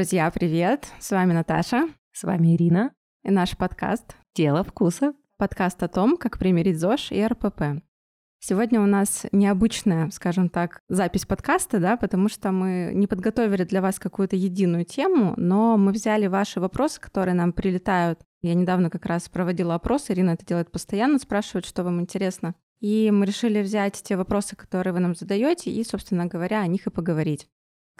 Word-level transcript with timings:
Друзья, 0.00 0.30
привет! 0.30 0.86
С 0.98 1.10
вами 1.10 1.34
Наташа. 1.34 1.86
С 2.12 2.24
вами 2.24 2.56
Ирина. 2.56 2.90
И 3.22 3.30
наш 3.30 3.54
подкаст 3.54 4.16
«Дело 4.34 4.64
вкуса». 4.64 5.12
Подкаст 5.36 5.82
о 5.82 5.88
том, 5.88 6.16
как 6.16 6.38
примирить 6.38 6.80
ЗОЖ 6.80 7.12
и 7.12 7.22
РПП. 7.22 7.82
Сегодня 8.38 8.80
у 8.80 8.86
нас 8.86 9.26
необычная, 9.30 10.08
скажем 10.08 10.48
так, 10.48 10.80
запись 10.88 11.26
подкаста, 11.26 11.80
да, 11.80 11.98
потому 11.98 12.30
что 12.30 12.50
мы 12.50 12.92
не 12.94 13.06
подготовили 13.06 13.64
для 13.64 13.82
вас 13.82 13.98
какую-то 13.98 14.36
единую 14.36 14.86
тему, 14.86 15.34
но 15.36 15.76
мы 15.76 15.92
взяли 15.92 16.28
ваши 16.28 16.60
вопросы, 16.60 16.98
которые 16.98 17.34
нам 17.34 17.52
прилетают. 17.52 18.20
Я 18.40 18.54
недавно 18.54 18.88
как 18.88 19.04
раз 19.04 19.28
проводила 19.28 19.74
опрос, 19.74 20.10
Ирина 20.10 20.30
это 20.30 20.46
делает 20.46 20.72
постоянно, 20.72 21.18
спрашивает, 21.18 21.66
что 21.66 21.84
вам 21.84 22.00
интересно. 22.00 22.54
И 22.80 23.10
мы 23.10 23.26
решили 23.26 23.60
взять 23.60 24.02
те 24.02 24.16
вопросы, 24.16 24.56
которые 24.56 24.94
вы 24.94 25.00
нам 25.00 25.14
задаете, 25.14 25.70
и, 25.70 25.84
собственно 25.84 26.24
говоря, 26.24 26.62
о 26.62 26.66
них 26.66 26.86
и 26.86 26.90
поговорить. 26.90 27.50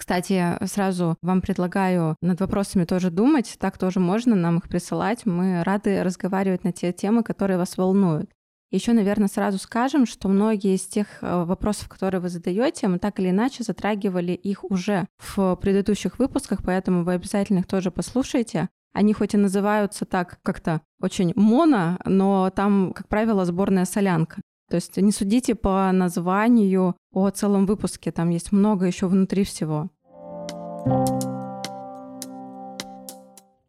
Кстати, 0.01 0.57
сразу 0.65 1.19
вам 1.21 1.43
предлагаю 1.43 2.17
над 2.23 2.41
вопросами 2.41 2.87
тоже 2.87 3.11
думать, 3.11 3.57
так 3.61 3.77
тоже 3.77 4.01
можно 4.01 4.35
нам 4.35 4.57
их 4.57 4.67
присылать. 4.67 5.27
Мы 5.27 5.63
рады 5.63 6.03
разговаривать 6.03 6.65
на 6.65 6.73
те 6.73 6.91
темы, 6.91 7.23
которые 7.23 7.59
вас 7.59 7.77
волнуют. 7.77 8.31
Еще, 8.71 8.95
наверное, 8.95 9.29
сразу 9.29 9.59
скажем, 9.59 10.07
что 10.07 10.29
многие 10.29 10.75
из 10.75 10.87
тех 10.87 11.07
э, 11.21 11.45
вопросов, 11.45 11.91
которые 11.91 12.23
вы 12.23 12.31
задаете, 12.31 12.89
мы 12.89 12.99
так 12.99 13.21
или 13.21 13.29
иначе 13.29 13.63
затрагивали 13.63 14.33
их 14.33 14.65
уже 14.65 15.07
в 15.19 15.57
предыдущих 15.57 16.19
выпусках, 16.19 16.61
поэтому 16.65 17.05
вы 17.05 17.12
обязательно 17.12 17.59
их 17.59 17.67
тоже 17.67 17.91
послушайте. 17.91 18.71
Они 18.95 19.12
хоть 19.12 19.35
и 19.35 19.37
называются 19.37 20.07
так 20.07 20.39
как-то 20.43 20.81
очень 21.03 21.35
моно, 21.37 21.98
но 22.07 22.48
там, 22.48 22.95
как 22.95 23.07
правило, 23.09 23.45
сборная 23.45 23.85
солянка. 23.85 24.41
То 24.70 24.77
есть 24.77 24.97
не 24.97 25.11
судите 25.11 25.56
по 25.56 25.91
названию 25.91 26.95
о 27.12 27.28
целом 27.31 27.67
выпуске, 27.67 28.12
там 28.12 28.31
есть 28.31 28.53
много 28.53 28.86
еще 28.86 29.08
внутри 29.08 29.42
всего. 29.42 29.91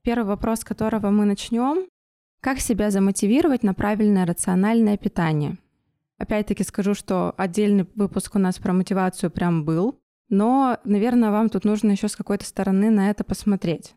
Первый 0.03 0.25
вопрос, 0.25 0.59
с 0.59 0.63
которого 0.63 1.09
мы 1.09 1.25
начнем. 1.25 1.87
Как 2.39 2.59
себя 2.59 2.91
замотивировать 2.91 3.63
на 3.63 3.73
правильное 3.73 4.27
рациональное 4.27 4.95
питание? 4.95 5.57
Опять-таки 6.19 6.63
скажу, 6.63 6.93
что 6.93 7.33
отдельный 7.35 7.87
выпуск 7.95 8.35
у 8.35 8.39
нас 8.39 8.59
про 8.59 8.71
мотивацию 8.71 9.31
прям 9.31 9.65
был, 9.65 9.99
но, 10.29 10.77
наверное, 10.83 11.31
вам 11.31 11.49
тут 11.49 11.65
нужно 11.65 11.91
еще 11.91 12.09
с 12.09 12.15
какой-то 12.15 12.45
стороны 12.45 12.91
на 12.91 13.09
это 13.09 13.23
посмотреть. 13.23 13.95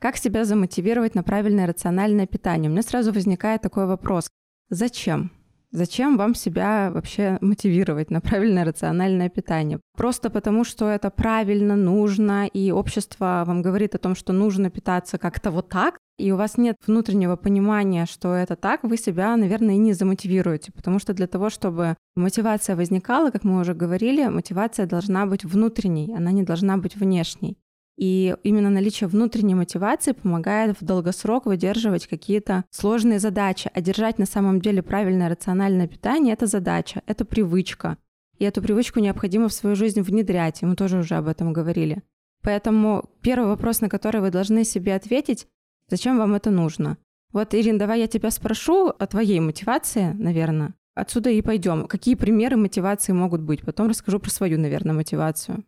Как 0.00 0.16
себя 0.16 0.44
замотивировать 0.44 1.14
на 1.14 1.22
правильное 1.22 1.68
рациональное 1.68 2.26
питание? 2.26 2.68
У 2.68 2.72
меня 2.72 2.82
сразу 2.82 3.12
возникает 3.12 3.62
такой 3.62 3.86
вопрос. 3.86 4.28
Зачем? 4.68 5.30
Зачем 5.76 6.16
вам 6.16 6.36
себя 6.36 6.92
вообще 6.94 7.36
мотивировать 7.40 8.08
на 8.08 8.20
правильное 8.20 8.64
рациональное 8.64 9.28
питание? 9.28 9.80
Просто 9.96 10.30
потому, 10.30 10.62
что 10.62 10.88
это 10.88 11.10
правильно, 11.10 11.74
нужно, 11.74 12.46
и 12.46 12.70
общество 12.70 13.42
вам 13.44 13.60
говорит 13.60 13.96
о 13.96 13.98
том, 13.98 14.14
что 14.14 14.32
нужно 14.32 14.70
питаться 14.70 15.18
как-то 15.18 15.50
вот 15.50 15.70
так, 15.70 15.98
и 16.16 16.30
у 16.30 16.36
вас 16.36 16.58
нет 16.58 16.76
внутреннего 16.86 17.34
понимания, 17.34 18.06
что 18.06 18.34
это 18.34 18.54
так, 18.54 18.84
вы 18.84 18.96
себя, 18.96 19.36
наверное, 19.36 19.74
и 19.74 19.78
не 19.78 19.94
замотивируете. 19.94 20.70
Потому 20.70 21.00
что 21.00 21.12
для 21.12 21.26
того, 21.26 21.50
чтобы 21.50 21.96
мотивация 22.14 22.76
возникала, 22.76 23.30
как 23.30 23.42
мы 23.42 23.60
уже 23.60 23.74
говорили, 23.74 24.28
мотивация 24.28 24.86
должна 24.86 25.26
быть 25.26 25.44
внутренней, 25.44 26.14
она 26.16 26.30
не 26.30 26.44
должна 26.44 26.76
быть 26.76 26.94
внешней. 26.94 27.58
И 27.96 28.34
именно 28.42 28.70
наличие 28.70 29.08
внутренней 29.08 29.54
мотивации 29.54 30.12
помогает 30.12 30.80
в 30.80 30.84
долгосрок 30.84 31.46
выдерживать 31.46 32.06
какие-то 32.06 32.64
сложные 32.70 33.20
задачи. 33.20 33.70
А 33.72 33.80
держать 33.80 34.18
на 34.18 34.26
самом 34.26 34.60
деле 34.60 34.82
правильное 34.82 35.28
рациональное 35.28 35.86
питание— 35.86 36.32
это 36.34 36.46
задача, 36.46 37.02
это 37.06 37.24
привычка. 37.24 37.98
И 38.38 38.44
эту 38.44 38.62
привычку 38.62 38.98
необходимо 38.98 39.48
в 39.48 39.52
свою 39.52 39.76
жизнь 39.76 40.00
внедрять, 40.00 40.62
и 40.62 40.66
мы 40.66 40.74
тоже 40.74 40.98
уже 40.98 41.14
об 41.14 41.28
этом 41.28 41.52
говорили. 41.52 42.02
Поэтому 42.42 43.08
первый 43.22 43.46
вопрос, 43.46 43.80
на 43.80 43.88
который 43.88 44.20
вы 44.20 44.30
должны 44.30 44.64
себе 44.64 44.94
ответить, 44.94 45.46
зачем 45.88 46.18
вам 46.18 46.34
это 46.34 46.50
нужно? 46.50 46.98
Вот, 47.32 47.54
Ирин, 47.54 47.78
давай 47.78 48.00
я 48.00 48.06
тебя 48.06 48.30
спрошу 48.30 48.88
о 48.88 49.06
твоей 49.06 49.40
мотивации, 49.40 50.12
наверное. 50.12 50.74
Отсюда 50.94 51.30
и 51.30 51.42
пойдем. 51.42 51.86
Какие 51.86 52.14
примеры 52.14 52.56
мотивации 52.56 53.12
могут 53.12 53.40
быть? 53.40 53.62
Потом 53.62 53.88
расскажу 53.88 54.20
про 54.20 54.30
свою, 54.30 54.58
наверное, 54.58 54.94
мотивацию. 54.94 55.64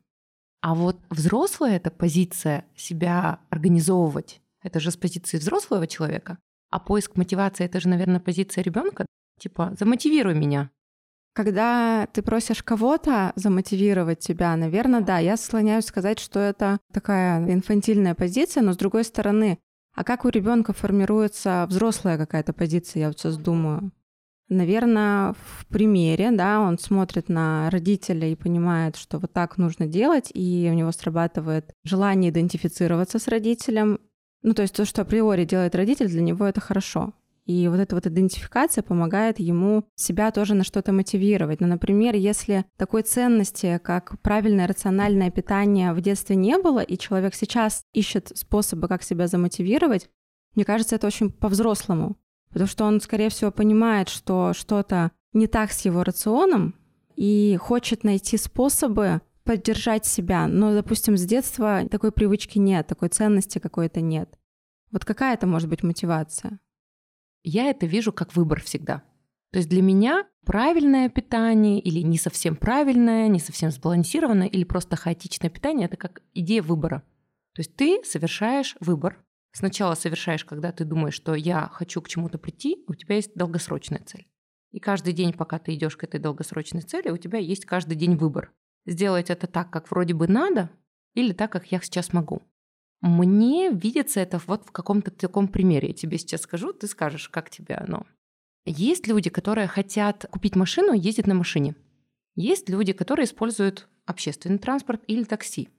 А 0.61 0.75
вот 0.75 0.99
взрослая 1.11 1.77
эта 1.77 1.91
позиция 1.91 2.65
себя 2.75 3.41
организовывать, 3.51 4.41
это 4.63 4.81
же 4.81 4.91
с 4.91 4.97
позиции 4.97 5.39
взрослого 5.39 5.87
человека, 5.87 6.39
а 6.71 6.81
поиск 6.81 7.17
мотивации 7.17 7.65
это 7.65 7.81
же, 7.81 7.89
наверное, 7.89 8.21
позиция 8.21 8.65
ребенка. 8.65 9.07
Типа, 9.39 9.75
замотивируй 9.79 10.35
меня. 10.35 10.71
Когда 11.35 12.07
ты 12.13 12.23
просишь 12.23 12.63
кого-то 12.63 13.33
замотивировать 13.37 14.21
тебя, 14.21 14.57
наверное, 14.57 15.03
да, 15.03 15.19
я 15.19 15.37
склоняюсь 15.37 15.85
сказать, 15.85 16.19
что 16.19 16.41
это 16.41 16.79
такая 16.93 17.39
инфантильная 17.53 18.15
позиция, 18.15 18.63
но 18.63 18.73
с 18.73 18.79
другой 18.79 19.05
стороны, 19.05 19.59
а 19.95 20.03
как 20.03 20.25
у 20.25 20.31
ребенка 20.31 20.73
формируется 20.73 21.67
взрослая 21.69 22.17
какая-то 22.17 22.55
позиция, 22.55 23.01
я 23.01 23.09
вот 23.09 23.19
сейчас 23.19 23.37
думаю. 23.37 23.93
Наверное, 24.49 25.33
в 25.33 25.67
примере, 25.67 26.31
да, 26.31 26.61
он 26.61 26.79
смотрит 26.79 27.29
на 27.29 27.69
родителя 27.71 28.29
и 28.29 28.37
понимает, 28.37 28.95
что 28.97 29.19
вот 29.19 29.33
так 29.33 29.59
нужно 29.59 29.87
делать, 29.87 30.31
и 30.35 30.69
у 30.71 30.75
него 30.75 30.93
срабатывает 30.93 31.73
желание 31.85 32.31
идентифицироваться 32.31 33.19
с 33.19 33.27
родителем. 33.27 33.99
Ну, 34.43 34.55
то 34.55 34.63
есть 34.63 34.77
то, 34.77 34.85
что 34.85 35.03
априори 35.03 35.45
делает 35.45 35.75
родитель, 35.75 36.09
для 36.09 36.23
него 36.23 36.47
это 36.47 36.61
хорошо. 36.61 37.13
И 37.47 37.69
вот 37.69 37.79
эта 37.79 37.95
вот 37.95 38.07
идентификация 38.07 38.83
помогает 38.83 39.39
ему 39.39 39.85
себя 39.95 40.31
тоже 40.33 40.55
на 40.55 40.65
что-то 40.65 40.93
мотивировать. 40.93 41.61
Ну, 41.61 41.69
например, 41.69 42.15
если 42.15 42.65
такой 42.77 43.03
ценности, 43.03 43.81
как 43.83 44.21
правильное 44.21 44.67
рациональное 44.67 45.31
питание 45.31 45.93
в 45.93 46.01
детстве 46.01 46.35
не 46.35 46.59
было, 46.59 46.81
и 46.81 46.99
человек 46.99 47.35
сейчас 47.35 47.85
ищет 47.93 48.33
способы, 48.35 48.89
как 48.89 49.05
себя 49.05 49.29
замотивировать, 49.29 50.09
мне 50.55 50.65
кажется, 50.65 50.97
это 50.97 51.07
очень 51.07 51.31
по-взрослому. 51.31 52.17
Потому 52.49 52.69
что 52.69 52.85
он, 52.85 53.01
скорее 53.01 53.29
всего, 53.29 53.51
понимает, 53.51 54.09
что 54.09 54.53
что-то 54.55 55.11
не 55.33 55.47
так 55.47 55.73
с 55.73 55.85
его 55.85 56.05
рационом 56.05 56.75
и 57.17 57.57
хочет 57.61 58.05
найти 58.05 58.37
способы 58.37 59.21
поддержать 59.45 60.05
себя. 60.07 60.47
Но, 60.47 60.75
допустим, 60.75 61.17
с 61.17 61.25
детства 61.25 61.87
такой 61.89 62.13
привычки 62.13 62.59
нет, 62.59 62.87
такой 62.87 63.09
ценности 63.09 63.59
какой-то 63.59 64.01
нет. 64.01 64.39
Вот 64.91 65.05
какая 65.05 65.35
это 65.35 65.47
может 65.47 65.69
быть 65.69 65.83
мотивация? 65.83 66.59
Я 67.43 67.71
это 67.71 67.87
вижу 67.87 68.13
как 68.13 68.35
выбор 68.35 68.61
всегда. 68.61 69.03
То 69.53 69.59
есть 69.59 69.69
для 69.69 69.83
меня 69.83 70.27
правильное 70.45 71.09
питание 71.09 71.81
или 71.81 72.01
не 72.01 72.19
совсем 72.19 72.57
правильное, 72.57 73.29
не 73.29 73.39
совсем 73.39 73.71
сбалансированное 73.71 74.49
или 74.49 74.65
просто 74.65 74.97
хаотичное 74.97 75.51
питание– 75.51 75.87
это 75.87 75.97
как 75.97 76.23
идея 76.35 76.63
выбора. 76.63 77.03
То 77.55 77.61
есть 77.61 77.75
ты 77.77 78.03
совершаешь 78.05 78.77
выбор, 78.81 79.25
Сначала 79.57 79.95
совершаешь, 79.95 80.45
когда 80.45 80.71
ты 80.71 80.85
думаешь, 80.85 81.15
что 81.15 81.35
я 81.35 81.71
хочу 81.73 82.03
к 82.03 82.09
чему-то 82.11 82.37
прийти, 82.37 82.85
у 82.89 82.95
тебя 82.95 83.15
есть 83.15 83.35
долгосрочная 83.35 84.03
цель. 84.05 84.29
И 84.71 84.81
каждый 84.81 85.15
день, 85.15 85.33
пока 85.33 85.59
ты 85.59 85.73
идешь 85.73 85.97
к 85.97 86.05
этой 86.05 86.21
долгосрочной 86.21 86.83
цели, 86.83 87.09
у 87.09 87.17
тебя 87.17 87.39
есть 87.39 87.65
каждый 87.65 87.95
день 87.95 88.17
выбор. 88.17 88.53
Сделать 88.85 89.31
это 89.31 89.47
так, 89.47 89.71
как 89.71 89.91
вроде 89.91 90.13
бы 90.13 90.29
надо, 90.29 90.69
или 91.15 91.33
так, 91.33 91.53
как 91.53 91.73
я 91.73 91.81
сейчас 91.81 92.13
могу. 92.13 92.43
Мне 93.01 93.71
видится 93.71 94.21
это 94.21 94.39
вот 94.47 94.67
в 94.67 94.73
каком-то 94.73 95.11
таком 95.11 95.49
примере. 95.49 95.89
Я 95.89 95.95
тебе 95.95 96.19
сейчас 96.19 96.43
скажу, 96.43 96.75
ты 96.75 96.87
скажешь, 96.87 97.31
как 97.31 97.49
тебе 97.49 97.77
оно. 97.77 98.05
Есть 98.67 99.07
люди, 99.07 99.31
которые 99.31 99.69
хотят 99.69 100.27
купить 100.31 100.55
машину 100.55 100.93
и 100.93 100.99
ездить 100.99 101.27
на 101.27 101.35
машине. 101.35 101.77
Есть 102.35 102.69
люди, 102.69 102.93
которые 102.93 103.25
используют 103.25 103.89
общественный 104.05 104.59
транспорт 104.59 105.03
или 105.07 105.25
такси. 105.25 105.71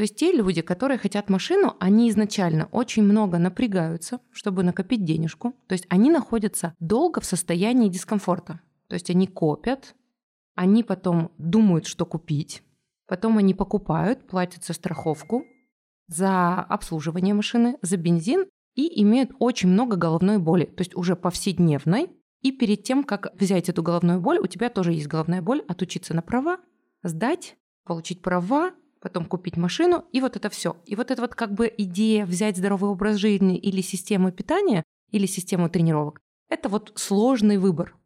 То 0.00 0.04
есть 0.04 0.16
те 0.16 0.32
люди, 0.32 0.62
которые 0.62 0.96
хотят 0.96 1.28
машину, 1.28 1.76
они 1.78 2.08
изначально 2.08 2.70
очень 2.72 3.02
много 3.02 3.36
напрягаются, 3.36 4.20
чтобы 4.30 4.62
накопить 4.62 5.04
денежку. 5.04 5.54
То 5.66 5.74
есть 5.74 5.84
они 5.90 6.10
находятся 6.10 6.74
долго 6.80 7.20
в 7.20 7.26
состоянии 7.26 7.90
дискомфорта. 7.90 8.60
То 8.88 8.94
есть 8.94 9.10
они 9.10 9.26
копят, 9.26 9.94
они 10.54 10.84
потом 10.84 11.32
думают, 11.36 11.84
что 11.84 12.06
купить, 12.06 12.62
потом 13.08 13.36
они 13.36 13.52
покупают, 13.52 14.26
платят 14.26 14.64
за 14.64 14.72
страховку, 14.72 15.44
за 16.06 16.60
обслуживание 16.60 17.34
машины, 17.34 17.76
за 17.82 17.98
бензин 17.98 18.46
и 18.76 19.02
имеют 19.02 19.32
очень 19.38 19.68
много 19.68 19.96
головной 19.96 20.38
боли, 20.38 20.64
то 20.64 20.80
есть 20.80 20.96
уже 20.96 21.14
повседневной. 21.14 22.08
И 22.40 22.52
перед 22.52 22.84
тем, 22.84 23.04
как 23.04 23.38
взять 23.38 23.68
эту 23.68 23.82
головную 23.82 24.18
боль, 24.18 24.38
у 24.38 24.46
тебя 24.46 24.70
тоже 24.70 24.94
есть 24.94 25.08
головная 25.08 25.42
боль, 25.42 25.62
отучиться 25.68 26.14
на 26.14 26.22
права, 26.22 26.56
сдать, 27.02 27.58
получить 27.84 28.22
права, 28.22 28.72
потом 29.00 29.24
купить 29.24 29.56
машину, 29.56 30.04
и 30.12 30.20
вот 30.20 30.36
это 30.36 30.50
все. 30.50 30.76
И 30.84 30.94
вот 30.94 31.10
это 31.10 31.22
вот 31.22 31.34
как 31.34 31.52
бы 31.52 31.72
идея 31.78 32.26
взять 32.26 32.56
здоровый 32.56 32.90
образ 32.90 33.16
жизни 33.16 33.56
или 33.56 33.80
систему 33.80 34.30
питания, 34.30 34.84
или 35.10 35.26
систему 35.26 35.68
тренировок, 35.68 36.20
это 36.48 36.68
вот 36.68 36.92
сложный 36.96 37.58
выбор. 37.58 37.96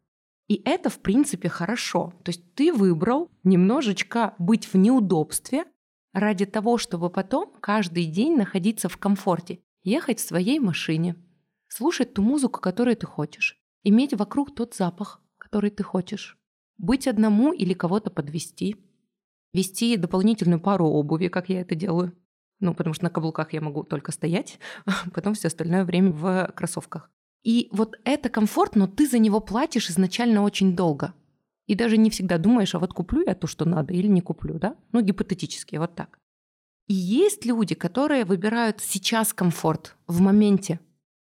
И 0.47 0.61
это, 0.63 0.89
в 0.89 0.99
принципе, 0.99 1.49
хорошо. 1.49 2.13
То 2.23 2.29
есть 2.29 2.53
ты 2.53 2.71
выбрал 2.71 3.31
немножечко 3.43 4.35
быть 4.37 4.71
в 4.71 4.77
неудобстве 4.77 5.65
ради 6.13 6.45
того, 6.45 6.77
чтобы 6.77 7.09
потом 7.09 7.51
каждый 7.59 8.05
день 8.05 8.37
находиться 8.37 8.87
в 8.87 8.97
комфорте, 8.97 9.59
ехать 9.83 10.19
в 10.19 10.27
своей 10.27 10.59
машине, 10.59 11.15
слушать 11.67 12.13
ту 12.13 12.21
музыку, 12.21 12.61
которую 12.61 12.95
ты 12.95 13.05
хочешь, 13.05 13.57
иметь 13.83 14.13
вокруг 14.13 14.55
тот 14.55 14.75
запах, 14.75 15.21
который 15.37 15.71
ты 15.71 15.83
хочешь, 15.83 16.37
быть 16.77 17.07
одному 17.07 17.51
или 17.51 17.73
кого-то 17.73 18.09
подвести– 18.11 18.77
вести 19.55 19.97
дополнительную 19.97 20.59
пару 20.59 20.87
обуви, 20.87 21.29
как 21.29 21.49
я 21.49 21.61
это 21.61 21.75
делаю. 21.75 22.13
Ну, 22.59 22.73
потому 22.73 22.93
что 22.93 23.05
на 23.05 23.09
каблуках 23.09 23.53
я 23.53 23.61
могу 23.61 23.83
только 23.83 24.11
стоять, 24.11 24.59
потом 25.13 25.33
все 25.33 25.47
остальное 25.47 25.85
время 25.85 26.11
в 26.11 26.51
кроссовках. 26.55 27.09
И 27.43 27.69
вот 27.71 27.95
это 28.05 28.29
комфорт, 28.29 28.75
но 28.75 28.87
ты 28.87 29.07
за 29.07 29.19
него 29.19 29.39
платишь 29.39 29.89
изначально 29.89 30.41
очень 30.41 30.75
долго. 30.75 31.13
И 31.67 31.75
даже 31.75 31.97
не 31.97 32.09
всегда 32.09 32.37
думаешь, 32.37 32.75
а 32.75 32.79
вот 32.79 32.93
куплю 32.93 33.23
я 33.25 33.35
то, 33.35 33.47
что 33.47 33.65
надо, 33.65 33.93
или 33.93 34.07
не 34.07 34.21
куплю, 34.21 34.59
да? 34.59 34.75
Ну, 34.91 35.01
гипотетически, 35.01 35.75
вот 35.77 35.95
так. 35.95 36.19
И 36.87 36.93
есть 36.93 37.45
люди, 37.45 37.75
которые 37.75 38.25
выбирают 38.25 38.81
сейчас 38.81 39.33
комфорт, 39.33 39.95
в 40.07 40.21
моменте. 40.21 40.79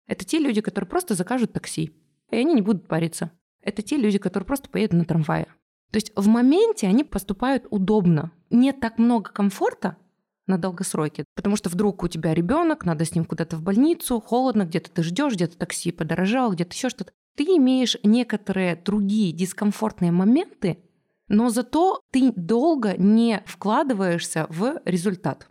Это 0.07 0.25
те 0.25 0.39
люди, 0.39 0.62
которые 0.62 0.89
просто 0.89 1.13
закажут 1.13 1.54
такси, 1.54 1.92
и 2.31 2.36
они 2.36 2.54
не 2.56 2.62
будут 2.62 2.88
париться. 2.88 3.31
Это 3.62 3.81
те 3.84 3.98
люди, 3.98 4.18
которые 4.18 4.48
просто 4.48 4.69
поедут 4.69 5.00
на 5.00 5.06
трамвае. 5.06 5.48
То 5.91 5.97
есть 5.97 6.11
в 6.15 6.27
моменте 6.27 6.88
они 6.88 7.03
поступают 7.03 7.65
удобно. 7.69 8.31
Нет 8.49 8.79
так 8.79 8.97
много 8.97 9.31
комфорта, 9.31 9.97
на 10.47 10.57
долгосроке. 10.57 11.25
Потому 11.35 11.55
что 11.55 11.69
вдруг 11.69 12.03
у 12.03 12.07
тебя 12.07 12.33
ребенок, 12.33 12.85
надо 12.85 13.05
с 13.05 13.15
ним 13.15 13.25
куда-то 13.25 13.57
в 13.57 13.61
больницу, 13.61 14.19
холодно, 14.19 14.65
где-то 14.65 14.91
ты 14.91 15.03
ждешь, 15.03 15.33
где-то 15.33 15.57
такси 15.57 15.91
подорожал, 15.91 16.51
где-то 16.51 16.73
еще 16.73 16.89
что-то. 16.89 17.11
Ты 17.35 17.43
имеешь 17.43 17.97
некоторые 18.03 18.75
другие 18.75 19.31
дискомфортные 19.31 20.11
моменты, 20.11 20.77
но 21.27 21.49
зато 21.49 22.01
ты 22.11 22.33
долго 22.35 22.95
не 22.97 23.41
вкладываешься 23.45 24.47
в 24.49 24.81
результат. 24.85 25.49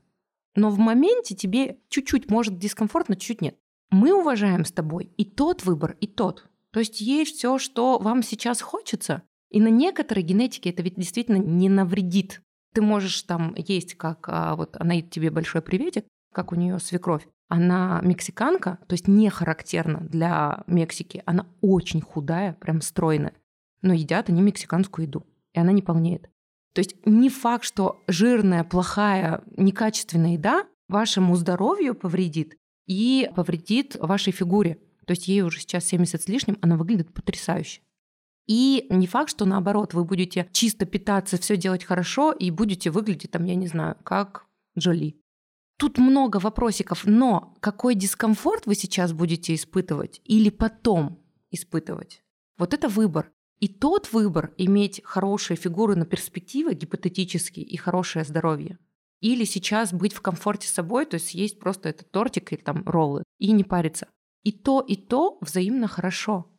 Но 0.54 0.70
в 0.70 0.78
моменте 0.78 1.34
тебе 1.34 1.78
чуть-чуть 1.88 2.30
может 2.30 2.58
дискомфортно, 2.58 3.16
чуть-чуть 3.16 3.40
нет. 3.40 3.56
Мы 3.90 4.12
уважаем 4.12 4.64
с 4.64 4.72
тобой 4.72 5.10
и 5.16 5.24
тот 5.24 5.64
выбор, 5.64 5.96
и 6.00 6.06
тот. 6.06 6.46
То 6.70 6.80
есть 6.80 7.00
есть 7.00 7.38
все, 7.38 7.58
что 7.58 7.98
вам 7.98 8.22
сейчас 8.22 8.60
хочется, 8.60 9.22
и 9.50 9.60
на 9.60 9.68
некоторой 9.68 10.22
генетике 10.22 10.70
это 10.70 10.82
ведь 10.82 10.94
действительно 10.94 11.36
не 11.36 11.68
навредит. 11.68 12.40
Ты 12.72 12.82
можешь 12.82 13.22
там 13.22 13.54
есть, 13.56 13.94
как 13.94 14.28
а, 14.28 14.54
вот 14.54 14.76
она 14.78 15.00
тебе 15.00 15.30
большой 15.30 15.60
приветик, 15.60 16.04
как 16.32 16.52
у 16.52 16.54
нее 16.54 16.78
свекровь. 16.78 17.26
Она 17.48 18.00
мексиканка, 18.04 18.78
то 18.86 18.92
есть 18.92 19.08
не 19.08 19.28
характерна 19.28 20.00
для 20.00 20.62
Мексики. 20.68 21.22
Она 21.26 21.48
очень 21.60 22.00
худая, 22.00 22.52
прям 22.54 22.80
стройная. 22.80 23.34
Но 23.82 23.92
едят 23.92 24.28
они 24.28 24.40
мексиканскую 24.40 25.06
еду, 25.06 25.26
и 25.52 25.58
она 25.58 25.72
не 25.72 25.82
полнеет. 25.82 26.30
То 26.72 26.78
есть 26.78 26.94
не 27.04 27.28
факт, 27.28 27.64
что 27.64 28.00
жирная, 28.06 28.62
плохая, 28.62 29.42
некачественная 29.56 30.34
еда 30.34 30.66
вашему 30.86 31.34
здоровью 31.34 31.96
повредит 31.96 32.56
и 32.86 33.28
повредит 33.34 33.96
вашей 33.96 34.32
фигуре. 34.32 34.78
То 35.06 35.12
есть 35.12 35.26
ей 35.26 35.42
уже 35.42 35.58
сейчас 35.58 35.84
70 35.86 36.22
с 36.22 36.28
лишним, 36.28 36.56
она 36.60 36.76
выглядит 36.76 37.12
потрясающе. 37.12 37.80
И 38.50 38.86
не 38.90 39.06
факт, 39.06 39.30
что 39.30 39.44
наоборот, 39.44 39.94
вы 39.94 40.04
будете 40.04 40.48
чисто 40.50 40.84
питаться, 40.84 41.38
все 41.38 41.56
делать 41.56 41.84
хорошо 41.84 42.32
и 42.32 42.50
будете 42.50 42.90
выглядеть 42.90 43.30
там, 43.30 43.44
я 43.44 43.54
не 43.54 43.68
знаю, 43.68 43.96
как 44.02 44.44
Джоли. 44.76 45.20
Тут 45.78 45.98
много 45.98 46.38
вопросиков, 46.38 47.06
но 47.06 47.54
какой 47.60 47.94
дискомфорт 47.94 48.66
вы 48.66 48.74
сейчас 48.74 49.12
будете 49.12 49.54
испытывать 49.54 50.20
или 50.24 50.50
потом 50.50 51.22
испытывать? 51.52 52.24
Вот 52.58 52.74
это 52.74 52.88
выбор. 52.88 53.30
И 53.60 53.68
тот 53.68 54.12
выбор 54.12 54.52
иметь 54.56 55.00
хорошие 55.04 55.56
фигуры 55.56 55.94
на 55.94 56.04
перспективы 56.04 56.74
гипотетически 56.74 57.60
и 57.60 57.76
хорошее 57.76 58.24
здоровье. 58.24 58.80
Или 59.20 59.44
сейчас 59.44 59.92
быть 59.92 60.12
в 60.12 60.22
комфорте 60.22 60.66
с 60.66 60.72
собой, 60.72 61.06
то 61.06 61.14
есть 61.14 61.28
съесть 61.28 61.60
просто 61.60 61.90
этот 61.90 62.10
тортик 62.10 62.52
или 62.52 62.60
там 62.60 62.82
роллы 62.84 63.22
и 63.38 63.52
не 63.52 63.62
париться. 63.62 64.08
И 64.42 64.50
то, 64.50 64.80
и 64.80 64.96
то 64.96 65.38
взаимно 65.40 65.86
хорошо. 65.86 66.50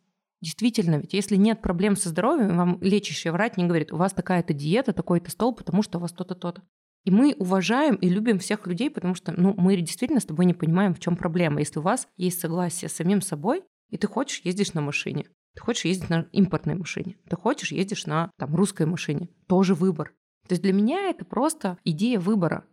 Действительно, 0.42 0.96
ведь 0.96 1.14
если 1.14 1.36
нет 1.36 1.62
проблем 1.62 1.96
со 1.96 2.10
здоровьем, 2.10 2.58
вам 2.58 2.80
лечащий 2.82 3.30
врач 3.30 3.58
не 3.58 3.66
говорит, 3.66 3.94
у 3.94 3.98
вас 3.98 4.12
такая-то 4.12 4.54
диета, 4.54 4.92
такой-то 4.92 5.30
стол, 5.30 5.54
потому 5.54 5.84
что 5.84 6.00
у 6.00 6.02
вас 6.02 6.12
то-то, 6.12 6.34
то-то. 6.34 6.64
И 7.04 7.12
мы 7.12 7.36
уважаем 7.38 7.96
и 7.96 8.10
любим 8.10 8.40
всех 8.40 8.66
людей, 8.68 8.90
потому 8.90 9.16
что 9.16 9.32
ну, 9.32 9.54
мы 9.58 9.76
действительно 9.78 10.20
с 10.20 10.26
тобой 10.26 10.46
не 10.46 10.54
понимаем, 10.54 10.94
в 10.94 11.00
чем 11.00 11.16
проблема. 11.16 11.60
Если 11.60 11.80
у 11.80 11.84
вас 11.84 12.08
есть 12.18 12.40
согласие 12.40 12.90
с 12.90 12.94
самим 12.94 13.22
собой, 13.22 13.64
и 13.90 13.98
ты 13.98 14.08
хочешь 14.08 14.42
ездишь 14.44 14.74
на 14.74 14.82
машине, 14.82 15.26
ты 15.56 15.62
хочешь 15.62 15.86
ездить 15.86 16.10
на 16.10 16.28
импортной 16.32 16.76
машине, 16.76 17.18
ты 17.30 17.36
хочешь 17.36 17.72
ездишь 17.72 18.06
на 18.06 18.32
там, 18.38 18.56
русской 18.56 18.86
машине, 18.86 19.30
тоже 19.48 19.76
выбор. 19.76 20.14
То 20.48 20.54
есть 20.54 20.64
для 20.64 20.74
меня 20.74 21.10
это 21.10 21.26
просто 21.26 21.78
идея 21.84 22.20
выбора. 22.20 22.66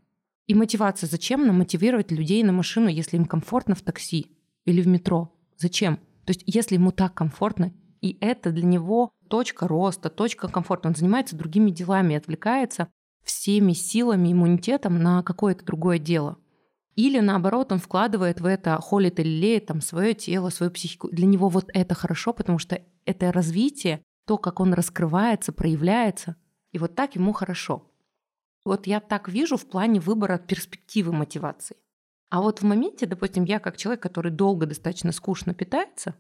И 0.47 0.55
мотивация. 0.55 1.07
Зачем 1.07 1.47
нам 1.47 1.59
мотивировать 1.59 2.11
людей 2.11 2.43
на 2.43 2.53
машину, 2.53 2.89
если 2.89 3.19
им 3.19 3.27
комфортно 3.27 3.75
в 3.75 3.83
такси 3.83 4.39
или 4.65 4.81
в 4.81 4.87
метро? 4.87 5.31
Зачем? 5.59 6.01
То 6.29 6.33
есть 6.33 6.43
если 6.45 6.75
ему 6.75 6.93
так 6.93 7.15
комфортно, 7.15 7.73
и 8.03 8.19
это 8.21 8.53
для 8.53 8.67
него 8.67 9.13
точка 9.31 9.67
роста, 9.67 10.11
точка 10.11 10.49
комфорта, 10.49 10.89
он 10.89 10.95
занимается 10.95 11.37
другими 11.37 11.71
делами, 11.71 12.17
отвлекается 12.17 12.89
всеми 13.23 13.73
силами, 13.73 14.31
иммунитетом 14.31 15.03
на 15.03 15.23
какое-то 15.23 15.65
другое 15.65 15.99
дело. 15.99 16.37
Или 16.97 17.21
наоборот, 17.21 17.73
он 17.73 17.79
вкладывает 17.79 18.43
в 18.43 18.45
это, 18.45 18.77
холит 18.77 19.19
или 19.21 19.41
леет 19.41 19.65
там 19.65 19.81
свое 19.81 20.13
тело, 20.13 20.51
свою 20.51 20.71
психику. 20.71 21.09
Для 21.09 21.25
него 21.25 21.49
вот 21.49 21.71
это 21.73 21.95
хорошо, 21.95 22.35
потому 22.35 22.59
что 22.59 22.79
это 23.07 23.33
развитие, 23.33 24.03
то, 24.27 24.37
как 24.37 24.61
он 24.61 24.75
раскрывается, 24.75 25.53
проявляется. 25.53 26.37
И 26.73 26.79
вот 26.79 26.95
так 26.95 27.15
ему 27.15 27.33
хорошо. 27.33 27.91
Вот 28.67 28.87
я 28.87 29.01
так 29.01 29.31
вижу 29.31 29.57
в 29.57 29.67
плане 29.67 29.99
выбора 29.99 30.37
перспективы 30.37 31.11
мотивации. 31.11 31.79
А 32.31 32.41
вот 32.43 32.61
в 32.61 32.65
моменте, 32.65 33.07
допустим, 33.07 33.45
я 33.45 33.59
как 33.59 33.77
человек, 33.77 34.03
который 34.03 34.31
долго 34.31 34.67
достаточно 34.67 35.13
скучно 35.13 35.55
питается, 35.55 36.15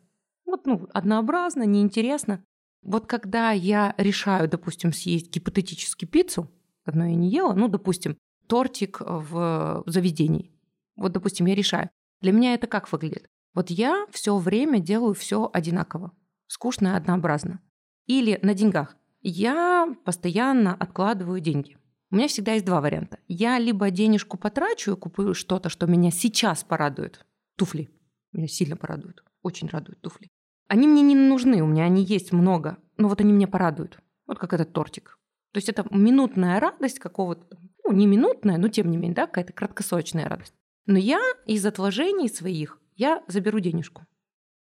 вот 0.47 0.67
ну, 0.67 0.89
однообразно, 0.95 1.65
неинтересно, 1.65 2.43
вот 2.83 3.07
когда 3.07 3.51
я 3.51 3.95
решаю, 3.99 4.49
допустим, 4.49 4.93
съесть 4.93 5.31
гипотетически 5.31 6.05
пиццу, 6.05 6.51
давно 6.87 7.07
я 7.07 7.15
не 7.15 7.29
ела, 7.29 7.53
ну, 7.53 7.69
допустим, 7.69 8.17
тортик 8.47 9.01
в 9.01 9.83
заведении. 9.87 10.53
Вот, 10.97 11.13
допустим, 11.13 11.47
я 11.47 11.55
решаю. 11.55 11.91
Для 12.21 12.33
меня 12.33 12.55
это 12.55 12.67
как 12.67 12.91
выглядит? 12.91 13.29
Вот 13.55 13.71
я 13.71 14.07
все 14.11 14.37
время 14.39 14.81
делаю 14.81 15.15
все 15.15 15.51
одинаково, 15.53 16.13
скучно 16.47 16.89
и 16.89 16.97
однообразно. 16.97 17.61
Или 18.07 18.39
на 18.43 18.55
деньгах. 18.55 18.97
Я 19.21 19.95
постоянно 20.05 20.75
откладываю 20.75 21.41
деньги. 21.41 21.77
У 22.11 22.17
меня 22.17 22.29
всегда 22.29 22.55
есть 22.55 22.65
два 22.65 22.81
варианта. 22.81 23.19
Я 23.29 23.59
либо 23.59 23.91
денежку 23.91 24.39
потрачу 24.39 24.93
и 24.93 24.97
куплю 24.97 25.35
что-то, 25.35 25.69
что 25.69 25.87
меня 25.87 26.11
сейчас 26.11 26.65
порадует. 26.65 27.27
Туфли. 27.57 27.91
Меня 28.33 28.49
сильно 28.49 28.77
порадуют. 28.77 29.23
Очень 29.43 29.69
радуют 29.69 30.01
туфли. 30.01 30.31
Они 30.69 30.87
мне 30.87 31.03
не 31.03 31.15
нужны, 31.15 31.63
у 31.63 31.67
меня 31.67 31.85
они 31.85 32.03
есть 32.03 32.33
много. 32.33 32.79
Но 32.97 33.09
вот 33.09 33.21
они 33.21 33.33
меня 33.33 33.47
порадуют. 33.47 33.99
Вот 34.27 34.39
как 34.39 34.55
этот 34.55 34.73
тортик. 34.73 35.19
То 35.53 35.59
есть 35.59 35.69
это 35.69 35.87
минутная 35.91 36.61
радость 36.61 36.99
какого-то, 36.99 37.59
ну, 37.85 37.93
не 37.93 38.07
минутная, 38.07 38.59
но 38.59 38.69
тем 38.69 38.91
не 38.91 38.97
менее, 38.97 39.15
да, 39.15 39.27
какая-то 39.27 39.53
краткосрочная 39.53 40.29
радость. 40.29 40.55
Но 40.87 40.99
я 40.99 41.21
из 41.47 41.65
отложений 41.65 42.29
своих, 42.29 42.79
я 42.97 43.23
заберу 43.29 43.61
денежку. 43.61 44.03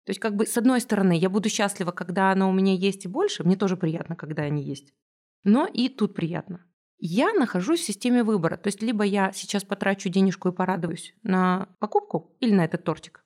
То 0.05 0.11
есть 0.11 0.19
как 0.19 0.35
бы 0.35 0.45
с 0.45 0.57
одной 0.57 0.81
стороны 0.81 1.17
я 1.17 1.29
буду 1.29 1.49
счастлива, 1.49 1.91
когда 1.91 2.31
она 2.31 2.47
у 2.47 2.53
меня 2.53 2.73
есть 2.73 3.05
и 3.05 3.07
больше, 3.07 3.43
мне 3.43 3.55
тоже 3.55 3.75
приятно, 3.75 4.15
когда 4.15 4.43
они 4.43 4.63
есть. 4.63 4.93
Но 5.43 5.67
и 5.67 5.89
тут 5.89 6.15
приятно 6.15 6.63
я 6.99 7.33
нахожусь 7.33 7.81
в 7.81 7.85
системе 7.85 8.23
выбора. 8.23 8.57
То 8.57 8.67
есть 8.67 8.81
либо 8.81 9.03
я 9.03 9.31
сейчас 9.31 9.63
потрачу 9.63 10.09
денежку 10.09 10.49
и 10.49 10.53
порадуюсь 10.53 11.13
на 11.23 11.69
покупку 11.79 12.35
или 12.39 12.53
на 12.53 12.65
этот 12.65 12.83
тортик, 12.83 13.23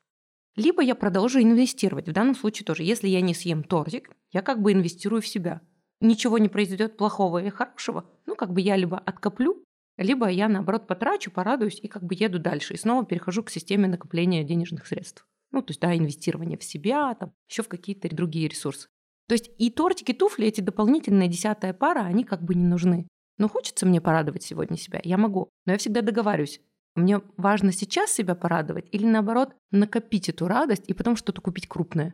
либо 0.55 0.81
я 0.81 0.95
продолжу 0.95 1.39
инвестировать. 1.39 2.07
В 2.07 2.13
данном 2.13 2.35
случае 2.35 2.65
тоже. 2.65 2.83
Если 2.83 3.07
я 3.07 3.21
не 3.21 3.33
съем 3.33 3.63
тортик, 3.63 4.11
я 4.31 4.41
как 4.41 4.61
бы 4.61 4.73
инвестирую 4.73 5.21
в 5.21 5.27
себя. 5.27 5.61
Ничего 6.01 6.37
не 6.37 6.49
произойдет 6.49 6.97
плохого 6.97 7.39
или 7.39 7.49
хорошего. 7.49 8.09
Ну, 8.25 8.35
как 8.35 8.51
бы 8.51 8.59
я 8.59 8.75
либо 8.75 8.97
откоплю, 8.97 9.63
либо 9.97 10.27
я, 10.27 10.49
наоборот, 10.49 10.87
потрачу, 10.87 11.31
порадуюсь 11.31 11.79
и 11.79 11.87
как 11.87 12.03
бы 12.03 12.15
еду 12.15 12.39
дальше. 12.39 12.73
И 12.73 12.77
снова 12.77 13.05
перехожу 13.05 13.43
к 13.43 13.49
системе 13.49 13.87
накопления 13.87 14.43
денежных 14.43 14.87
средств. 14.87 15.25
Ну, 15.51 15.61
то 15.61 15.71
есть, 15.71 15.81
да, 15.81 15.95
инвестирование 15.95 16.57
в 16.57 16.63
себя, 16.63 17.13
там, 17.15 17.33
еще 17.47 17.61
в 17.61 17.67
какие-то 17.67 18.13
другие 18.13 18.47
ресурсы. 18.47 18.87
То 19.27 19.33
есть 19.33 19.51
и 19.57 19.69
тортики, 19.69 20.11
туфли, 20.11 20.47
эти 20.47 20.61
дополнительные 20.61 21.29
десятая 21.29 21.73
пара, 21.73 22.01
они 22.01 22.23
как 22.23 22.41
бы 22.41 22.55
не 22.55 22.65
нужны. 22.65 23.07
Ну, 23.37 23.49
хочется 23.49 23.85
мне 23.85 24.01
порадовать 24.01 24.43
сегодня 24.43 24.77
себя, 24.77 25.01
я 25.03 25.17
могу. 25.17 25.49
Но 25.65 25.73
я 25.73 25.77
всегда 25.77 26.01
договариваюсь. 26.01 26.61
Мне 26.95 27.21
важно 27.37 27.71
сейчас 27.71 28.11
себя 28.11 28.35
порадовать 28.35 28.87
или 28.91 29.05
наоборот 29.05 29.55
накопить 29.71 30.29
эту 30.29 30.47
радость 30.47 30.83
и 30.87 30.93
потом 30.93 31.15
что-то 31.15 31.41
купить 31.41 31.67
крупное. 31.67 32.13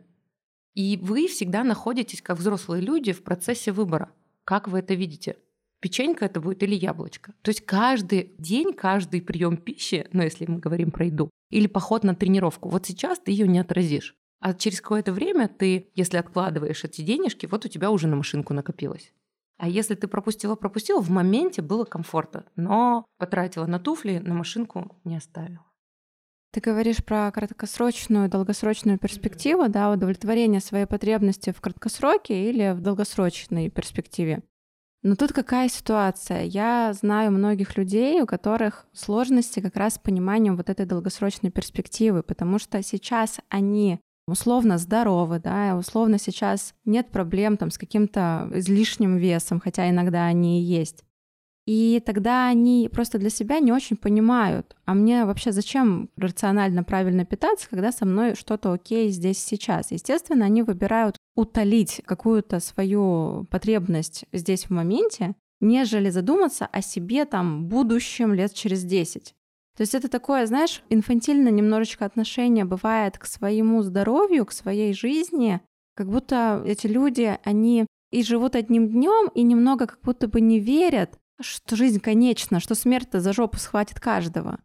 И 0.74 0.96
вы 1.02 1.26
всегда 1.26 1.64
находитесь, 1.64 2.22
как 2.22 2.38
взрослые 2.38 2.80
люди, 2.80 3.12
в 3.12 3.24
процессе 3.24 3.72
выбора. 3.72 4.12
Как 4.44 4.68
вы 4.68 4.78
это 4.78 4.94
видите? 4.94 5.36
Печенька 5.80 6.24
это 6.24 6.40
будет 6.40 6.62
или 6.62 6.74
яблочко. 6.74 7.34
То 7.42 7.50
есть 7.50 7.64
каждый 7.64 8.34
день, 8.38 8.72
каждый 8.72 9.22
прием 9.22 9.56
пищи, 9.56 10.06
ну 10.12 10.22
если 10.22 10.46
мы 10.46 10.58
говорим 10.58 10.90
про 10.90 11.06
еду, 11.06 11.30
или 11.50 11.66
поход 11.66 12.04
на 12.04 12.14
тренировку, 12.14 12.68
вот 12.68 12.86
сейчас 12.86 13.18
ты 13.18 13.30
ее 13.32 13.46
не 13.48 13.58
отразишь. 13.58 14.14
А 14.40 14.54
через 14.54 14.80
какое-то 14.80 15.12
время 15.12 15.48
ты, 15.48 15.90
если 15.94 16.16
откладываешь 16.16 16.84
эти 16.84 17.02
денежки, 17.02 17.46
вот 17.46 17.64
у 17.64 17.68
тебя 17.68 17.90
уже 17.90 18.06
на 18.06 18.16
машинку 18.16 18.54
накопилось. 18.54 19.12
А 19.58 19.68
если 19.68 19.94
ты 19.96 20.06
пропустила, 20.06 20.54
пропустила, 20.54 21.02
в 21.02 21.10
моменте 21.10 21.62
было 21.62 21.84
комфортно, 21.84 22.44
но 22.54 23.04
потратила 23.18 23.66
на 23.66 23.80
туфли, 23.80 24.18
на 24.18 24.34
машинку 24.34 24.96
не 25.04 25.16
оставила. 25.16 25.64
Ты 26.52 26.60
говоришь 26.60 27.04
про 27.04 27.30
краткосрочную, 27.30 28.30
долгосрочную 28.30 28.98
перспективу, 28.98 29.68
да, 29.68 29.90
удовлетворение 29.90 30.60
своей 30.60 30.86
потребности 30.86 31.50
в 31.50 31.60
краткосроке 31.60 32.48
или 32.48 32.72
в 32.72 32.80
долгосрочной 32.80 33.68
перспективе. 33.68 34.42
Но 35.02 35.14
тут 35.14 35.32
какая 35.32 35.68
ситуация? 35.68 36.42
Я 36.42 36.92
знаю 36.92 37.30
многих 37.32 37.76
людей, 37.76 38.20
у 38.22 38.26
которых 38.26 38.86
сложности 38.92 39.60
как 39.60 39.76
раз 39.76 39.94
с 39.94 39.98
пониманием 39.98 40.56
вот 40.56 40.70
этой 40.70 40.86
долгосрочной 40.86 41.50
перспективы, 41.50 42.22
потому 42.22 42.58
что 42.58 42.82
сейчас 42.82 43.38
они 43.48 44.00
условно 44.28 44.78
здоровы, 44.78 45.40
да, 45.40 45.76
условно 45.76 46.18
сейчас 46.18 46.74
нет 46.84 47.10
проблем 47.10 47.56
там 47.56 47.70
с 47.70 47.78
каким-то 47.78 48.48
излишним 48.54 49.16
весом, 49.16 49.60
хотя 49.60 49.88
иногда 49.88 50.26
они 50.26 50.60
и 50.60 50.64
есть. 50.64 51.04
И 51.66 52.02
тогда 52.04 52.48
они 52.48 52.88
просто 52.90 53.18
для 53.18 53.28
себя 53.28 53.58
не 53.58 53.72
очень 53.72 53.98
понимают, 53.98 54.74
а 54.86 54.94
мне 54.94 55.26
вообще 55.26 55.52
зачем 55.52 56.08
рационально 56.16 56.82
правильно 56.82 57.26
питаться, 57.26 57.68
когда 57.68 57.92
со 57.92 58.06
мной 58.06 58.34
что-то 58.36 58.72
окей 58.72 59.10
здесь 59.10 59.38
сейчас. 59.38 59.90
Естественно, 59.90 60.46
они 60.46 60.62
выбирают 60.62 61.18
утолить 61.36 62.00
какую-то 62.06 62.60
свою 62.60 63.46
потребность 63.50 64.24
здесь 64.32 64.64
в 64.64 64.70
моменте, 64.70 65.34
нежели 65.60 66.08
задуматься 66.08 66.64
о 66.64 66.80
себе 66.80 67.26
там 67.26 67.66
будущем 67.66 68.32
лет 68.32 68.54
через 68.54 68.82
10. 68.84 69.34
То 69.78 69.82
есть 69.82 69.94
это 69.94 70.08
такое, 70.08 70.44
знаешь, 70.46 70.82
инфантильное 70.88 71.52
немножечко 71.52 72.04
отношение 72.04 72.64
бывает 72.64 73.16
к 73.16 73.26
своему 73.26 73.80
здоровью, 73.82 74.44
к 74.44 74.50
своей 74.50 74.92
жизни, 74.92 75.60
как 75.94 76.10
будто 76.10 76.64
эти 76.66 76.88
люди, 76.88 77.38
они 77.44 77.86
и 78.10 78.24
живут 78.24 78.56
одним 78.56 78.88
днем, 78.88 79.30
и 79.36 79.44
немного 79.44 79.86
как 79.86 80.00
будто 80.02 80.26
бы 80.26 80.40
не 80.40 80.58
верят, 80.58 81.16
что 81.40 81.76
жизнь 81.76 82.00
конечна, 82.00 82.58
что 82.58 82.74
смерть-то 82.74 83.20
за 83.20 83.32
жопу 83.32 83.58
схватит 83.58 84.00
каждого. 84.00 84.58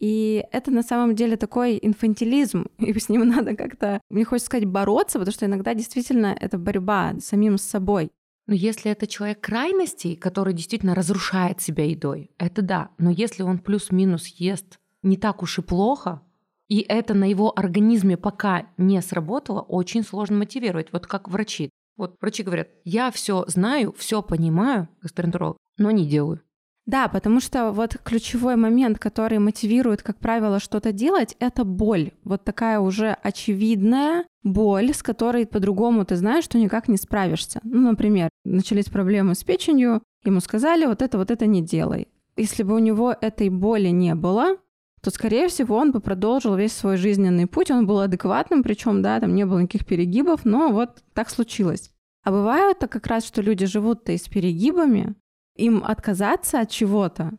И 0.00 0.44
это 0.52 0.70
на 0.70 0.82
самом 0.82 1.14
деле 1.14 1.38
такой 1.38 1.78
инфантилизм, 1.80 2.66
и 2.78 2.92
с 2.92 3.08
ним 3.08 3.26
надо 3.26 3.56
как-то, 3.56 4.02
мне 4.10 4.26
хочется 4.26 4.48
сказать, 4.48 4.66
бороться, 4.66 5.18
потому 5.18 5.32
что 5.32 5.46
иногда 5.46 5.72
действительно 5.72 6.36
это 6.38 6.58
борьба 6.58 7.14
самим 7.20 7.56
с 7.56 7.62
собой. 7.62 8.10
Но 8.48 8.54
если 8.54 8.90
это 8.90 9.06
человек 9.06 9.42
крайностей, 9.42 10.16
который 10.16 10.54
действительно 10.54 10.94
разрушает 10.94 11.60
себя 11.60 11.84
едой, 11.84 12.30
это 12.38 12.62
да. 12.62 12.90
Но 12.96 13.10
если 13.10 13.42
он 13.42 13.58
плюс-минус 13.58 14.26
ест 14.28 14.78
не 15.02 15.18
так 15.18 15.42
уж 15.42 15.58
и 15.58 15.62
плохо, 15.62 16.22
и 16.66 16.80
это 16.80 17.12
на 17.12 17.28
его 17.28 17.52
организме 17.54 18.16
пока 18.16 18.70
не 18.78 19.00
сработало, 19.02 19.60
очень 19.60 20.02
сложно 20.02 20.38
мотивировать. 20.38 20.88
Вот 20.92 21.06
как 21.06 21.28
врачи. 21.28 21.68
Вот 21.98 22.16
врачи 22.22 22.42
говорят, 22.42 22.68
я 22.84 23.10
все 23.10 23.44
знаю, 23.48 23.94
все 23.98 24.22
понимаю, 24.22 24.88
гастроэнтеролог, 25.02 25.58
но 25.76 25.90
не 25.90 26.08
делаю. 26.08 26.40
Да, 26.88 27.08
потому 27.08 27.38
что 27.40 27.70
вот 27.70 27.98
ключевой 28.02 28.56
момент, 28.56 28.98
который 28.98 29.38
мотивирует, 29.38 30.02
как 30.02 30.16
правило, 30.16 30.58
что-то 30.58 30.90
делать, 30.90 31.36
это 31.38 31.64
боль. 31.64 32.12
Вот 32.24 32.44
такая 32.44 32.80
уже 32.80 33.14
очевидная 33.22 34.24
боль, 34.42 34.94
с 34.94 35.02
которой 35.02 35.46
по-другому 35.46 36.06
ты 36.06 36.16
знаешь, 36.16 36.44
что 36.44 36.56
никак 36.56 36.88
не 36.88 36.96
справишься. 36.96 37.60
Ну, 37.62 37.90
например, 37.90 38.30
начались 38.46 38.86
проблемы 38.86 39.34
с 39.34 39.44
печенью, 39.44 40.02
ему 40.24 40.40
сказали, 40.40 40.86
вот 40.86 41.02
это, 41.02 41.18
вот 41.18 41.30
это 41.30 41.44
не 41.44 41.60
делай. 41.60 42.08
Если 42.38 42.62
бы 42.62 42.74
у 42.74 42.78
него 42.78 43.14
этой 43.20 43.50
боли 43.50 43.88
не 43.88 44.14
было, 44.14 44.56
то, 45.02 45.10
скорее 45.10 45.48
всего, 45.48 45.76
он 45.76 45.92
бы 45.92 46.00
продолжил 46.00 46.56
весь 46.56 46.72
свой 46.72 46.96
жизненный 46.96 47.46
путь. 47.46 47.70
Он 47.70 47.86
был 47.86 48.00
адекватным, 48.00 48.62
причем, 48.62 49.02
да, 49.02 49.20
там 49.20 49.34
не 49.34 49.44
было 49.44 49.58
никаких 49.58 49.84
перегибов, 49.84 50.46
но 50.46 50.70
вот 50.70 51.02
так 51.12 51.28
случилось. 51.28 51.90
А 52.24 52.30
бывает 52.30 52.78
так 52.78 52.90
как 52.90 53.06
раз, 53.08 53.26
что 53.26 53.42
люди 53.42 53.66
живут-то 53.66 54.12
и 54.12 54.16
с 54.16 54.26
перегибами, 54.26 55.14
им 55.58 55.84
отказаться 55.84 56.60
от 56.60 56.70
чего-то 56.70 57.32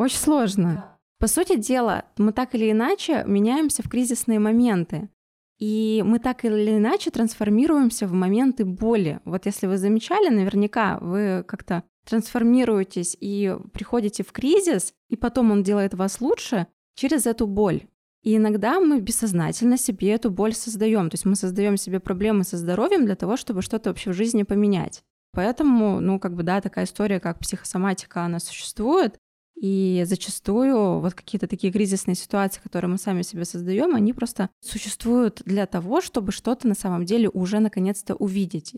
очень 0.00 0.18
сложно. 0.18 0.98
По 1.18 1.26
сути 1.26 1.56
дела, 1.56 2.06
мы 2.16 2.32
так 2.32 2.54
или 2.54 2.70
иначе 2.70 3.22
меняемся 3.26 3.82
в 3.82 3.88
кризисные 3.88 4.38
моменты. 4.38 5.10
И 5.58 6.02
мы 6.06 6.18
так 6.18 6.44
или 6.46 6.78
иначе 6.78 7.10
трансформируемся 7.10 8.06
в 8.06 8.12
моменты 8.12 8.64
боли. 8.64 9.20
Вот 9.26 9.44
если 9.44 9.66
вы 9.66 9.76
замечали, 9.76 10.30
наверняка 10.30 10.98
вы 11.00 11.44
как-то 11.46 11.84
трансформируетесь 12.06 13.14
и 13.20 13.54
приходите 13.74 14.24
в 14.24 14.32
кризис, 14.32 14.94
и 15.10 15.16
потом 15.16 15.50
он 15.50 15.62
делает 15.62 15.92
вас 15.92 16.22
лучше 16.22 16.66
через 16.94 17.26
эту 17.26 17.46
боль. 17.46 17.82
И 18.22 18.36
иногда 18.36 18.80
мы 18.80 19.00
бессознательно 19.00 19.76
себе 19.76 20.12
эту 20.12 20.30
боль 20.30 20.54
создаем. 20.54 21.10
То 21.10 21.16
есть 21.16 21.26
мы 21.26 21.36
создаем 21.36 21.76
себе 21.76 22.00
проблемы 22.00 22.44
со 22.44 22.56
здоровьем 22.56 23.04
для 23.04 23.16
того, 23.16 23.36
чтобы 23.36 23.60
что-то 23.60 23.90
вообще 23.90 24.12
в 24.12 24.14
жизни 24.14 24.44
поменять. 24.44 25.04
Поэтому, 25.32 26.00
ну, 26.00 26.18
как 26.18 26.34
бы, 26.34 26.42
да, 26.42 26.60
такая 26.60 26.84
история, 26.84 27.20
как 27.20 27.38
психосоматика, 27.38 28.22
она 28.22 28.40
существует. 28.40 29.18
И 29.60 30.04
зачастую 30.06 31.00
вот 31.00 31.12
какие-то 31.12 31.46
такие 31.46 31.72
кризисные 31.72 32.14
ситуации, 32.14 32.62
которые 32.62 32.90
мы 32.90 32.96
сами 32.96 33.20
себе 33.20 33.44
создаем, 33.44 33.94
они 33.94 34.14
просто 34.14 34.48
существуют 34.60 35.42
для 35.44 35.66
того, 35.66 36.00
чтобы 36.00 36.32
что-то 36.32 36.66
на 36.66 36.74
самом 36.74 37.04
деле 37.04 37.28
уже 37.28 37.58
наконец-то 37.58 38.14
увидеть. 38.14 38.74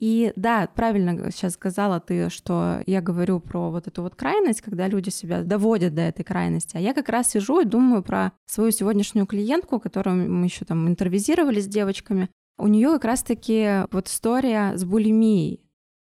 И 0.00 0.32
да, 0.34 0.68
правильно 0.74 1.30
сейчас 1.30 1.54
сказала 1.54 2.00
ты, 2.00 2.28
что 2.30 2.82
я 2.86 3.00
говорю 3.00 3.38
про 3.38 3.70
вот 3.70 3.86
эту 3.86 4.02
вот 4.02 4.16
крайность, 4.16 4.60
когда 4.60 4.88
люди 4.88 5.10
себя 5.10 5.42
доводят 5.42 5.94
до 5.94 6.02
этой 6.02 6.24
крайности. 6.24 6.76
А 6.76 6.80
я 6.80 6.94
как 6.94 7.08
раз 7.08 7.30
сижу 7.30 7.60
и 7.60 7.64
думаю 7.64 8.02
про 8.02 8.32
свою 8.46 8.70
сегодняшнюю 8.70 9.26
клиентку, 9.26 9.78
которую 9.78 10.30
мы 10.30 10.46
еще 10.46 10.64
там 10.64 10.88
интервизировали 10.88 11.60
с 11.60 11.66
девочками. 11.66 12.28
У 12.56 12.66
нее 12.66 12.88
как 12.92 13.04
раз-таки 13.04 13.86
вот 13.90 14.08
история 14.08 14.76
с 14.76 14.84
булимией. 14.84 15.63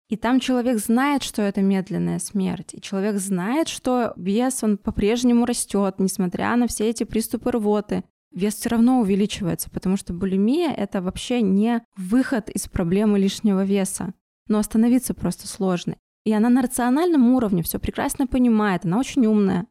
И 0.09 0.17
там 0.17 0.39
человек 0.39 0.79
знает, 0.79 1.23
что 1.23 1.43
это 1.43 1.63
медленная 1.63 2.19
смерть. 2.19 2.75
И 2.75 2.81
человек 2.81 3.17
знает, 3.17 3.69
что 3.69 4.13
вес, 4.17 4.63
он 4.63 4.77
по-прежнему 4.77 5.47
растет, 5.47 5.97
несмотря 5.99 6.55
на 6.57 6.67
все 6.67 6.91
эти 6.91 7.05
приступы 7.05 7.51
рвоты. 7.53 8.05
Вес 8.31 8.55
все 8.57 8.69
равно 8.69 9.01
увеличивается, 9.01 9.71
потому 9.71 9.97
что 9.97 10.13
булимия— 10.13 10.73
это 10.77 11.01
вообще 11.01 11.41
не 11.41 11.83
выход 11.97 12.51
из 12.51 12.69
проблемы 12.69 13.19
лишнего 13.19 13.65
веса. 13.65 14.13
Но 14.49 14.59
остановиться 14.59 15.15
просто 15.15 15.47
сложно. 15.47 15.97
И 16.25 16.33
она 16.33 16.49
на 16.49 16.63
рациональном 16.63 17.33
уровне 17.35 17.63
все 17.63 17.79
прекрасно 17.79 18.27
понимает, 18.27 18.85
она 18.85 18.99
очень 18.99 19.27
умная, 19.27 19.67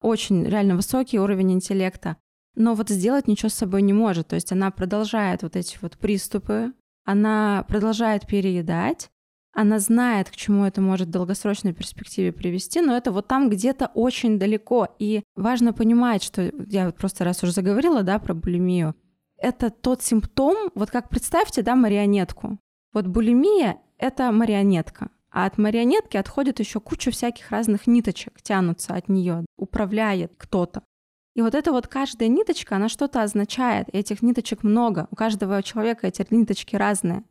очень 0.00 0.44
реально 0.44 0.76
высокий 0.76 1.18
уровень 1.18 1.52
интеллекта. 1.52 2.16
Но 2.54 2.74
вот 2.74 2.88
сделать 2.88 3.26
ничего 3.26 3.48
с 3.48 3.54
собой 3.54 3.82
не 3.82 3.92
может. 3.92 4.28
То 4.28 4.36
есть 4.36 4.52
она 4.52 4.70
продолжает 4.70 5.42
вот 5.42 5.56
эти 5.56 5.76
вот 5.80 5.98
приступы, 5.98 6.72
она 7.04 7.64
продолжает 7.68 8.26
переедать, 8.26 9.10
она 9.54 9.78
знает, 9.78 10.30
к 10.30 10.36
чему 10.36 10.64
это 10.64 10.80
может 10.80 11.08
в 11.08 11.12
долгосрочной 11.12 11.72
перспективе 11.72 12.32
привести, 12.32 12.80
но 12.80 12.96
это 12.96 13.12
вот 13.12 13.28
там 13.28 13.48
где-то 13.48 13.90
очень 13.94 14.38
далеко. 14.38 14.88
И 14.98 15.22
важно 15.36 15.72
понимать, 15.72 16.22
что 16.22 16.50
я 16.68 16.86
вот 16.86 16.96
просто 16.96 17.24
раз 17.24 17.42
уже 17.42 17.52
заговорила, 17.52 18.02
да, 18.02 18.18
про 18.18 18.34
булимию, 18.34 18.94
это 19.36 19.70
тот 19.70 20.02
симптом, 20.02 20.70
вот 20.74 20.90
как 20.90 21.08
представьте, 21.08 21.62
да, 21.62 21.76
марионетку. 21.76 22.58
Вот 22.92 23.06
булимия— 23.06 23.78
это 23.98 24.30
марионетка. 24.32 25.10
А 25.30 25.46
от 25.46 25.58
марионетки 25.58 26.16
отходит 26.16 26.60
еще 26.60 26.80
куча 26.80 27.10
всяких 27.10 27.50
разных 27.50 27.86
ниточек, 27.86 28.40
тянутся 28.40 28.94
от 28.94 29.08
нее, 29.08 29.44
управляет 29.56 30.32
кто-то. 30.36 30.82
И 31.34 31.42
вот 31.42 31.56
эта 31.56 31.72
вот 31.72 31.88
каждая 31.88 32.28
ниточка, 32.28 32.76
она 32.76 32.88
что-то 32.88 33.22
означает. 33.22 33.88
И 33.88 33.98
этих 33.98 34.22
ниточек 34.22 34.62
много. 34.62 35.08
У 35.10 35.16
каждого 35.16 35.60
человека 35.62 36.06
эти 36.06 36.24
ниточки 36.30 36.76
разные. 36.76 37.24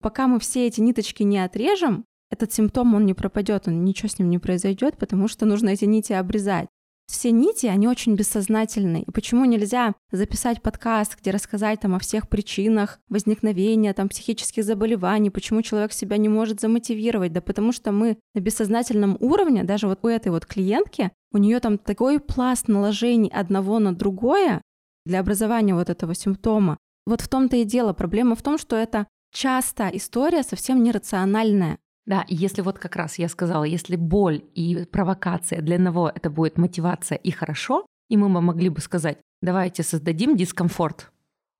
Пока 0.00 0.28
мы 0.28 0.38
все 0.38 0.66
эти 0.66 0.80
ниточки 0.80 1.22
не 1.22 1.38
отрежем, 1.38 2.04
этот 2.30 2.52
симптом, 2.52 2.94
он 2.94 3.06
не 3.06 3.14
пропадет, 3.14 3.68
он 3.68 3.84
ничего 3.84 4.08
с 4.08 4.18
ним 4.18 4.30
не 4.30 4.38
произойдет, 4.38 4.98
потому 4.98 5.28
что 5.28 5.46
нужно 5.46 5.70
эти 5.70 5.86
нити 5.86 6.12
обрезать. 6.12 6.68
Все 7.10 7.30
нити, 7.30 7.64
они 7.64 7.88
очень 7.88 8.14
бессознательные. 8.16 9.04
И 9.04 9.10
почему 9.10 9.46
нельзя 9.46 9.94
записать 10.12 10.60
подкаст, 10.60 11.18
где 11.18 11.30
рассказать 11.30 11.80
там 11.80 11.94
о 11.94 11.98
всех 11.98 12.28
причинах 12.28 13.00
возникновения 13.08 13.94
там 13.94 14.10
психических 14.10 14.62
заболеваний, 14.62 15.30
почему 15.30 15.62
человек 15.62 15.92
себя 15.92 16.18
не 16.18 16.28
может 16.28 16.60
замотивировать? 16.60 17.32
Да 17.32 17.40
потому 17.40 17.72
что 17.72 17.92
мы 17.92 18.18
на 18.34 18.40
бессознательном 18.40 19.16
уровне, 19.20 19.64
даже 19.64 19.88
вот 19.88 20.00
у 20.02 20.08
этой 20.08 20.30
вот 20.30 20.44
клиентки, 20.44 21.10
у 21.32 21.38
нее 21.38 21.60
там 21.60 21.78
такой 21.78 22.20
пласт 22.20 22.68
наложений 22.68 23.32
одного 23.34 23.78
на 23.78 23.94
другое 23.94 24.60
для 25.06 25.20
образования 25.20 25.74
вот 25.74 25.88
этого 25.88 26.14
симптома. 26.14 26.76
Вот 27.06 27.22
в 27.22 27.28
том-то 27.28 27.56
и 27.56 27.64
дело. 27.64 27.94
Проблема 27.94 28.34
в 28.36 28.42
том, 28.42 28.58
что 28.58 28.76
это 28.76 29.06
часто 29.32 29.88
история 29.92 30.42
совсем 30.42 30.82
нерациональная. 30.82 31.78
Да, 32.06 32.24
если 32.28 32.62
вот 32.62 32.78
как 32.78 32.96
раз 32.96 33.18
я 33.18 33.28
сказала, 33.28 33.64
если 33.64 33.96
боль 33.96 34.42
и 34.54 34.86
провокация 34.90 35.60
для 35.60 35.76
одного 35.76 36.08
это 36.08 36.30
будет 36.30 36.56
мотивация 36.56 37.16
и 37.16 37.30
хорошо, 37.30 37.84
и 38.08 38.16
мы 38.16 38.28
могли 38.28 38.70
бы 38.70 38.80
сказать, 38.80 39.18
давайте 39.42 39.82
создадим 39.82 40.36
дискомфорт. 40.36 41.12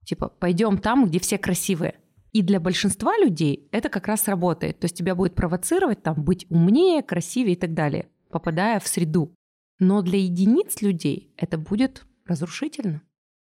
Типа, 0.05 0.29
пойдем 0.29 0.79
там, 0.79 1.07
где 1.07 1.21
все 1.21 1.37
красивые. 1.37 1.97
И 2.33 2.43
для 2.43 2.61
большинства 2.61 3.17
людей 3.19 3.69
это 3.73 3.89
как 3.91 4.07
раз 4.07 4.27
работает. 4.29 4.79
То 4.79 4.87
есть 4.87 4.97
тебя 4.97 5.15
будет 5.15 5.35
провоцировать 5.35 6.03
там 6.03 6.23
быть 6.23 6.47
умнее, 6.51 7.03
красивее 7.03 7.55
и 7.55 7.59
так 7.59 7.75
далее, 7.75 8.09
попадая 8.31 8.81
в 8.81 8.89
среду. 8.89 9.35
Но 9.79 10.03
для 10.03 10.19
единиц 10.19 10.81
людей 10.81 11.33
это 11.37 11.59
будет 11.59 12.07
разрушительно. 12.27 13.03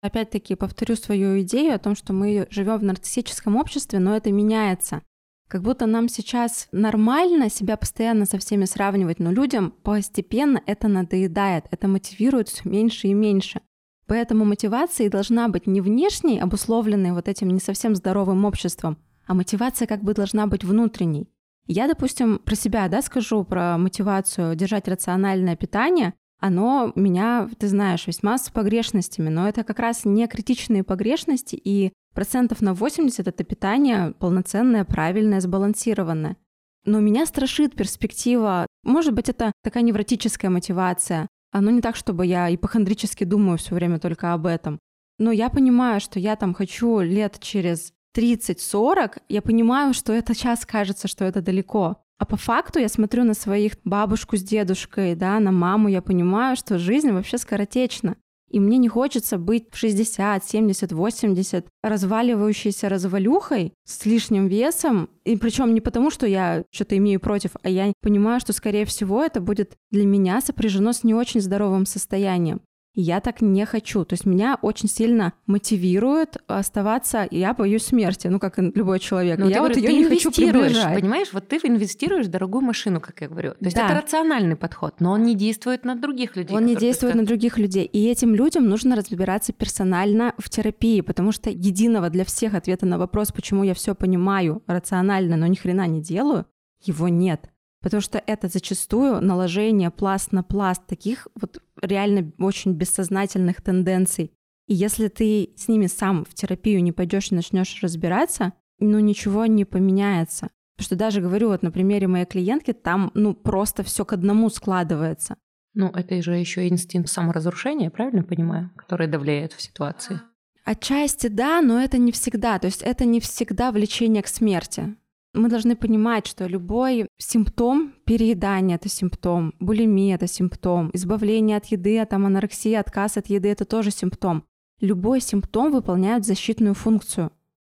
Опять-таки 0.03 0.55
повторю 0.55 0.97
свою 0.97 1.39
идею 1.43 1.73
о 1.75 1.79
том, 1.79 1.95
что 1.95 2.11
мы 2.11 2.45
живем 2.49 2.77
в 2.77 2.83
нарциссическом 2.83 3.55
обществе, 3.55 3.99
но 3.99 4.17
это 4.17 4.33
меняется. 4.33 5.01
Как 5.47 5.61
будто 5.61 5.85
нам 5.85 6.09
сейчас 6.09 6.67
нормально 6.73 7.49
себя 7.49 7.77
постоянно 7.77 8.25
со 8.25 8.37
всеми 8.37 8.65
сравнивать, 8.65 9.19
но 9.19 9.31
людям 9.31 9.71
постепенно 9.71 10.61
это 10.65 10.89
надоедает, 10.89 11.67
это 11.71 11.87
мотивирует 11.87 12.49
все 12.49 12.67
меньше 12.67 13.07
и 13.07 13.13
меньше. 13.13 13.61
Поэтому 14.05 14.43
мотивация 14.43 15.09
должна 15.09 15.47
быть 15.47 15.67
не 15.67 15.79
внешней, 15.79 16.37
обусловленной 16.37 17.13
вот 17.13 17.29
этим 17.29 17.51
не 17.51 17.61
совсем 17.61 17.95
здоровым 17.95 18.43
обществом, 18.43 18.97
а 19.25 19.33
мотивация 19.33 19.87
как 19.87 20.03
бы 20.03 20.13
должна 20.13 20.47
быть 20.47 20.65
внутренней. 20.65 21.29
Я, 21.65 21.87
допустим, 21.87 22.39
про 22.39 22.55
себя, 22.55 22.89
да, 22.89 23.01
скажу, 23.01 23.45
про 23.45 23.77
мотивацию 23.77 24.53
держать 24.57 24.89
рациональное 24.89 25.55
питание. 25.55 26.13
Оно 26.45 26.91
меня, 26.95 27.49
ты 27.57 27.69
знаешь, 27.69 28.05
весьма 28.05 28.37
с 28.37 28.49
погрешностями, 28.49 29.29
но 29.29 29.47
это 29.47 29.63
как 29.63 29.79
раз 29.79 30.03
не 30.03 30.27
критичные 30.27 30.83
погрешности, 30.83 31.55
и 31.55 31.93
процентов 32.13 32.61
на 32.61 32.73
80 32.73 33.25
это 33.25 33.43
питание 33.45 34.11
полноценное, 34.19 34.83
правильное, 34.83 35.39
сбалансированное. 35.39 36.35
Но 36.83 36.99
меня 36.99 37.25
страшит 37.27 37.77
перспектива, 37.77 38.67
может 38.83 39.13
быть, 39.13 39.29
это 39.29 39.53
такая 39.63 39.83
невротическая 39.83 40.51
мотивация. 40.51 41.29
Оно 41.53 41.71
не 41.71 41.79
так, 41.79 41.95
чтобы 41.95 42.25
я 42.25 42.53
ипохондрически 42.53 43.23
думаю 43.23 43.57
все 43.57 43.73
время 43.73 43.97
только 43.97 44.33
об 44.33 44.45
этом. 44.45 44.79
Но 45.19 45.31
я 45.31 45.47
понимаю, 45.47 46.01
что 46.01 46.19
я 46.19 46.35
там 46.35 46.53
хочу 46.53 46.99
лет 46.99 47.39
через 47.39 47.93
30-40, 48.17 49.21
я 49.29 49.41
понимаю, 49.41 49.93
что 49.93 50.11
это 50.11 50.33
сейчас 50.33 50.65
кажется, 50.65 51.07
что 51.07 51.23
это 51.23 51.41
далеко. 51.41 52.03
А 52.19 52.25
по 52.25 52.37
факту 52.37 52.79
я 52.79 52.89
смотрю 52.89 53.23
на 53.23 53.33
своих 53.33 53.73
бабушку 53.83 54.37
с 54.37 54.43
дедушкой, 54.43 55.15
да, 55.15 55.39
на 55.39 55.51
маму, 55.51 55.89
я 55.89 56.01
понимаю, 56.01 56.55
что 56.55 56.77
жизнь 56.77 57.11
вообще 57.11 57.37
скоротечна. 57.37 58.15
И 58.49 58.59
мне 58.59 58.77
не 58.77 58.87
хочется 58.87 59.39
быть 59.39 59.65
в 59.71 59.77
60, 59.77 60.45
70, 60.45 60.91
80 60.91 61.65
разваливающейся 61.81 62.87
развалюхой 62.87 63.73
с 63.83 64.05
лишним 64.05 64.47
весом. 64.47 65.09
И 65.25 65.35
причем 65.37 65.73
не 65.73 65.81
потому, 65.81 66.11
что 66.11 66.27
я 66.27 66.63
что-то 66.71 66.95
имею 66.97 67.19
против, 67.19 67.51
а 67.63 67.69
я 67.69 67.91
понимаю, 68.01 68.39
что, 68.39 68.53
скорее 68.53 68.85
всего, 68.85 69.23
это 69.23 69.41
будет 69.41 69.73
для 69.89 70.05
меня 70.05 70.39
сопряжено 70.39 70.93
с 70.93 71.03
не 71.03 71.15
очень 71.15 71.41
здоровым 71.41 71.87
состоянием 71.87 72.61
я 72.95 73.19
так 73.21 73.41
не 73.41 73.65
хочу. 73.65 74.05
То 74.05 74.13
есть 74.13 74.25
меня 74.25 74.57
очень 74.61 74.87
сильно 74.87 75.33
мотивирует 75.47 76.37
оставаться, 76.47 77.27
я 77.31 77.53
боюсь 77.53 77.85
смерти, 77.85 78.27
ну, 78.27 78.39
как 78.39 78.59
и 78.59 78.61
любой 78.61 78.99
человек. 78.99 79.39
Но 79.39 79.49
я 79.49 79.61
вот 79.61 79.75
ее 79.75 79.93
не 79.93 80.05
хочу 80.05 80.31
приближать. 80.31 80.99
Понимаешь, 80.99 81.29
вот 81.33 81.47
ты 81.47 81.59
инвестируешь 81.63 82.27
в 82.27 82.29
дорогую 82.29 82.61
машину, 82.61 83.01
как 83.01 83.21
я 83.21 83.27
говорю. 83.27 83.51
То 83.51 83.65
есть 83.65 83.75
да. 83.75 83.85
это 83.85 83.95
рациональный 84.01 84.55
подход, 84.55 84.95
но 84.99 85.11
он 85.11 85.23
не 85.23 85.35
действует 85.35 85.85
на 85.85 85.95
других 85.95 86.35
людей. 86.35 86.55
Он 86.55 86.65
не 86.65 86.75
действует 86.75 87.15
на 87.15 87.25
других 87.25 87.57
людей. 87.57 87.85
И 87.85 88.07
этим 88.07 88.35
людям 88.35 88.67
нужно 88.67 88.95
разбираться 88.95 89.53
персонально 89.53 90.33
в 90.37 90.49
терапии, 90.49 91.01
потому 91.01 91.31
что 91.31 91.49
единого 91.49 92.09
для 92.09 92.25
всех 92.25 92.53
ответа 92.53 92.85
на 92.85 92.97
вопрос, 92.97 93.31
почему 93.31 93.63
я 93.63 93.73
все 93.73 93.95
понимаю 93.95 94.61
рационально, 94.67 95.35
но 95.37 95.47
ни 95.47 95.55
хрена 95.55 95.87
не 95.87 96.01
делаю, 96.01 96.45
его 96.83 97.07
нет. 97.07 97.49
Потому 97.83 97.99
что 98.01 98.23
это 98.25 98.47
зачастую 98.47 99.21
наложение 99.21 99.91
пласт 99.91 100.31
на 100.31 100.41
пласт 100.41 100.81
таких 100.87 101.27
вот 101.35 101.61
реально 101.81 102.31
очень 102.39 102.71
бессознательных 102.71 103.61
тенденций. 103.61 104.31
И 104.67 104.73
если 104.73 105.09
ты 105.09 105.49
с 105.57 105.67
ними 105.67 105.87
сам 105.87 106.23
в 106.23 106.33
терапию 106.33 106.81
не 106.81 106.93
пойдешь 106.93 107.31
и 107.31 107.35
начнешь 107.35 107.83
разбираться, 107.83 108.53
ну 108.79 108.99
ничего 108.99 109.45
не 109.45 109.65
поменяется. 109.65 110.49
Потому 110.77 110.85
что 110.85 110.95
даже 110.95 111.21
говорю, 111.21 111.49
вот 111.49 111.61
на 111.61 111.71
примере 111.71 112.07
моей 112.07 112.25
клиентки, 112.25 112.71
там 112.71 113.11
ну 113.13 113.33
просто 113.35 113.83
все 113.83 114.05
к 114.05 114.13
одному 114.13 114.49
складывается. 114.49 115.35
Ну, 115.75 115.89
это 115.89 116.21
же 116.21 116.35
еще 116.35 116.67
инстинкт 116.67 117.09
саморазрушения, 117.09 117.89
правильно 117.89 118.23
понимаю, 118.23 118.71
который 118.77 119.07
давляет 119.07 119.53
в 119.53 119.61
ситуации. 119.61 120.21
Отчасти 120.63 121.27
да, 121.27 121.61
но 121.61 121.81
это 121.81 121.97
не 121.97 122.11
всегда. 122.11 122.59
То 122.59 122.67
есть 122.67 122.81
это 122.81 123.03
не 123.05 123.19
всегда 123.19 123.71
влечение 123.71 124.23
к 124.23 124.27
смерти. 124.27 124.95
Мы 125.33 125.49
должны 125.49 125.75
понимать, 125.75 126.27
что 126.27 126.45
любой 126.45 127.07
симптом 127.17 127.93
переедания— 128.05 128.75
это 128.77 128.87
симптом, 128.87 129.55
булимия— 129.59 130.15
это 130.17 130.27
симптом, 130.27 130.91
избавление 130.93 131.57
от 131.57 131.65
еды, 131.65 132.05
там, 132.05 132.27
анорексия, 132.27 132.79
отказ 132.79 133.17
от 133.17 133.27
еды— 133.27 133.47
это 133.49 133.65
тоже 133.65 133.89
симптом. 133.89 134.43
Любой 134.79 135.21
симптом 135.21 135.71
выполняет 135.71 136.23
защитную 136.23 136.75
функцию. 136.75 137.31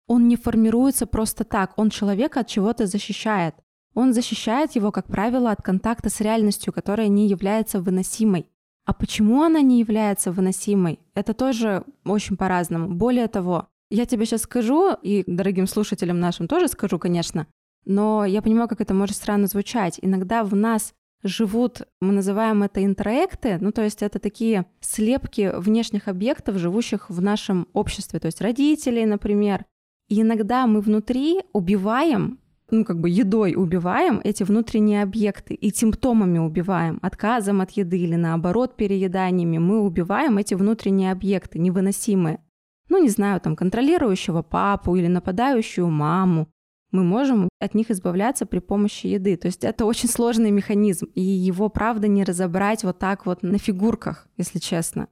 Он 0.06 0.28
не 0.28 0.36
формируется 0.36 1.06
просто 1.06 1.42
так, 1.42 1.72
он 1.76 1.90
человека 1.90 2.40
от 2.40 2.46
чего-то 2.46 2.86
защищает. 2.86 3.56
Он 3.94 4.12
защищает 4.12 4.76
его, 4.76 4.92
как 4.92 5.08
правило, 5.08 5.50
от 5.50 5.60
контакта 5.60 6.10
с 6.10 6.20
реальностью, 6.20 6.72
которая 6.72 7.08
не 7.08 7.26
является 7.26 7.80
выносимой. 7.80 8.46
А 8.84 8.94
почему 8.94 9.42
она 9.42 9.62
не 9.62 9.80
является 9.80 10.30
выносимой? 10.30 11.00
Это 11.14 11.34
тоже 11.34 11.84
очень 12.04 12.36
по-разному. 12.36 12.94
Более 12.94 13.26
того, 13.26 13.68
я 13.90 14.06
тебе 14.06 14.26
сейчас 14.26 14.42
скажу, 14.42 14.94
и 15.02 15.24
дорогим 15.26 15.66
слушателям 15.66 16.20
нашим 16.20 16.48
тоже 16.48 16.68
скажу, 16.68 16.98
конечно, 16.98 17.46
но 17.84 18.24
я 18.24 18.42
понимаю, 18.42 18.68
как 18.68 18.80
это 18.80 18.94
может 18.94 19.16
странно 19.16 19.46
звучать. 19.46 19.98
Иногда 20.02 20.44
в 20.44 20.54
нас 20.54 20.92
живут, 21.22 21.82
мы 22.00 22.12
называем 22.12 22.62
это 22.62 22.84
интроекты, 22.84 23.58
ну 23.60 23.72
то 23.72 23.82
есть 23.82 24.02
это 24.02 24.18
такие 24.18 24.66
слепки 24.80 25.50
внешних 25.56 26.06
объектов, 26.06 26.58
живущих 26.58 27.10
в 27.10 27.20
нашем 27.20 27.66
обществе, 27.72 28.20
то 28.20 28.26
есть 28.26 28.40
родителей, 28.40 29.06
например. 29.06 29.64
И 30.08 30.20
иногда 30.20 30.66
мы 30.66 30.80
внутри 30.80 31.40
убиваем, 31.52 32.38
ну 32.70 32.84
как 32.84 33.00
бы 33.00 33.08
едой 33.08 33.54
убиваем 33.56 34.20
эти 34.22 34.42
внутренние 34.42 35.02
объекты 35.02 35.54
и 35.54 35.74
симптомами 35.74 36.38
убиваем, 36.38 36.98
отказом 37.02 37.62
от 37.62 37.72
еды 37.72 37.98
или 37.98 38.14
наоборот 38.14 38.76
перееданиями 38.76 39.58
мы 39.58 39.80
убиваем 39.80 40.38
эти 40.38 40.54
внутренние 40.54 41.10
объекты 41.10 41.58
невыносимые 41.58 42.40
ну, 42.88 43.02
не 43.02 43.08
знаю, 43.08 43.40
там, 43.40 43.56
контролирующего 43.56 44.42
папу 44.42 44.96
или 44.96 45.06
нападающую 45.06 45.88
маму, 45.88 46.48
мы 46.90 47.04
можем 47.04 47.48
от 47.60 47.74
них 47.74 47.90
избавляться 47.90 48.46
при 48.46 48.60
помощи 48.60 49.08
еды. 49.08 49.36
То 49.36 49.46
есть 49.46 49.64
это 49.64 49.84
очень 49.84 50.08
сложный 50.08 50.50
механизм, 50.50 51.06
и 51.14 51.20
его, 51.20 51.68
правда, 51.68 52.08
не 52.08 52.24
разобрать 52.24 52.84
вот 52.84 52.98
так 52.98 53.26
вот 53.26 53.42
на 53.42 53.58
фигурках, 53.58 54.26
если 54.36 54.58
честно. 54.58 55.08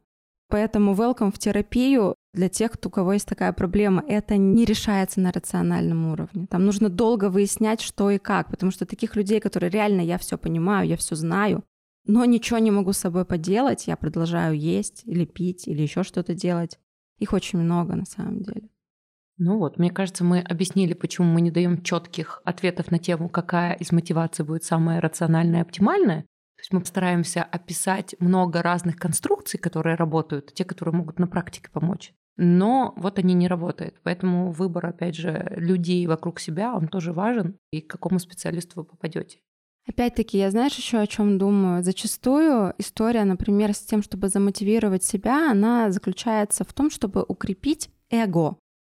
Поэтому 0.49 0.95
welcome 0.95 1.35
в 1.35 1.39
терапию 1.39 2.15
для 2.33 2.49
тех, 2.49 2.73
у 2.85 2.91
кого 2.91 3.15
есть 3.15 3.27
такая 3.29 3.53
проблема. 3.53 4.05
Это 4.07 4.37
не 4.37 4.65
решается 4.65 5.21
на 5.21 5.33
рациональном 5.33 6.13
уровне. 6.13 6.47
Там 6.49 6.65
нужно 6.65 6.89
долго 6.89 7.31
выяснять, 7.31 7.81
что 7.81 8.11
и 8.11 8.19
как, 8.19 8.51
потому 8.51 8.71
что 8.71 8.87
таких 8.87 9.17
людей, 9.17 9.41
которые 9.41 9.71
реально 9.71 10.03
я 10.03 10.19
все 10.19 10.39
понимаю, 10.39 10.87
я 10.89 10.97
все 10.97 11.17
знаю, 11.17 11.65
но 12.07 12.25
ничего 12.25 12.59
не 12.59 12.71
могу 12.71 12.93
с 12.93 12.99
собой 12.99 13.25
поделать, 13.25 13.89
я 13.89 13.97
продолжаю 13.97 14.57
есть 14.57 15.03
или 15.05 15.25
пить 15.25 15.67
или 15.67 15.83
еще 15.83 16.05
что-то 16.05 16.35
делать. 16.35 16.79
Их 17.19 17.33
очень 17.33 17.59
много 17.59 17.95
на 17.97 18.05
самом 18.05 18.43
деле. 18.43 18.69
Ну 19.39 19.59
вот, 19.59 19.79
мне 19.79 19.91
кажется, 19.91 20.25
мы 20.25 20.41
объяснили, 20.41 20.95
почему 20.95 21.29
мы 21.29 21.43
не 21.43 21.51
даем 21.51 21.83
четких 21.83 22.41
ответов 22.45 22.91
на 22.91 22.99
тему, 22.99 23.29
какая 23.29 23.75
из 23.75 23.93
мотиваций 23.93 24.45
будет 24.45 24.65
самая 24.65 25.01
рациональная 25.01 25.61
и 25.61 25.63
оптимальная. 25.63 26.23
То 26.23 26.61
есть 26.61 26.73
мы 26.73 26.83
стараемся 26.87 27.43
описать 27.43 28.15
много 28.19 28.63
разных 28.63 28.97
конструкций, 28.97 29.61
которые 29.61 29.97
работают, 29.97 30.55
те, 30.55 30.65
которые 30.65 30.95
могут 30.95 31.19
на 31.19 31.27
практике 31.27 31.69
помочь. 31.71 32.15
Но 32.39 32.95
вот 32.97 33.19
они 33.19 33.35
не 33.35 33.49
работают. 33.49 34.01
Поэтому 34.03 34.53
выбор, 34.53 34.87
опять 34.87 35.17
же, 35.17 35.53
людей 35.57 36.07
вокруг 36.07 36.41
себя, 36.41 36.75
он 36.75 36.89
тоже 36.89 37.13
важен. 37.13 37.59
И 37.71 37.83
к 37.83 37.91
какому 37.91 38.19
специалисту 38.19 38.81
вы 38.81 38.85
попадете. 38.85 39.41
Опять-таки, 39.89 40.39
я 40.39 40.51
знаешь 40.51 40.75
еще 40.75 40.99
о 40.99 41.07
чем 41.07 41.39
думаю? 41.39 41.83
Зачастую 41.85 42.75
история, 42.79 43.25
например, 43.25 43.73
с 43.73 43.79
тем, 43.79 44.03
чтобы 44.03 44.29
замотивировать 44.29 45.05
себя, 45.05 45.51
она 45.51 45.93
заключается 45.93 46.65
в 46.65 46.73
том, 46.73 46.91
чтобы 46.91 47.25
укрепить 47.27 47.91
эго. 48.11 48.57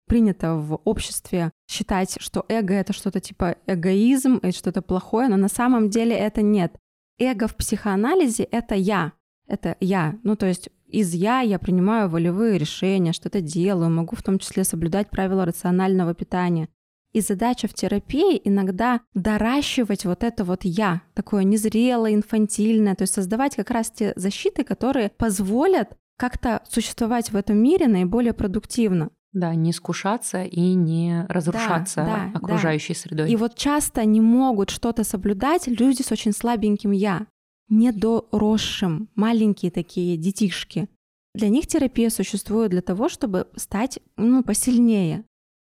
Принято 0.07 0.55
в 0.55 0.75
обществе 0.85 1.51
считать, 1.69 2.15
что 2.21 2.45
эго 2.47 2.73
это 2.73 2.93
что-то 2.93 3.19
типа 3.19 3.57
эгоизм, 3.67 4.39
это 4.41 4.57
что-то 4.57 4.81
плохое, 4.81 5.27
но 5.27 5.35
на 5.35 5.49
самом 5.49 5.89
деле 5.89 6.15
это 6.15 6.41
нет. 6.41 6.77
Эго 7.19 7.47
в 7.47 7.55
психоанализе 7.57 8.43
это 8.43 8.75
я. 8.75 9.11
Это 9.47 9.75
я. 9.81 10.17
Ну, 10.23 10.37
то 10.37 10.45
есть 10.45 10.69
из 10.87 11.13
я 11.13 11.41
я 11.41 11.59
принимаю 11.59 12.09
волевые 12.09 12.57
решения, 12.57 13.11
что-то 13.11 13.41
делаю, 13.41 13.89
могу 13.89 14.15
в 14.15 14.23
том 14.23 14.39
числе 14.39 14.63
соблюдать 14.63 15.09
правила 15.09 15.43
рационального 15.43 16.13
питания. 16.13 16.69
И 17.17 17.21
задача 17.21 17.67
в 17.67 17.73
терапии 17.73 18.39
иногда 18.43 19.01
доращивать 19.15 20.05
вот 20.05 20.23
это 20.23 20.43
вот 20.43 20.59
я, 20.65 21.01
такое 21.15 21.43
незрелое, 21.45 22.13
инфантильное, 22.13 22.93
то 22.93 23.01
есть 23.01 23.15
создавать 23.15 23.55
как 23.55 23.71
раз 23.71 23.89
те 23.89 24.13
защиты, 24.15 24.63
которые 24.63 25.09
позволят 25.17 25.97
как-то 26.15 26.61
существовать 26.69 27.31
в 27.31 27.35
этом 27.35 27.57
мире 27.57 27.87
наиболее 27.87 28.33
продуктивно. 28.33 29.09
Да, 29.33 29.55
не 29.55 29.71
искушаться 29.71 30.43
и 30.43 30.75
не 30.75 31.25
разрушаться 31.27 32.03
да, 32.03 32.29
да, 32.31 32.37
окружающей 32.37 32.93
да. 32.93 32.99
средой. 32.99 33.31
И 33.31 33.35
вот 33.35 33.55
часто 33.55 34.05
не 34.05 34.21
могут 34.21 34.69
что-то 34.69 35.03
соблюдать 35.03 35.65
люди 35.65 36.03
с 36.03 36.11
очень 36.11 36.33
слабеньким 36.33 36.91
я, 36.91 37.25
недоросшим, 37.67 39.09
маленькие 39.15 39.71
такие 39.71 40.17
детишки. 40.17 40.87
Для 41.33 41.49
них 41.49 41.65
терапия 41.65 42.11
существует 42.11 42.69
для 42.69 42.83
того, 42.83 43.09
чтобы 43.09 43.47
стать 43.55 43.97
ну, 44.17 44.43
посильнее, 44.43 45.25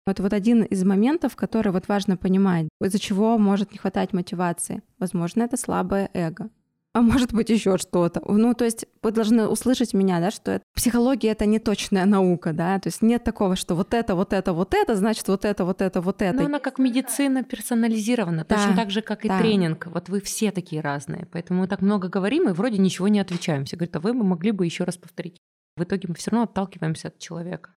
это 0.08 0.22
вот 0.22 0.32
один 0.32 0.62
из 0.62 0.84
моментов, 0.84 1.36
который 1.36 1.72
вот 1.72 1.88
важно 1.88 2.16
понимать, 2.16 2.68
из-за 2.80 2.98
чего 2.98 3.38
может 3.38 3.72
не 3.72 3.78
хватать 3.78 4.12
мотивации. 4.12 4.82
Возможно, 4.98 5.42
это 5.42 5.56
слабое 5.56 6.10
эго. 6.14 6.50
А 6.94 7.00
может 7.02 7.32
быть 7.32 7.50
еще 7.50 7.76
что-то. 7.76 8.20
Ну, 8.26 8.54
то 8.54 8.64
есть 8.64 8.86
вы 9.02 9.12
должны 9.12 9.46
услышать 9.46 9.94
меня, 9.94 10.20
да, 10.20 10.30
что 10.30 10.52
это, 10.52 10.64
психология— 10.74 11.28
это 11.30 11.44
не 11.46 11.58
точная 11.58 12.06
наука, 12.06 12.52
да, 12.52 12.78
то 12.78 12.88
есть 12.88 13.02
нет 13.02 13.22
такого, 13.22 13.56
что 13.56 13.74
вот 13.74 13.92
это, 13.92 14.14
вот 14.14 14.32
это, 14.32 14.52
вот 14.52 14.74
это, 14.74 14.96
значит 14.96 15.28
вот 15.28 15.44
это, 15.44 15.64
вот 15.64 15.82
это, 15.82 16.00
вот 16.00 16.22
это. 16.22 16.36
Ну, 16.36 16.46
она 16.46 16.58
как 16.58 16.78
медицина 16.78 17.44
персонализирована, 17.44 18.46
да, 18.48 18.56
точно 18.56 18.74
так 18.74 18.90
же, 18.90 19.02
как 19.02 19.24
и 19.24 19.28
да. 19.28 19.38
тренинг. 19.38 19.86
Вот 19.86 20.08
вы 20.08 20.20
все 20.20 20.50
такие 20.50 20.80
разные, 20.80 21.28
поэтому 21.30 21.60
мы 21.60 21.68
так 21.68 21.82
много 21.82 22.08
говорим 22.08 22.48
и 22.48 22.52
вроде 22.52 22.78
ничего 22.78 23.08
не 23.08 23.20
отвечаем. 23.20 23.64
Все 23.64 23.76
говорят, 23.76 23.94
а 23.96 24.00
вы 24.00 24.14
могли 24.14 24.50
бы 24.50 24.64
еще 24.64 24.84
раз 24.84 24.96
повторить. 24.96 25.36
В 25.76 25.84
итоге 25.84 26.08
мы 26.08 26.14
все 26.14 26.30
равно 26.30 26.44
отталкиваемся 26.44 27.08
от 27.08 27.18
человека. 27.18 27.70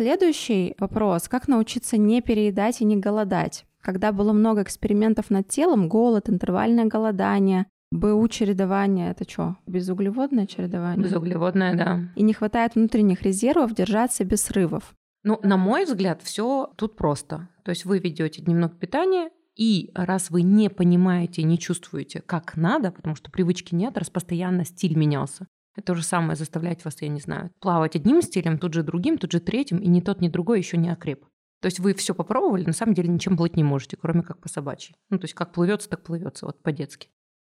Следующий 0.00 0.74
вопрос. 0.78 1.28
Как 1.28 1.46
научиться 1.46 1.98
не 1.98 2.22
переедать 2.22 2.80
и 2.80 2.86
не 2.86 2.96
голодать? 2.96 3.66
Когда 3.82 4.12
было 4.12 4.32
много 4.32 4.62
экспериментов 4.62 5.28
над 5.28 5.46
телом, 5.48 5.90
голод, 5.90 6.30
интервальное 6.30 6.86
голодание, 6.86 7.66
БУ 7.90 8.26
чередование, 8.28 9.10
это 9.10 9.28
что? 9.28 9.56
Безуглеводное 9.66 10.46
чередование? 10.46 11.04
Безуглеводное, 11.04 11.74
да. 11.74 12.00
И 12.16 12.22
не 12.22 12.32
хватает 12.32 12.76
внутренних 12.76 13.20
резервов 13.20 13.74
держаться 13.74 14.24
без 14.24 14.40
срывов. 14.40 14.94
Ну, 15.22 15.38
на 15.42 15.58
мой 15.58 15.84
взгляд, 15.84 16.22
все 16.22 16.72
тут 16.76 16.96
просто. 16.96 17.50
То 17.62 17.68
есть 17.68 17.84
вы 17.84 17.98
ведете 17.98 18.40
дневное 18.40 18.70
питание, 18.70 19.28
и 19.54 19.90
раз 19.94 20.30
вы 20.30 20.40
не 20.40 20.70
понимаете, 20.70 21.42
не 21.42 21.58
чувствуете, 21.58 22.22
как 22.22 22.56
надо, 22.56 22.90
потому 22.90 23.16
что 23.16 23.30
привычки 23.30 23.74
нет, 23.74 23.98
раз 23.98 24.08
постоянно 24.08 24.64
стиль 24.64 24.96
менялся, 24.96 25.46
то 25.80 25.94
же 25.94 26.02
самое 26.02 26.36
заставлять 26.36 26.84
вас, 26.84 27.00
я 27.02 27.08
не 27.08 27.20
знаю, 27.20 27.50
плавать 27.60 27.96
одним 27.96 28.22
стилем, 28.22 28.58
тут 28.58 28.74
же 28.74 28.82
другим, 28.82 29.18
тут 29.18 29.32
же 29.32 29.40
третьим, 29.40 29.78
и 29.78 29.88
ни 29.88 30.00
тот, 30.00 30.20
ни 30.20 30.28
другой 30.28 30.58
еще 30.58 30.76
не 30.76 30.90
окреп. 30.90 31.24
То 31.60 31.66
есть 31.66 31.78
вы 31.78 31.94
все 31.94 32.14
попробовали, 32.14 32.64
на 32.64 32.72
самом 32.72 32.94
деле 32.94 33.08
ничем 33.08 33.36
плыть 33.36 33.56
не 33.56 33.64
можете, 33.64 33.96
кроме 33.96 34.22
как 34.22 34.40
по 34.40 34.48
собачьи. 34.48 34.94
Ну, 35.10 35.18
то 35.18 35.24
есть 35.24 35.34
как 35.34 35.52
плывется, 35.52 35.90
так 35.90 36.02
плывется, 36.02 36.46
вот 36.46 36.62
по-детски. 36.62 37.10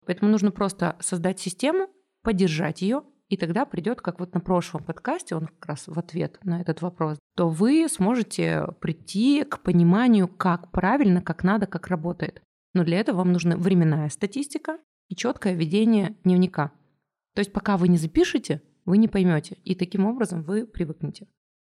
Поэтому 0.05 0.29
нужно 0.29 0.51
просто 0.51 0.97
создать 0.99 1.39
систему, 1.39 1.87
поддержать 2.21 2.81
ее, 2.81 3.03
и 3.29 3.37
тогда 3.37 3.65
придет, 3.65 4.01
как 4.01 4.19
вот 4.19 4.33
на 4.33 4.41
прошлом 4.41 4.83
подкасте, 4.83 5.35
он 5.35 5.47
как 5.47 5.65
раз 5.65 5.87
в 5.87 5.97
ответ 5.97 6.37
на 6.43 6.61
этот 6.61 6.81
вопрос, 6.81 7.17
то 7.35 7.49
вы 7.49 7.87
сможете 7.89 8.67
прийти 8.81 9.43
к 9.43 9.61
пониманию, 9.61 10.27
как 10.27 10.71
правильно, 10.71 11.21
как 11.21 11.43
надо, 11.43 11.65
как 11.65 11.87
работает. 11.87 12.41
Но 12.73 12.83
для 12.83 12.99
этого 12.99 13.17
вам 13.17 13.31
нужна 13.31 13.55
временная 13.55 14.09
статистика 14.09 14.77
и 15.07 15.15
четкое 15.15 15.53
ведение 15.53 16.17
дневника. 16.23 16.71
То 17.33 17.39
есть 17.39 17.51
пока 17.51 17.77
вы 17.77 17.87
не 17.87 17.97
запишете, 17.97 18.61
вы 18.85 18.97
не 18.97 19.07
поймете, 19.07 19.57
и 19.63 19.75
таким 19.75 20.05
образом 20.05 20.43
вы 20.43 20.65
привыкнете. 20.65 21.25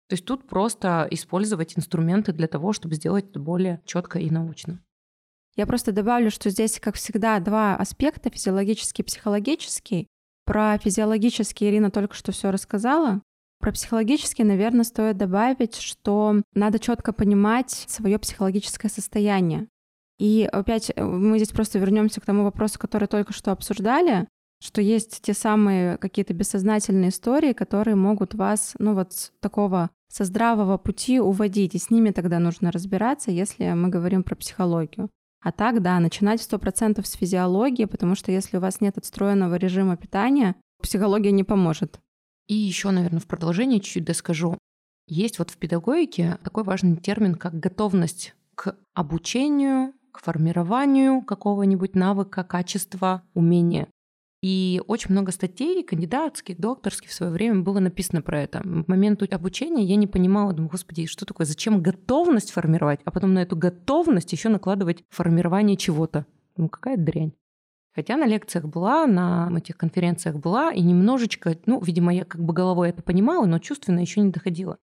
То 0.09 0.14
есть 0.14 0.25
тут 0.25 0.47
просто 0.49 1.07
использовать 1.11 1.77
инструменты 1.77 2.33
для 2.33 2.49
того, 2.49 2.73
чтобы 2.73 2.94
сделать 2.94 3.31
это 3.31 3.40
более 3.40 3.83
четко 3.85 4.18
и 4.18 4.31
научно. 4.31 4.81
Я 5.55 5.66
просто 5.66 5.92
добавлю, 5.92 6.31
что 6.31 6.51
здесь, 6.51 6.79
как 6.81 6.94
всегда, 6.94 7.40
два 7.40 7.77
аспекта, 7.77 8.31
физиологический 8.31 9.03
и 9.03 9.07
психологический. 9.07 10.07
Про 10.44 10.79
физиологический 10.79 11.68
Ирина 11.68 11.90
только 11.90 12.14
что 12.14 12.33
все 12.33 12.51
рассказала. 12.51 13.21
Про 13.59 13.73
психологический, 13.73 14.44
наверное, 14.44 14.85
стоит 14.85 15.16
добавить, 15.16 15.75
что 15.75 16.42
надо 16.55 16.79
четко 16.79 17.12
понимать 17.12 17.71
свое 17.71 18.18
психологическое 18.18 18.88
состояние. 18.88 19.66
И 20.18 20.49
опять 20.51 20.92
э, 20.94 21.05
мы 21.05 21.38
здесь 21.38 21.51
просто 21.51 21.79
вернемся 21.79 22.21
к 22.21 22.25
тому 22.25 22.44
вопросу, 22.44 22.79
который 22.79 23.09
только 23.09 23.33
что 23.33 23.51
обсуждали, 23.53 24.29
что 24.61 24.81
есть 24.81 25.21
те 25.23 25.35
самые 25.35 25.97
какие-то 25.99 26.35
бессознательные 26.35 27.11
истории, 27.11 27.53
которые 27.53 27.94
могут 27.94 28.35
вас, 28.35 28.75
ну 28.79 28.94
вот 28.94 29.12
с 29.12 29.33
такого 29.40 29.90
со 30.09 30.25
здравого 30.25 30.79
пути 30.79 31.21
уводить, 31.21 31.75
и 31.75 31.79
с 31.79 31.90
ними 31.90 32.11
тогда 32.11 32.38
нужно 32.38 32.73
разбираться, 32.73 33.31
если 33.31 33.73
мы 33.73 33.88
говорим 33.88 34.23
про 34.23 34.37
психологию. 34.37 35.11
А 35.40 35.53
так, 35.53 35.83
да, 35.83 36.01
начинать 36.01 36.42
сто 36.42 36.59
процентов 36.59 37.07
с 37.07 37.12
физиологии, 37.12 37.85
потому 37.85 38.14
что 38.14 38.33
если 38.33 38.57
у 38.57 38.61
вас 38.61 38.81
нет 38.81 38.99
отстроенного 38.99 39.55
режима 39.55 39.97
питания, 39.97 40.57
психология 40.83 41.31
не 41.31 41.44
поможет. 41.44 42.01
И 42.49 42.55
еще, 42.55 42.90
наверное, 42.90 43.21
в 43.21 43.27
продолжение 43.27 43.81
чуть-чуть 43.81 44.05
доскажу. 44.05 44.59
Есть 45.07 45.38
вот 45.38 45.51
в 45.51 45.57
педагогике 45.57 46.38
такой 46.42 46.64
важный 46.64 46.97
термин, 46.97 47.35
как 47.35 47.59
готовность 47.59 48.35
к 48.55 48.77
обучению, 48.94 49.92
к 50.12 50.21
формированию 50.21 51.23
какого-нибудь 51.23 51.94
навыка, 51.94 52.42
качества, 52.42 53.23
умения. 53.35 53.87
И 54.40 54.81
очень 54.87 55.11
много 55.11 55.33
статей, 55.33 55.83
кандидатских, 55.83 56.59
докторских 56.59 57.11
в 57.11 57.14
свое 57.14 57.33
время 57.33 57.62
было 57.62 57.81
написано 57.81 58.22
про 58.22 58.40
это. 58.42 58.61
В 58.62 58.87
момент 58.87 59.22
обучения 59.33 59.85
я 59.85 59.96
не 59.96 60.07
понимала, 60.07 60.53
думаю, 60.53 60.70
господи, 60.70 61.07
что 61.07 61.27
такое, 61.27 61.44
зачем 61.44 61.83
готовность 61.83 62.53
формировать, 62.53 63.01
а 63.05 63.11
потом 63.11 63.35
на 63.35 63.40
эту 63.40 63.57
готовность 63.57 64.33
еще 64.33 64.48
накладывать 64.48 65.03
формирование 65.11 65.77
чего-то. 65.77 66.24
Ну, 66.57 66.68
какая 66.68 66.96
дрянь. 66.96 67.33
Хотя 67.94 68.16
на 68.16 68.27
лекциях 68.27 68.66
была, 68.66 69.07
на 69.09 69.51
этих 69.57 69.77
конференциях 69.77 70.37
была, 70.37 70.72
и 70.72 70.83
немножечко, 70.83 71.59
ну, 71.66 71.81
видимо, 71.81 72.14
я 72.14 72.24
как 72.24 72.40
бы 72.40 72.53
головой 72.53 72.90
это 72.90 73.03
понимала, 73.03 73.44
но 73.44 73.59
чувственно 73.59 73.98
еще 73.98 74.20
не 74.20 74.31
доходила. 74.31 74.79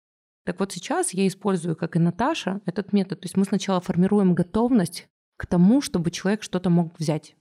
Так 0.44 0.58
вот 0.58 0.72
сейчас 0.72 1.14
я 1.14 1.26
использую, 1.28 1.76
как 1.76 1.94
и 1.94 2.00
Наташа, 2.00 2.60
этот 2.66 2.92
метод. 2.92 3.20
То 3.20 3.26
есть 3.26 3.36
мы 3.36 3.44
сначала 3.44 3.80
формируем 3.80 4.34
готовность 4.34 5.06
к 5.36 5.46
тому, 5.46 5.80
чтобы 5.80 6.10
человек 6.10 6.42
что-то 6.42 6.70
мог 6.70 6.98
взять. 6.98 7.36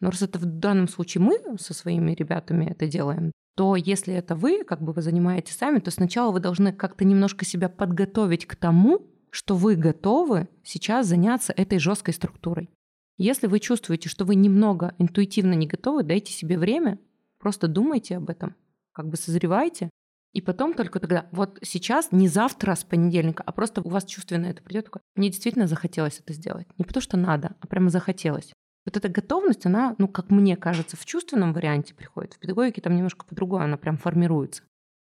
Но 0.00 0.10
раз 0.10 0.22
это 0.22 0.38
в 0.38 0.44
данном 0.44 0.88
случае 0.88 1.22
мы 1.22 1.58
со 1.58 1.74
своими 1.74 2.12
ребятами 2.12 2.66
это 2.66 2.86
делаем, 2.86 3.32
то 3.56 3.74
если 3.74 4.14
это 4.14 4.36
вы, 4.36 4.62
как 4.64 4.80
бы 4.80 4.92
вы 4.92 5.02
занимаетесь 5.02 5.56
сами, 5.56 5.80
то 5.80 5.90
сначала 5.90 6.30
вы 6.30 6.38
должны 6.40 6.72
как-то 6.72 7.04
немножко 7.04 7.44
себя 7.44 7.68
подготовить 7.68 8.46
к 8.46 8.54
тому, 8.54 9.06
что 9.30 9.56
вы 9.56 9.74
готовы 9.74 10.48
сейчас 10.62 11.06
заняться 11.06 11.52
этой 11.56 11.78
жесткой 11.78 12.14
структурой. 12.14 12.70
Если 13.16 13.48
вы 13.48 13.58
чувствуете, 13.58 14.08
что 14.08 14.24
вы 14.24 14.36
немного 14.36 14.94
интуитивно 14.98 15.54
не 15.54 15.66
готовы, 15.66 16.04
дайте 16.04 16.32
себе 16.32 16.56
время, 16.56 17.00
просто 17.40 17.66
думайте 17.66 18.16
об 18.16 18.30
этом, 18.30 18.54
как 18.92 19.08
бы 19.08 19.16
созревайте, 19.16 19.90
и 20.32 20.40
потом 20.40 20.74
только 20.74 21.00
тогда, 21.00 21.26
вот 21.32 21.58
сейчас, 21.62 22.12
не 22.12 22.28
завтра 22.28 22.74
с 22.74 22.84
понедельника, 22.84 23.42
а 23.44 23.50
просто 23.50 23.80
у 23.80 23.88
вас 23.88 24.04
чувственно 24.04 24.46
это 24.46 24.62
придет 24.62 24.88
мне 25.16 25.30
действительно 25.30 25.66
захотелось 25.66 26.20
это 26.20 26.32
сделать. 26.32 26.68
Не 26.78 26.84
потому 26.84 27.02
что 27.02 27.16
надо, 27.16 27.56
а 27.60 27.66
прямо 27.66 27.90
захотелось. 27.90 28.52
Вот 28.88 28.96
эта 28.96 29.10
готовность, 29.10 29.66
она, 29.66 29.94
ну, 29.98 30.08
как 30.08 30.30
мне 30.30 30.56
кажется, 30.56 30.96
в 30.96 31.04
чувственном 31.04 31.52
варианте 31.52 31.92
приходит. 31.92 32.32
В 32.32 32.38
педагогике 32.38 32.80
там 32.80 32.96
немножко 32.96 33.26
по-другому, 33.26 33.64
она 33.64 33.76
прям 33.76 33.98
формируется. 33.98 34.62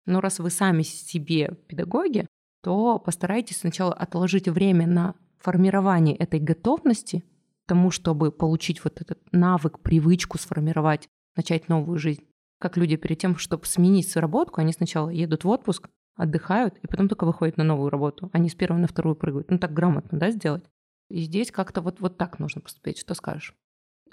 Но 0.06 0.20
раз 0.20 0.38
вы 0.38 0.50
сами 0.50 0.82
себе 0.82 1.56
педагоги, 1.66 2.28
то 2.62 3.00
постарайтесь 3.00 3.56
сначала 3.56 3.92
отложить 3.92 4.48
время 4.48 4.86
на 4.86 5.16
формирование 5.38 6.14
этой 6.14 6.38
готовности 6.38 7.24
тому, 7.66 7.90
чтобы 7.90 8.30
получить 8.30 8.84
вот 8.84 9.00
этот 9.00 9.18
навык, 9.32 9.80
привычку 9.80 10.38
сформировать, 10.38 11.08
начать 11.34 11.68
новую 11.68 11.98
жизнь. 11.98 12.22
Как 12.60 12.76
люди 12.76 12.94
перед 12.94 13.18
тем, 13.18 13.36
чтобы 13.36 13.66
сменить 13.66 14.08
свою 14.08 14.22
работу, 14.22 14.52
они 14.54 14.72
сначала 14.72 15.08
едут 15.08 15.42
в 15.42 15.48
отпуск, 15.48 15.88
отдыхают, 16.14 16.78
и 16.78 16.86
потом 16.86 17.08
только 17.08 17.24
выходят 17.24 17.56
на 17.56 17.64
новую 17.64 17.90
работу. 17.90 18.30
Они 18.32 18.48
с 18.48 18.54
первой 18.54 18.78
на 18.78 18.86
вторую 18.86 19.16
прыгают. 19.16 19.50
Ну, 19.50 19.58
так 19.58 19.72
грамотно, 19.72 20.16
да, 20.16 20.30
сделать? 20.30 20.62
И 21.08 21.22
здесь 21.22 21.50
как-то 21.50 21.80
вот, 21.80 21.98
вот 21.98 22.18
так 22.18 22.38
нужно 22.38 22.60
поступить. 22.60 22.98
Что 22.98 23.14
скажешь? 23.14 23.52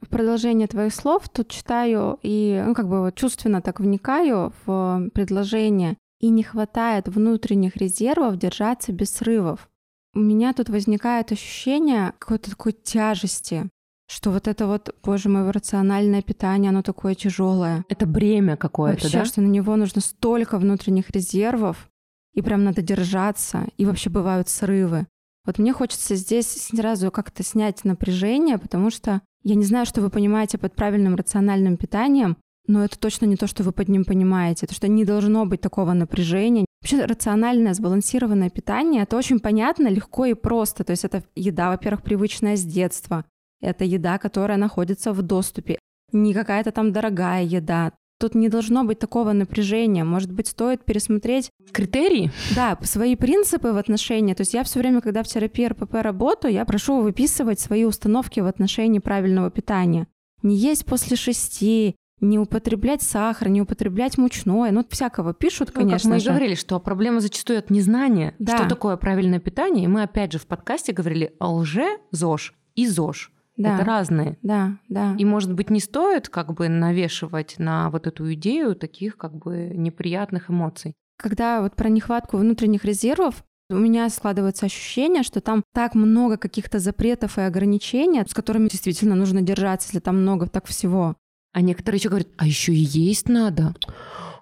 В 0.02 0.10
продолжение 0.10 0.68
твоих 0.68 0.94
слов 0.94 1.30
тут 1.30 1.50
читаю 1.50 2.20
и 2.24 2.62
ну, 2.66 2.74
как 2.74 2.88
бы 2.88 3.02
вот 3.02 3.16
чувственно 3.16 3.62
так 3.62 3.80
вникаю 3.80 4.54
в 4.66 5.10
предложение. 5.14 5.98
И 6.20 6.30
не 6.30 6.44
хватает 6.44 7.08
внутренних 7.08 7.78
резервов 7.78 8.38
держаться 8.38 8.92
без 8.92 9.12
срывов. 9.12 9.68
У 10.14 10.20
меня 10.20 10.54
тут 10.54 10.70
возникает 10.70 11.32
ощущение 11.32 12.14
какой-то 12.20 12.52
такой 12.52 12.74
тяжести, 12.74 13.70
что 14.08 14.30
вот 14.30 14.48
это 14.48 14.68
вот, 14.68 14.94
боже 15.04 15.30
мой, 15.30 15.50
рациональное 15.50 16.22
питание, 16.22 16.70
оно 16.70 16.84
такое 16.84 17.16
тяжелое. 17.16 17.86
Это 17.90 18.06
бремя 18.06 18.56
какое-то, 18.56 19.04
вообще, 19.04 19.20
да? 19.20 19.26
что 19.26 19.42
на 19.42 19.48
него 19.48 19.76
нужно 19.78 20.02
столько 20.02 20.60
внутренних 20.60 21.10
резервов, 21.10 21.90
и 22.34 22.42
прям 22.42 22.66
надо 22.66 22.82
держаться, 22.82 23.68
и 23.78 23.86
вообще 23.86 24.10
бывают 24.10 24.48
срывы. 24.48 25.08
Вот 25.46 25.58
мне 25.58 25.74
хочется 25.74 26.16
здесь 26.16 26.48
сразу 26.48 27.10
как-то 27.10 27.42
снять 27.42 27.84
напряжение, 27.84 28.58
потому 28.58 28.92
что 28.92 29.22
я 29.43 29.56
не 29.56 29.63
знаю, 29.63 29.86
что 29.86 30.01
вы 30.01 30.10
понимаете 30.10 30.58
под 30.58 30.75
правильным 30.75 31.15
рациональным 31.15 31.77
питанием, 31.77 32.38
но 32.67 32.84
это 32.84 32.97
точно 32.99 33.25
не 33.25 33.38
то, 33.38 33.47
что 33.47 33.63
вы 33.63 33.71
под 33.71 33.89
ним 33.89 34.06
понимаете. 34.06 34.65
Это 34.65 34.75
что 34.75 34.88
не 34.88 35.04
должно 35.04 35.45
быть 35.45 35.62
такого 35.62 35.93
напряжения. 35.93 36.65
Вообще 36.82 37.06
рациональное, 37.06 37.73
сбалансированное 37.73 38.49
питание— 38.49 39.01
это 39.04 39.17
очень 39.17 39.39
понятно, 39.39 39.88
легко 39.88 40.25
и 40.25 40.34
просто. 40.34 40.84
То 40.84 40.91
есть 40.91 41.06
это 41.06 41.23
еда, 41.36 41.69
во-первых, 41.69 42.04
привычная 42.04 42.56
с 42.56 42.63
детства. 42.63 43.25
Это 43.62 43.84
еда, 43.84 44.17
которая 44.17 44.58
находится 44.58 45.13
в 45.13 45.21
доступе. 45.21 45.80
Не 46.12 46.34
какая-то 46.34 46.71
там 46.71 46.91
дорогая 46.91 47.43
еда. 47.43 47.93
Тут 48.22 48.36
не 48.36 48.50
должно 48.50 48.84
быть 48.84 49.00
такого 49.00 49.32
напряжения. 49.34 50.04
Может 50.04 50.32
быть, 50.32 50.46
стоит 50.46 50.86
пересмотреть... 50.86 51.50
Критерии? 51.72 52.32
Да, 52.56 52.78
свои 52.84 53.16
принципы 53.16 53.72
в 53.72 53.78
отношении. 53.78 54.36
То 54.36 54.42
есть 54.42 54.54
я 54.54 54.64
все 54.64 54.78
время, 54.78 55.02
когда 55.02 55.24
в 55.24 55.28
терапии 55.28 55.66
РПП 55.66 55.96
работаю, 55.96 56.54
я 56.54 56.64
прошу 56.66 57.02
выписывать 57.02 57.60
свои 57.60 57.84
установки 57.84 58.40
в 58.40 58.46
отношении 58.46 59.00
правильного 59.00 59.50
питания. 59.50 60.06
Не 60.44 60.56
есть 60.56 60.86
после 60.86 61.18
шести, 61.18 61.96
не 62.20 62.38
употреблять 62.38 63.02
сахар, 63.02 63.50
не 63.50 63.60
употреблять 63.60 64.20
мучное. 64.20 64.70
Ну, 64.70 64.86
всякого 64.88 65.34
пишут, 65.34 65.72
конечно 65.72 65.96
ну, 65.96 66.00
как 66.02 66.06
мы 66.14 66.20
же. 66.20 66.30
говорили, 66.30 66.54
что 66.54 66.80
проблема 66.80 67.22
зачастую 67.22 67.58
от 67.58 67.72
незнания, 67.72 68.36
Да. 68.38 68.56
что 68.56 68.70
такое 68.70 68.98
правильное 68.98 69.40
питание. 69.40 69.86
И 69.86 69.88
мы 69.88 70.04
опять 70.04 70.32
же 70.32 70.38
в 70.38 70.46
подкасте 70.46 70.94
говорили 70.94 71.34
о 71.40 71.56
лже-ЗОЖ 71.56 72.54
и 72.76 72.86
ЗОЖ. 72.86 73.32
Да. 73.58 73.76
Это 73.76 73.86
разные. 73.86 74.38
Да, 74.42 74.78
да. 74.90 75.16
И, 75.18 75.26
может 75.26 75.54
быть, 75.54 75.70
не 75.70 75.80
стоит 75.80 76.30
как 76.30 76.54
бы 76.54 76.70
навешивать 76.70 77.56
на 77.60 77.90
вот 77.90 78.08
эту 78.08 78.32
идею 78.34 78.76
таких 78.76 79.18
как 79.18 79.36
бы 79.36 79.72
неприятных 79.76 80.50
эмоций. 80.50 80.94
Когда 81.18 81.62
вот 81.62 81.76
про 81.76 81.90
нехватку 81.90 82.38
внутренних 82.38 82.86
резервов, 82.86 83.44
у 83.70 83.76
меня 83.76 84.10
складывается 84.10 84.66
ощущение, 84.66 85.24
что 85.24 85.40
там 85.40 85.64
так 85.74 85.96
много 85.96 86.38
каких-то 86.38 86.80
запретов 86.80 87.38
и 87.38 87.42
ограничений, 87.42 88.24
с 88.28 88.34
которыми 88.34 88.68
действительно 88.68 89.16
нужно 89.16 89.42
держаться, 89.42 89.88
если 89.90 90.00
там 90.00 90.22
много 90.22 90.48
так 90.48 90.66
всего. 90.66 91.16
А 91.54 91.62
некоторые 91.62 92.00
еще 92.00 92.10
говорят, 92.10 92.30
а 92.38 92.48
еще 92.48 92.74
и 92.74 92.78
есть 92.78 93.30
надо. 93.30 93.76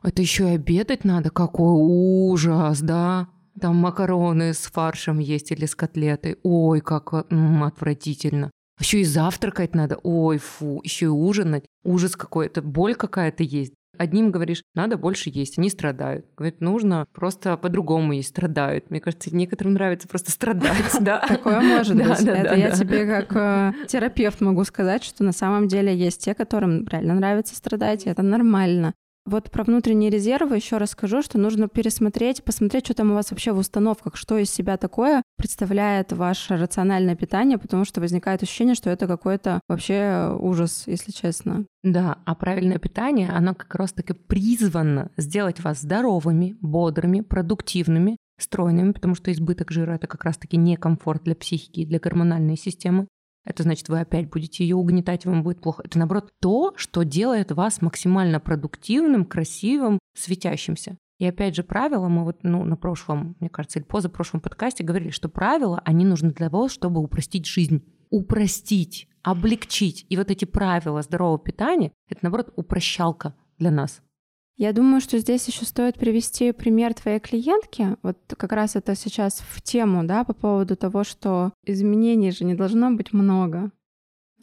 Это 0.04 0.22
еще 0.22 0.50
и 0.52 0.56
обедать 0.56 1.04
надо. 1.04 1.30
Какой 1.30 1.74
ужас, 1.74 2.80
да? 2.82 3.28
Там 3.60 3.76
макароны 3.76 4.54
с 4.54 4.60
фаршем 4.72 5.20
есть 5.20 5.52
или 5.52 5.66
с 5.66 5.76
котлетой. 5.76 6.38
Ой, 6.44 6.80
как 6.82 7.14
м, 7.30 7.64
отвратительно. 7.64 8.52
Еще 8.80 9.02
и 9.02 9.04
завтракать 9.04 9.76
надо. 9.76 9.98
Ой, 10.04 10.38
фу. 10.38 10.82
Еще 10.84 11.06
и 11.06 11.10
ужинать. 11.10 11.66
Ужас 11.84 12.16
какой-то. 12.16 12.62
Боль 12.62 12.96
какая-то 12.96 13.44
есть. 13.44 13.74
Одним 14.00 14.32
говоришь, 14.32 14.64
надо 14.76 14.96
больше 14.96 15.30
есть, 15.30 15.58
они 15.58 15.70
страдают. 15.70 16.26
Говорит, 16.38 16.62
нужно 16.62 17.06
просто 17.12 17.58
по-другому 17.58 18.14
есть, 18.14 18.30
страдают. 18.30 18.90
Мне 18.90 19.02
кажется, 19.02 19.36
некоторым 19.36 19.74
нравится 19.74 20.08
просто 20.08 20.32
страдать, 20.32 20.96
да. 21.02 21.20
Такое 21.28 21.60
может 21.60 21.98
быть. 21.98 22.22
Это 22.22 22.56
я 22.56 22.72
тебе 22.72 23.06
как 23.06 23.36
э, 23.36 23.74
терапевт 23.88 24.40
могу 24.40 24.64
сказать, 24.64 25.04
что 25.04 25.26
на 25.26 25.34
самом 25.34 25.68
деле 25.68 25.94
есть 25.94 26.24
те, 26.24 26.34
которым 26.34 26.88
реально 26.88 27.16
нравится 27.16 27.58
страдать, 27.58 28.06
и 28.06 28.10
это 28.10 28.22
нормально. 28.22 28.94
Вот 29.26 29.52
про 29.52 29.64
внутренние 29.64 30.10
резервы 30.10 30.56
еще 30.56 30.78
расскажу, 30.78 31.22
что 31.22 31.38
нужно 31.38 31.68
пересмотреть, 31.68 32.44
посмотреть, 32.44 32.86
что 32.86 32.96
там 32.96 33.12
у 33.12 33.14
вас 33.14 33.32
вообще 33.32 33.52
в 33.52 33.60
установках, 33.60 34.16
что 34.16 34.38
из 34.38 34.50
себя 34.50 34.78
такое 34.78 35.22
представляет 35.38 36.12
ваше 36.12 36.58
рациональное 36.58 37.16
питание, 37.16 37.58
потому 37.58 37.86
что 37.86 38.02
возникает 38.02 38.42
ощущение, 38.42 38.76
что 38.76 38.90
это 38.90 39.08
какой-то 39.08 39.60
вообще 39.68 40.36
ужас, 40.40 40.84
если 40.88 41.12
честно. 41.12 41.66
Да, 41.84 42.18
а 42.26 42.36
правильное 42.36 42.80
питание, 42.80 43.30
оно 43.30 43.54
как 43.54 43.76
раз 43.76 43.94
таки 43.94 44.14
призвано 44.14 45.12
сделать 45.16 45.60
вас 45.60 45.82
здоровыми, 45.82 46.58
бодрыми, 46.60 47.22
продуктивными, 47.22 48.18
стройными, 48.40 48.94
потому 48.94 49.16
что 49.16 49.32
избыток 49.32 49.72
жира 49.72 49.94
это 49.94 50.08
как 50.08 50.24
раз-таки 50.24 50.58
некомфорт 50.58 51.24
для 51.24 51.36
психики 51.36 51.82
и 51.82 51.86
для 51.86 52.00
гормональной 52.00 52.58
системы 52.58 53.08
это 53.46 53.64
значит, 53.64 53.90
вы 53.90 54.00
опять 54.00 54.30
будете 54.30 54.64
ее 54.64 54.76
угнетать, 54.76 55.26
вам 55.26 55.44
будет 55.44 55.62
плохо. 55.62 55.82
Это, 55.86 55.98
наоборот, 55.98 56.32
то, 56.40 56.74
что 56.76 57.04
делает 57.04 57.52
вас 57.52 57.82
максимально 57.82 58.40
продуктивным, 58.40 59.26
красивым, 59.26 60.00
светящимся. 60.16 60.98
И 61.20 61.26
опять 61.26 61.56
же, 61.56 61.64
правила, 61.64 62.08
мы 62.08 62.24
вот 62.24 62.38
ну, 62.44 62.64
на 62.64 62.78
прошлом, 62.78 63.36
мне 63.40 63.50
кажется, 63.50 63.80
или 63.80 63.86
позапрошлом 63.86 64.40
подкасте 64.40 64.84
говорили, 64.84 65.10
что 65.10 65.28
правила, 65.30 65.82
они 65.84 66.06
нужны 66.06 66.32
для 66.32 66.50
того, 66.50 66.70
чтобы 66.70 67.02
упростить 67.02 67.46
жизнь. 67.46 67.84
Упростить, 68.10 69.08
облегчить. 69.22 70.06
И 70.10 70.18
вот 70.18 70.32
эти 70.32 70.46
правила 70.46 71.02
здорового 71.02 71.38
питания, 71.38 71.92
это, 72.08 72.20
наоборот, 72.22 72.54
упрощалка 72.56 73.36
для 73.58 73.72
нас. 73.72 74.02
Я 74.60 74.74
думаю, 74.74 75.00
что 75.00 75.18
здесь 75.20 75.48
еще 75.48 75.64
стоит 75.64 75.98
привести 75.98 76.52
пример 76.52 76.94
твоей 76.94 77.22
клиентки. 77.22 77.96
Вот 78.04 78.18
как 78.28 78.52
раз 78.52 78.76
это 78.76 78.94
сейчас 78.94 79.40
в 79.40 79.62
тему, 79.62 80.04
да, 80.04 80.26
по 80.26 80.34
поводу 80.34 80.76
того, 80.76 81.06
что 81.06 81.54
изменений 81.64 82.32
же 82.32 82.44
не 82.44 82.56
должно 82.56 82.92
быть 82.92 83.14
много. 83.14 83.72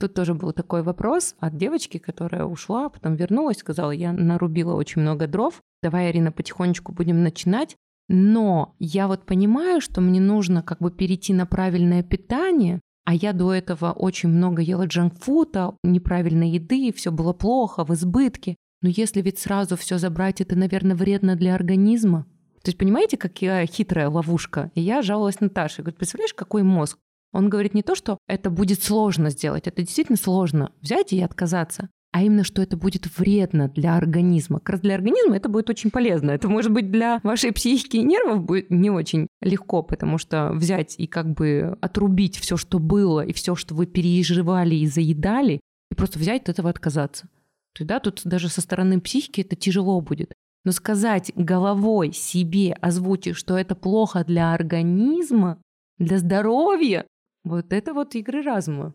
Тут 0.01 0.15
тоже 0.15 0.33
был 0.33 0.53
такой 0.53 0.83
вопрос 0.83 1.35
от 1.39 1.59
девочки, 1.59 1.99
которая 1.99 2.47
ушла, 2.47 2.89
потом 2.89 3.15
вернулась, 3.15 3.59
сказала, 3.59 3.91
я 3.91 4.15
нарубила 4.15 4.73
очень 4.73 5.03
много 5.03 5.27
дров, 5.27 5.61
давай, 5.83 6.09
Арина, 6.09 6.33
потихонечку 6.33 6.93
будем 6.93 7.23
начинать. 7.23 7.77
Но 8.09 8.75
я 8.79 9.09
вот 9.09 9.27
понимаю, 9.27 9.83
что 9.83 10.01
мне 10.01 10.21
нужно 10.21 10.63
как 10.63 10.79
бы 10.79 10.91
перейти 10.91 11.35
на 11.35 11.45
правильное 11.45 12.03
питание, 12.03 12.81
а 13.05 13.13
я 13.13 13.35
до 13.35 13.53
этого 13.53 13.93
очень 13.93 14.31
много 14.31 14.63
ела 14.63 14.87
джанкфута, 14.87 15.77
неправильной 15.85 16.53
еды, 16.53 16.91
все 16.95 17.13
было 17.13 17.35
плохо, 17.35 17.85
в 17.85 17.93
избытке. 17.93 18.57
Но 18.83 18.89
если 18.89 19.21
ведь 19.23 19.39
сразу 19.39 19.77
все 19.77 19.99
забрать, 19.99 20.41
это, 20.41 20.57
наверное, 20.57 20.97
вредно 20.97 21.37
для 21.37 21.55
организма. 21.55 22.27
То 22.63 22.69
есть 22.69 22.79
понимаете, 22.79 23.17
какая 23.17 23.67
хитрая 23.67 24.09
ловушка? 24.09 24.71
И 24.75 24.81
я 24.81 25.03
жаловалась 25.03 25.41
Наташе. 25.41 25.83
Говорит, 25.83 25.99
представляешь, 25.99 26.35
какой 26.35 26.63
мозг? 26.63 26.99
Он 27.33 27.49
говорит 27.49 27.75
не 27.75 27.83
то, 27.83 27.95
что 27.95 28.19
это 28.27 28.51
будет 28.51 28.83
сложно 28.83 29.31
сделать, 29.31 29.67
это 29.67 29.83
действительно 29.83 30.17
сложно 30.17 30.73
взять 30.81 31.13
и 31.13 31.21
отказаться, 31.21 31.91
а 32.13 32.23
именно, 32.23 32.45
что 32.45 32.63
это 32.63 32.79
будет 32.79 33.07
вредно 33.19 33.69
для 33.69 33.95
организма. 33.95 34.59
Как 34.59 34.71
раз 34.71 34.81
для 34.81 34.95
организма 34.95 35.37
это 35.37 35.51
будет 35.51 35.69
очень 35.69 35.91
полезно. 35.91 36.31
Это, 36.31 36.49
может 36.49 36.73
быть, 36.73 36.91
для 36.91 37.21
вашей 37.23 37.53
психики 37.53 37.99
и 37.99 38.03
нервов 38.03 38.43
будет 38.43 38.71
не 38.71 38.91
очень 38.91 39.27
легко, 39.43 39.83
потому 39.83 40.17
что 40.17 40.51
взять 40.55 40.95
и 40.97 41.07
как 41.07 41.35
бы 41.35 41.77
отрубить 41.83 42.39
все, 42.39 42.57
что 42.57 42.79
было, 42.79 43.21
и 43.21 43.35
все, 43.35 43.55
что 43.55 43.75
вы 43.75 43.85
переживали 43.85 44.77
и 44.77 44.87
заедали, 44.87 45.61
и 45.91 45.95
просто 45.95 46.19
взять 46.19 46.45
от 46.45 46.49
этого 46.49 46.71
отказаться. 46.71 47.29
То 47.77 47.83
есть, 47.83 47.89
да, 47.89 48.01
тут 48.01 48.23
даже 48.25 48.49
со 48.49 48.63
стороны 48.63 49.01
психики 49.03 49.43
это 49.43 49.55
тяжело 49.55 50.01
будет. 50.01 50.33
Но 50.65 50.73
сказать 50.73 51.31
головой 51.37 52.13
себе, 52.13 52.73
озвучить, 52.81 53.37
что 53.37 53.59
это 53.59 53.75
плохо 53.75 54.25
для 54.25 54.55
организма, 54.55 55.61
для 55.99 56.17
здоровья, 56.19 57.07
вот 57.45 57.75
это 57.75 57.93
вот 57.93 58.15
игры 58.15 58.43
разума. 58.43 58.95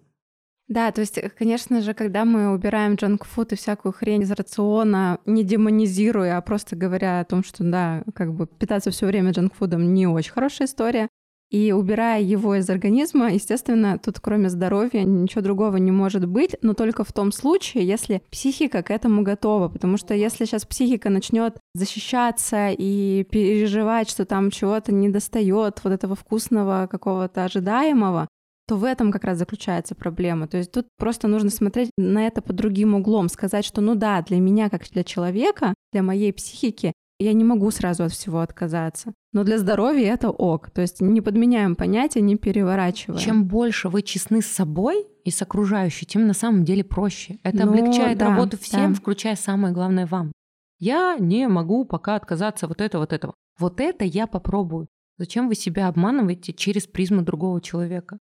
Да, 0.68 0.92
то 0.92 1.02
есть, 1.02 1.20
конечно 1.38 1.82
же, 1.82 1.94
когда 1.94 2.26
мы 2.26 2.54
убираем 2.54 2.96
джанк-фуд 2.96 3.54
и 3.54 3.56
всякую 3.56 3.92
хрень 3.94 4.24
из 4.24 4.32
рациона, 4.32 5.20
не 5.28 5.44
демонизируя, 5.44 6.38
а 6.38 6.42
просто 6.42 6.76
говоря 6.76 7.20
о 7.20 7.26
том, 7.26 7.44
что, 7.44 7.64
да, 7.64 8.04
как 8.16 8.34
бы 8.34 8.48
питаться 8.48 8.90
все 8.90 9.06
время 9.06 9.32
джанк-фудом 9.32 9.94
не 9.94 10.08
очень 10.08 10.32
хорошая 10.32 10.68
история, 10.68 11.08
и 11.52 11.74
убирая 11.74 12.22
его 12.22 12.56
из 12.56 12.70
организма, 12.70 13.34
естественно, 13.34 14.00
тут 14.00 14.22
кроме 14.22 14.50
здоровья 14.50 15.04
ничего 15.04 15.42
другого 15.42 15.76
не 15.76 15.92
может 15.92 16.26
быть, 16.26 16.56
но 16.62 16.74
только 16.74 17.04
в 17.04 17.12
том 17.12 17.34
случае, 17.34 17.86
если 17.86 18.24
психика 18.32 18.82
к 18.82 18.90
этому 18.90 19.22
готова. 19.22 19.68
Потому 19.68 19.98
что 19.98 20.14
если 20.14 20.46
сейчас 20.46 20.66
психика 20.66 21.10
начнет 21.10 21.58
защищаться 21.74 22.70
и 22.70 23.26
переживать, 23.30 24.10
что 24.10 24.26
там 24.26 24.50
чего-то 24.50 24.94
не 24.94 25.10
достает, 25.10 25.82
вот 25.84 25.92
этого 25.92 26.16
вкусного 26.16 26.88
какого-то 26.90 27.44
ожидаемого, 27.44 28.30
то 28.68 28.78
в 28.78 28.86
этом 28.86 29.12
как 29.12 29.26
раз 29.26 29.38
заключается 29.38 29.96
проблема. 29.96 30.48
То 30.48 30.56
есть 30.56 30.72
тут 30.72 30.88
просто 30.98 31.28
нужно 31.28 31.50
смотреть 31.50 31.92
на 31.98 32.26
это 32.26 32.42
под 32.42 32.56
другим 32.56 32.96
углом, 32.96 33.28
сказать, 33.28 33.66
что 33.66 33.82
ну 33.82 33.96
да, 33.96 34.22
для 34.22 34.38
меня 34.38 34.70
как 34.70 34.90
для 34.90 35.04
человека, 35.04 35.74
для 35.92 36.02
моей 36.02 36.32
психики 36.32 36.94
я 37.24 37.34
не 37.34 37.44
могу 37.44 37.72
сразу 37.72 38.04
от 38.04 38.12
всего 38.12 38.40
отказаться. 38.40 39.14
Но 39.34 39.44
для 39.44 39.58
здоровья 39.58 40.14
это 40.14 40.30
ок. 40.30 40.70
То 40.72 40.82
есть 40.82 41.02
не 41.02 41.22
подменяем 41.22 41.76
понятия, 41.76 42.22
не 42.22 42.36
переворачиваем. 42.36 43.20
Чем 43.20 43.46
больше 43.46 43.90
вы 43.90 44.02
честны 44.02 44.42
с 44.42 44.48
собой 44.48 45.06
и 45.24 45.32
с 45.32 45.42
окружающей, 45.42 46.06
тем 46.06 46.28
на 46.28 46.34
самом 46.34 46.66
деле 46.66 46.84
проще. 46.84 47.40
Это 47.44 47.66
ну, 47.66 47.72
облегчает 47.72 48.18
да, 48.18 48.30
работу 48.30 48.58
всем, 48.58 48.94
да. 48.94 49.00
включая 49.00 49.36
самое 49.36 49.74
главное 49.74 50.06
вам. 50.06 50.32
Я 50.80 51.18
не 51.20 51.48
могу 51.48 51.86
пока 51.86 52.16
отказаться 52.16 52.68
вот 52.68 52.82
этого, 52.82 53.02
вот 53.02 53.14
этого. 53.14 53.34
Вот 53.60 53.80
это 53.80 54.04
я 54.04 54.26
попробую. 54.26 54.88
Зачем 55.18 55.48
вы 55.48 55.56
себя 55.56 55.88
обманываете 55.88 56.54
через 56.54 56.88
призму 56.88 57.22
другого 57.22 57.62
человека? 57.62 58.18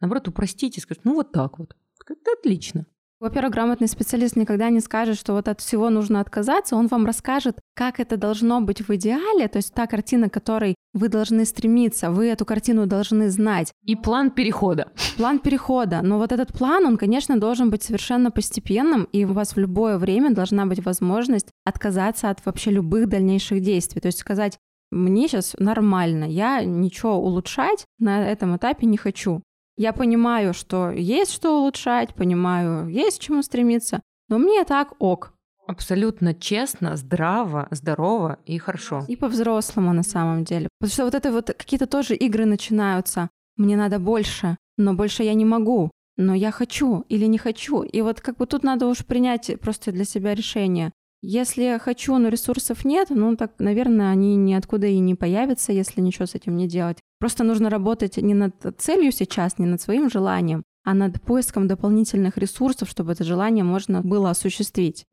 Наоборот, 0.00 0.28
упростите, 0.28 0.80
скажите, 0.80 1.02
ну 1.04 1.14
вот 1.14 1.32
так 1.32 1.58
вот. 1.58 1.76
Это 2.08 2.32
отлично. 2.38 2.86
Во-первых, 3.20 3.52
грамотный 3.52 3.88
специалист 3.88 4.36
никогда 4.36 4.70
не 4.70 4.80
скажет, 4.80 5.18
что 5.18 5.32
вот 5.32 5.48
от 5.48 5.60
всего 5.60 5.90
нужно 5.90 6.20
отказаться. 6.20 6.76
Он 6.76 6.86
вам 6.86 7.04
расскажет, 7.04 7.58
как 7.78 8.00
это 8.00 8.16
должно 8.16 8.60
быть 8.60 8.80
в 8.80 8.90
идеале, 8.96 9.46
то 9.46 9.58
есть 9.58 9.72
та 9.72 9.86
картина, 9.86 10.28
к 10.28 10.32
которой 10.32 10.74
вы 10.94 11.08
должны 11.08 11.44
стремиться, 11.44 12.10
вы 12.10 12.26
эту 12.26 12.44
картину 12.44 12.86
должны 12.86 13.30
знать. 13.30 13.70
И 13.84 13.94
план 13.94 14.32
перехода. 14.32 14.90
План 15.16 15.38
перехода. 15.38 16.00
Но 16.02 16.18
вот 16.18 16.32
этот 16.32 16.52
план, 16.52 16.86
он, 16.86 16.96
конечно, 16.96 17.38
должен 17.38 17.70
быть 17.70 17.84
совершенно 17.84 18.32
постепенным, 18.32 19.04
и 19.12 19.24
у 19.24 19.32
вас 19.32 19.54
в 19.54 19.60
любое 19.60 19.96
время 19.96 20.34
должна 20.34 20.66
быть 20.66 20.84
возможность 20.84 21.52
отказаться 21.64 22.30
от 22.30 22.44
вообще 22.44 22.72
любых 22.72 23.08
дальнейших 23.08 23.62
действий. 23.62 24.00
То 24.00 24.08
есть 24.08 24.18
сказать, 24.18 24.58
мне 24.90 25.28
сейчас 25.28 25.54
нормально, 25.60 26.24
я 26.24 26.64
ничего 26.64 27.14
улучшать 27.14 27.84
на 28.00 28.28
этом 28.28 28.56
этапе 28.56 28.86
не 28.86 28.96
хочу. 28.96 29.40
Я 29.76 29.92
понимаю, 29.92 30.52
что 30.52 30.90
есть 30.90 31.30
что 31.30 31.60
улучшать, 31.60 32.12
понимаю, 32.16 32.88
есть 32.88 33.20
к 33.20 33.22
чему 33.22 33.42
стремиться, 33.42 34.02
но 34.28 34.38
мне 34.38 34.64
так 34.64 34.94
ок. 34.98 35.37
Абсолютно 35.68 36.32
честно, 36.32 36.96
здраво, 36.96 37.68
здорово 37.70 38.38
и 38.46 38.56
хорошо. 38.56 39.04
И 39.06 39.16
по-взрослому 39.16 39.92
на 39.92 40.02
самом 40.02 40.42
деле. 40.42 40.66
Потому 40.80 40.92
что 40.92 41.04
вот 41.04 41.14
это 41.14 41.30
вот 41.30 41.46
какие-то 41.48 41.86
тоже 41.86 42.14
игры 42.16 42.46
начинаются. 42.46 43.28
Мне 43.58 43.76
надо 43.76 43.98
больше, 43.98 44.56
но 44.78 44.94
больше 44.94 45.24
я 45.24 45.34
не 45.34 45.44
могу. 45.44 45.90
Но 46.16 46.34
я 46.34 46.52
хочу 46.52 47.04
или 47.10 47.26
не 47.26 47.36
хочу. 47.36 47.82
И 47.82 48.00
вот 48.00 48.22
как 48.22 48.38
бы 48.38 48.46
тут 48.46 48.62
надо 48.62 48.86
уж 48.86 49.04
принять 49.04 49.60
просто 49.60 49.92
для 49.92 50.04
себя 50.04 50.34
решение. 50.34 50.90
Если 51.20 51.78
хочу, 51.78 52.16
но 52.16 52.28
ресурсов 52.28 52.86
нет, 52.86 53.08
ну 53.10 53.36
так, 53.36 53.52
наверное, 53.58 54.10
они 54.10 54.36
ниоткуда 54.36 54.86
и 54.86 54.98
не 55.00 55.16
появятся, 55.16 55.72
если 55.72 56.00
ничего 56.00 56.24
с 56.24 56.34
этим 56.34 56.56
не 56.56 56.66
делать. 56.66 56.96
Просто 57.20 57.44
нужно 57.44 57.68
работать 57.68 58.16
не 58.16 58.32
над 58.32 58.54
целью 58.78 59.12
сейчас, 59.12 59.58
не 59.58 59.66
над 59.66 59.82
своим 59.82 60.08
желанием, 60.08 60.62
а 60.84 60.94
над 60.94 61.20
поиском 61.20 61.66
дополнительных 61.68 62.38
ресурсов, 62.38 62.88
чтобы 62.88 63.12
это 63.12 63.22
желание 63.22 63.64
можно 63.64 64.00
было 64.00 64.30
осуществить. 64.30 65.04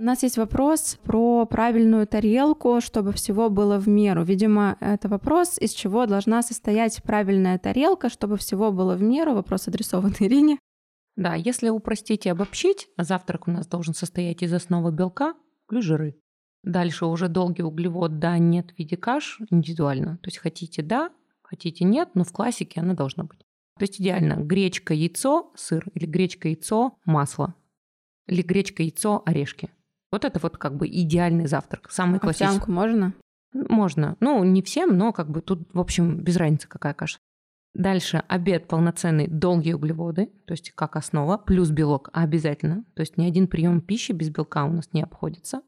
У 0.00 0.02
нас 0.02 0.22
есть 0.22 0.38
вопрос 0.38 0.98
про 1.04 1.44
правильную 1.44 2.06
тарелку, 2.06 2.80
чтобы 2.80 3.12
всего 3.12 3.50
было 3.50 3.78
в 3.78 3.86
меру. 3.86 4.24
Видимо, 4.24 4.76
это 4.80 5.08
вопрос, 5.08 5.58
из 5.58 5.72
чего 5.72 6.06
должна 6.06 6.42
состоять 6.42 7.02
правильная 7.02 7.58
тарелка, 7.58 8.08
чтобы 8.08 8.38
всего 8.38 8.72
было 8.72 8.94
в 8.94 9.02
меру. 9.02 9.34
Вопрос 9.34 9.68
адресован 9.68 10.14
Ирине. 10.18 10.58
Да, 11.16 11.34
если 11.34 11.68
упростить 11.68 12.24
и 12.24 12.30
обобщить, 12.30 12.88
завтрак 12.96 13.46
у 13.46 13.50
нас 13.50 13.66
должен 13.66 13.92
состоять 13.92 14.42
из 14.42 14.52
основы 14.54 14.90
белка 14.90 15.34
плюс 15.66 15.84
жиры. 15.84 16.18
Дальше 16.62 17.04
уже 17.06 17.28
долгий 17.28 17.62
углевод 17.62 18.18
да, 18.18 18.38
нет 18.38 18.72
в 18.72 18.78
виде 18.78 18.96
каш 18.96 19.38
индивидуально. 19.50 20.16
То 20.18 20.28
есть 20.28 20.38
хотите 20.38 20.82
да, 20.82 21.10
хотите 21.42 21.84
нет, 21.84 22.10
но 22.14 22.24
в 22.24 22.32
классике 22.32 22.80
она 22.80 22.94
должна 22.94 23.24
быть. 23.24 23.44
То 23.80 23.84
есть 23.84 23.98
идеально 23.98 24.34
гречка, 24.34 24.92
яйцо, 24.92 25.54
сыр 25.56 25.88
или 25.94 26.04
гречка, 26.04 26.48
яйцо, 26.48 26.98
масло. 27.06 27.54
Или 28.26 28.42
гречка, 28.42 28.82
яйцо, 28.82 29.22
орешки. 29.24 29.70
Вот 30.12 30.26
это 30.26 30.38
вот 30.38 30.58
как 30.58 30.76
бы 30.76 30.86
идеальный 30.86 31.46
завтрак, 31.46 31.90
самый 31.90 32.20
классический. 32.20 32.44
Овсянку 32.44 32.70
можно? 32.70 33.14
Можно. 33.54 34.18
Ну, 34.20 34.44
не 34.44 34.60
всем, 34.60 34.98
но 34.98 35.14
как 35.14 35.30
бы 35.30 35.40
тут, 35.40 35.66
в 35.72 35.80
общем, 35.80 36.18
без 36.18 36.36
разницы 36.36 36.68
какая 36.68 36.92
каша. 36.92 37.20
Дальше 37.72 38.22
обед 38.28 38.68
полноценный, 38.68 39.28
долгие 39.28 39.72
углеводы, 39.72 40.26
то 40.46 40.52
есть 40.52 40.72
как 40.72 40.96
основа, 40.96 41.38
плюс 41.38 41.70
белок 41.70 42.10
обязательно. 42.12 42.84
То 42.94 43.00
есть 43.00 43.16
ни 43.16 43.24
один 43.24 43.48
прием 43.48 43.80
пищи 43.80 44.12
без 44.12 44.28
белка 44.28 44.66
у 44.66 44.72
нас 44.74 44.92
не 44.92 45.00
обходится. 45.00 45.62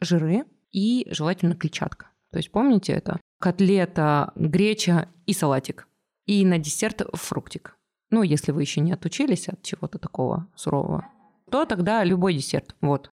Жиры 0.00 0.46
и 0.70 1.06
желательно 1.10 1.54
клетчатка. 1.54 2.06
То 2.32 2.38
есть 2.38 2.50
помните 2.50 2.94
это? 2.94 3.20
Котлета, 3.40 4.32
греча 4.36 5.10
и 5.26 5.34
салатик. 5.34 5.87
И 6.28 6.44
на 6.44 6.58
десерт 6.58 7.02
фруктик. 7.14 7.74
Ну, 8.10 8.22
если 8.22 8.52
вы 8.52 8.60
еще 8.60 8.82
не 8.82 8.92
отучились 8.92 9.48
от 9.48 9.62
чего-то 9.62 9.98
такого 9.98 10.46
сурового, 10.54 11.06
то 11.50 11.64
тогда 11.64 12.04
любой 12.04 12.34
десерт. 12.34 12.76
Вот. 12.82 13.10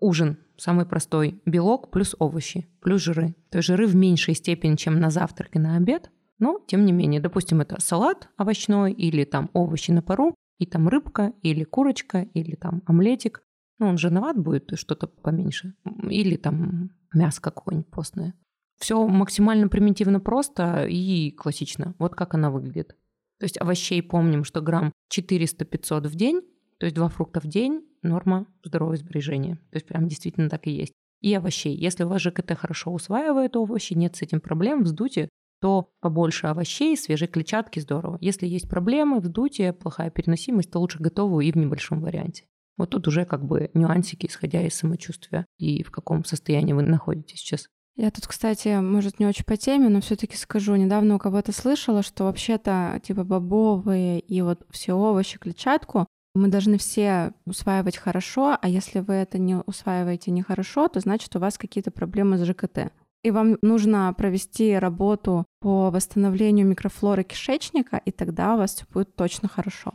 Ужин 0.00 0.38
самый 0.56 0.86
простой. 0.86 1.42
Белок 1.44 1.90
плюс 1.90 2.16
овощи, 2.18 2.66
плюс 2.80 3.02
жиры. 3.02 3.34
То 3.50 3.58
есть 3.58 3.66
жиры 3.68 3.86
в 3.86 3.94
меньшей 3.94 4.34
степени, 4.34 4.76
чем 4.76 4.98
на 4.98 5.10
завтрак 5.10 5.54
и 5.54 5.58
на 5.58 5.76
обед. 5.76 6.10
Но, 6.38 6.58
тем 6.66 6.86
не 6.86 6.92
менее, 6.92 7.20
допустим, 7.20 7.60
это 7.60 7.78
салат 7.78 8.30
овощной 8.38 8.90
или 8.92 9.24
там 9.24 9.50
овощи 9.52 9.90
на 9.90 10.00
пару, 10.00 10.34
и 10.58 10.64
там 10.64 10.88
рыбка, 10.88 11.34
или 11.42 11.64
курочка, 11.64 12.22
или 12.22 12.54
там 12.54 12.82
омлетик. 12.86 13.42
Ну, 13.78 13.88
он 13.88 13.98
жирноват 13.98 14.38
будет, 14.38 14.78
что-то 14.78 15.06
поменьше. 15.06 15.74
Или 16.08 16.36
там 16.36 16.90
мясо 17.12 17.42
какое-нибудь 17.42 17.90
постное. 17.90 18.34
Все 18.78 19.06
максимально 19.06 19.68
примитивно 19.68 20.20
просто 20.20 20.86
и 20.86 21.30
классично. 21.30 21.94
Вот 21.98 22.14
как 22.14 22.34
она 22.34 22.50
выглядит. 22.50 22.96
То 23.38 23.44
есть 23.44 23.60
овощей 23.60 24.02
помним, 24.02 24.44
что 24.44 24.60
грамм 24.60 24.92
400-500 25.14 26.08
в 26.08 26.14
день, 26.14 26.42
то 26.78 26.86
есть 26.86 26.96
два 26.96 27.08
фрукта 27.08 27.40
в 27.40 27.46
день, 27.46 27.82
норма 28.02 28.46
здорового 28.64 28.96
сбережения. 28.96 29.56
То 29.70 29.76
есть 29.76 29.86
прям 29.86 30.08
действительно 30.08 30.48
так 30.48 30.66
и 30.66 30.70
есть. 30.70 30.92
И 31.20 31.32
овощей. 31.34 31.74
Если 31.74 32.04
у 32.04 32.08
вас 32.08 32.22
ЖКТ 32.22 32.56
хорошо 32.56 32.92
усваивает 32.92 33.56
овощи, 33.56 33.94
нет 33.94 34.16
с 34.16 34.22
этим 34.22 34.40
проблем, 34.40 34.82
вздутие, 34.82 35.28
то 35.60 35.90
побольше 36.00 36.46
овощей, 36.48 36.96
свежей 36.96 37.28
клетчатки 37.28 37.80
здорово. 37.80 38.18
Если 38.20 38.46
есть 38.46 38.68
проблемы, 38.68 39.20
вздутие, 39.20 39.72
плохая 39.72 40.10
переносимость, 40.10 40.70
то 40.70 40.78
лучше 40.78 40.98
готовую 40.98 41.46
и 41.46 41.52
в 41.52 41.56
небольшом 41.56 42.00
варианте. 42.00 42.44
Вот 42.76 42.90
тут 42.90 43.08
уже 43.08 43.24
как 43.24 43.44
бы 43.44 43.70
нюансики, 43.72 44.26
исходя 44.26 44.60
из 44.62 44.74
самочувствия 44.74 45.46
и 45.58 45.82
в 45.82 45.90
каком 45.90 46.24
состоянии 46.24 46.74
вы 46.74 46.82
находитесь 46.82 47.38
сейчас. 47.40 47.68
Я 47.96 48.10
тут, 48.10 48.26
кстати, 48.26 48.78
может, 48.78 49.18
не 49.18 49.26
очень 49.26 49.44
по 49.44 49.56
теме, 49.56 49.88
но 49.88 50.00
все 50.02 50.16
таки 50.16 50.36
скажу. 50.36 50.76
Недавно 50.76 51.14
у 51.14 51.18
кого-то 51.18 51.52
слышала, 51.52 52.02
что 52.02 52.24
вообще-то 52.24 53.00
типа 53.02 53.24
бобовые 53.24 54.20
и 54.20 54.42
вот 54.42 54.66
все 54.70 54.92
овощи, 54.92 55.38
клетчатку 55.38 56.06
мы 56.36 56.48
должны 56.48 56.76
все 56.76 57.32
усваивать 57.46 57.96
хорошо, 57.96 58.58
а 58.60 58.68
если 58.68 59.00
вы 59.00 59.14
это 59.14 59.38
не 59.38 59.56
усваиваете 59.56 60.30
нехорошо, 60.30 60.88
то 60.88 61.00
значит 61.00 61.34
у 61.34 61.38
вас 61.38 61.56
какие-то 61.56 61.90
проблемы 61.90 62.36
с 62.36 62.44
ЖКТ 62.44 62.92
и 63.26 63.30
вам 63.32 63.58
нужно 63.60 64.14
провести 64.16 64.78
работу 64.78 65.46
по 65.60 65.90
восстановлению 65.90 66.64
микрофлоры 66.64 67.24
кишечника, 67.24 67.96
и 68.04 68.12
тогда 68.12 68.54
у 68.54 68.58
вас 68.58 68.76
все 68.76 68.84
будет 68.92 69.16
точно 69.16 69.48
хорошо. 69.48 69.94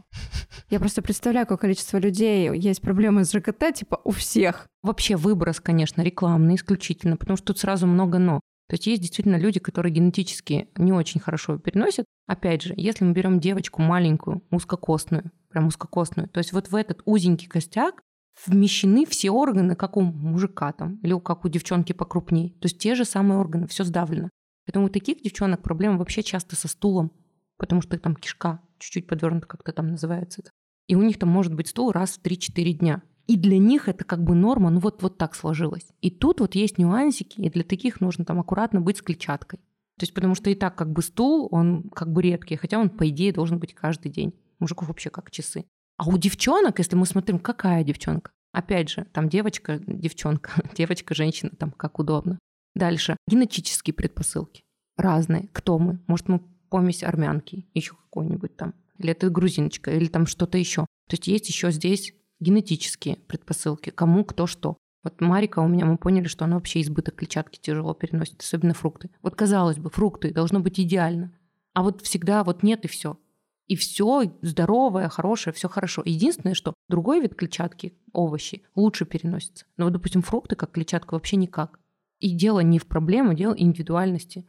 Я 0.70 0.80
просто 0.80 1.02
представляю, 1.02 1.46
какое 1.46 1.58
количество 1.58 1.98
людей 1.98 2.54
есть 2.54 2.82
проблемы 2.82 3.24
с 3.24 3.32
ЖКТ, 3.32 3.74
типа 3.74 4.02
у 4.04 4.12
всех. 4.12 4.68
Вообще 4.84 5.16
выброс, 5.16 5.62
конечно, 5.62 6.02
рекламный 6.02 6.56
исключительно, 6.56 7.16
потому 7.16 7.38
что 7.38 7.48
тут 7.48 7.60
сразу 7.60 7.88
много 7.88 8.18
«но». 8.18 8.42
То 8.68 8.74
есть 8.74 8.88
есть 8.88 9.02
действительно 9.02 9.38
люди, 9.38 9.62
которые 9.62 9.94
генетически 9.94 10.68
не 10.76 10.92
очень 10.92 11.22
хорошо 11.22 11.58
переносят. 11.58 12.06
Опять 12.28 12.64
же, 12.64 12.74
если 12.76 13.06
мы 13.06 13.14
берем 13.14 13.40
девочку 13.40 13.82
маленькую, 13.82 14.44
узкокостную, 14.52 15.32
прям 15.50 15.68
узкокостную, 15.68 16.28
то 16.28 16.40
есть 16.40 16.52
вот 16.52 16.68
в 16.70 16.76
этот 16.76 17.02
узенький 17.06 17.48
костяк 17.48 18.04
вмещены 18.46 19.06
все 19.06 19.32
органы, 19.32 19.76
как 19.76 19.98
у 19.98 20.02
мужика 20.02 20.72
там, 20.74 20.98
или 20.98 21.18
как 21.20 21.46
у 21.46 21.50
девчонки 21.50 21.94
покрупнее. 21.94 22.50
То 22.50 22.66
есть 22.66 22.78
те 22.78 22.96
же 22.96 23.06
самые 23.06 23.40
органы, 23.40 23.68
все 23.68 23.84
сдавлено. 23.84 24.30
Поэтому 24.66 24.86
у 24.86 24.90
таких 24.90 25.22
девчонок 25.22 25.62
проблема 25.62 25.98
вообще 25.98 26.24
часто 26.24 26.56
со 26.56 26.68
стулом, 26.68 27.12
потому 27.58 27.82
что 27.82 27.98
там 27.98 28.16
кишка 28.16 28.62
чуть-чуть 28.80 29.08
подвернута, 29.08 29.48
как-то 29.48 29.72
там 29.72 29.88
называется 29.88 30.42
это. 30.42 30.52
И 30.88 30.96
у 30.96 31.02
них 31.02 31.20
там 31.20 31.30
может 31.30 31.54
быть 31.54 31.68
стул 31.68 31.92
раз 31.92 32.18
в 32.18 32.22
3-4 32.22 32.72
дня. 32.74 33.02
И 33.28 33.38
для 33.38 33.58
них 33.58 33.88
это 33.88 34.04
как 34.04 34.24
бы 34.24 34.36
норма, 34.36 34.72
ну 34.72 34.80
вот, 34.80 35.02
вот 35.04 35.18
так 35.18 35.36
сложилось. 35.36 35.88
И 36.02 36.10
тут 36.10 36.40
вот 36.40 36.56
есть 36.56 36.78
нюансики, 36.78 37.40
и 37.40 37.50
для 37.50 37.64
таких 37.64 38.02
нужно 38.02 38.26
там 38.26 38.40
аккуратно 38.40 38.82
быть 38.82 38.98
с 38.98 39.02
клетчаткой. 39.02 39.60
То 39.98 40.04
есть 40.04 40.14
потому 40.14 40.36
что 40.36 40.50
и 40.50 40.56
так 40.56 40.76
как 40.76 40.92
бы 40.92 41.02
стул, 41.02 41.48
он 41.52 41.90
как 41.94 42.12
бы 42.12 42.24
редкий, 42.24 42.56
хотя 42.56 42.80
он, 42.80 42.90
по 42.90 43.08
идее, 43.08 43.32
должен 43.32 43.60
быть 43.60 43.74
каждый 43.74 44.12
день. 44.12 44.34
Мужиков 44.60 44.88
вообще 44.88 45.10
как 45.10 45.32
часы. 45.32 45.66
А 46.02 46.06
у 46.06 46.18
девчонок, 46.18 46.80
если 46.80 46.96
мы 46.96 47.06
смотрим, 47.06 47.38
какая 47.38 47.84
девчонка? 47.84 48.32
Опять 48.54 48.90
же, 48.90 49.06
там 49.14 49.30
девочка, 49.30 49.80
девчонка, 49.86 50.52
девочка, 50.76 51.14
женщина, 51.14 51.52
там 51.52 51.70
как 51.70 52.00
удобно. 52.00 52.40
Дальше. 52.74 53.18
Генетические 53.28 53.94
предпосылки. 53.94 54.64
Разные. 54.98 55.48
Кто 55.54 55.78
мы? 55.78 56.00
Может, 56.08 56.28
мы 56.28 56.40
помесь 56.72 57.04
армянки, 57.04 57.68
еще 57.76 57.94
какой-нибудь 57.94 58.58
там. 58.58 58.74
Или 58.98 59.12
это 59.12 59.30
грузиночка, 59.30 59.92
или 59.92 60.08
там 60.08 60.26
что-то 60.26 60.58
еще. 60.58 60.88
То 61.08 61.14
есть 61.14 61.28
есть 61.28 61.48
еще 61.50 61.70
здесь 61.70 62.16
генетические 62.40 63.18
предпосылки. 63.18 63.92
Кому, 63.92 64.26
кто, 64.26 64.48
что. 64.48 64.78
Вот 65.04 65.22
Марика 65.22 65.60
у 65.60 65.68
меня, 65.68 65.86
мы 65.86 66.00
поняли, 66.00 66.26
что 66.26 66.46
она 66.46 66.56
вообще 66.56 66.82
избыток 66.82 67.18
клетчатки 67.18 67.60
тяжело 67.62 67.94
переносит, 67.94 68.42
особенно 68.42 68.74
фрукты. 68.74 69.12
Вот 69.22 69.36
казалось 69.36 69.78
бы, 69.78 69.92
фрукты 69.92 70.34
должно 70.34 70.62
быть 70.62 70.80
идеально. 70.80 71.32
А 71.76 71.84
вот 71.84 72.02
всегда 72.02 72.44
вот 72.44 72.64
нет 72.64 72.86
и 72.86 72.88
все 72.88 73.20
и 73.68 73.76
все 73.76 74.34
здоровое, 74.42 75.08
хорошее, 75.10 75.54
все 75.54 75.70
хорошо. 75.70 76.02
Единственное, 76.06 76.56
что 76.56 76.74
другой 76.90 77.22
вид 77.22 77.36
клетчатки, 77.36 77.94
овощи, 78.12 78.64
лучше 78.76 79.06
переносится. 79.06 79.66
Но 79.78 79.86
вот, 79.86 79.94
допустим, 79.94 80.22
фрукты 80.22 80.56
как 80.56 80.72
клетчатка 80.72 81.14
вообще 81.14 81.38
никак. 81.38 81.80
И 82.20 82.32
дело 82.32 82.60
не 82.60 82.80
в 82.80 82.86
проблеме, 82.86 83.36
дело 83.36 83.54
индивидуальности. 83.58 84.46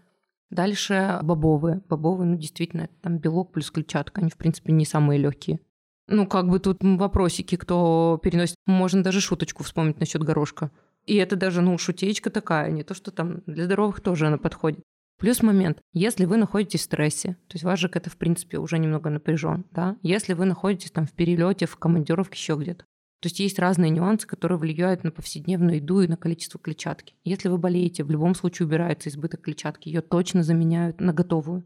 Дальше 0.51 1.21
бобовые. 1.23 1.83
Бобовые, 1.89 2.29
ну, 2.29 2.37
действительно, 2.37 2.89
там 3.01 3.19
белок 3.19 3.53
плюс 3.53 3.71
клетчатка. 3.71 4.21
Они, 4.21 4.31
в 4.31 4.37
принципе, 4.37 4.73
не 4.73 4.85
самые 4.85 5.19
легкие. 5.19 5.61
Ну, 6.09 6.27
как 6.27 6.49
бы 6.49 6.59
тут 6.59 6.79
вопросики, 6.83 7.57
кто 7.57 8.21
переносит. 8.23 8.57
Можно 8.67 9.03
даже 9.03 9.21
шуточку 9.21 9.63
вспомнить 9.63 10.01
насчет 10.01 10.23
горошка. 10.23 10.71
И 11.07 11.17
это 11.17 11.37
даже, 11.37 11.63
ну, 11.63 11.79
шутечка 11.79 12.31
такая, 12.31 12.71
не 12.71 12.85
то, 12.85 12.95
что 12.95 13.11
там 13.11 13.43
для 13.47 13.65
здоровых 13.65 14.01
тоже 14.01 14.27
она 14.27 14.39
подходит. 14.39 14.85
Плюс 15.23 15.41
момент, 15.41 15.81
если 15.93 16.25
вы 16.25 16.37
находитесь 16.37 16.81
в 16.81 16.83
стрессе, 16.83 17.37
то 17.47 17.55
есть 17.55 17.63
ваш 17.63 17.79
ЖК 17.79 17.95
это 17.95 18.11
в 18.11 18.17
принципе 18.17 18.59
уже 18.59 18.77
немного 18.77 19.09
напряжен, 19.09 19.65
да, 19.71 19.97
если 20.03 20.33
вы 20.33 20.47
находитесь 20.47 20.91
там 20.91 21.07
в 21.07 21.13
перелете, 21.13 21.67
в 21.67 21.77
командировке, 21.77 22.35
еще 22.35 22.57
где-то, 22.57 22.83
то 22.83 23.27
есть 23.27 23.39
есть 23.39 23.61
разные 23.61 23.93
нюансы, 23.93 24.27
которые 24.27 24.59
влияют 24.59 25.05
на 25.05 25.13
повседневную 25.13 25.77
еду 25.77 26.01
и 26.01 26.09
на 26.09 26.17
количество 26.17 26.59
клетчатки. 26.59 27.15
Если 27.23 27.49
вы 27.49 27.59
болеете, 27.59 28.03
в 28.03 28.11
любом 28.11 28.35
случае 28.35 28.67
убирается 28.67 29.11
избыток 29.11 29.43
клетчатки, 29.43 29.89
ее 29.89 30.01
точно 30.01 30.43
заменяют 30.43 31.01
на 31.01 31.13
готовую. 31.13 31.63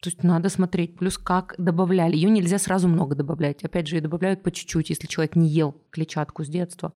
То 0.00 0.08
есть 0.10 0.22
надо 0.22 0.48
смотреть. 0.48 0.96
Плюс 0.96 1.18
как 1.18 1.56
добавляли. 1.58 2.14
Ее 2.14 2.30
нельзя 2.30 2.58
сразу 2.58 2.86
много 2.86 3.16
добавлять. 3.16 3.64
Опять 3.64 3.88
же, 3.88 3.96
ее 3.96 4.02
добавляют 4.02 4.44
по 4.44 4.52
чуть-чуть, 4.52 4.90
если 4.90 5.08
человек 5.08 5.34
не 5.34 5.48
ел 5.48 5.74
клетчатку 5.90 6.44
с 6.44 6.48
детства. 6.48 6.92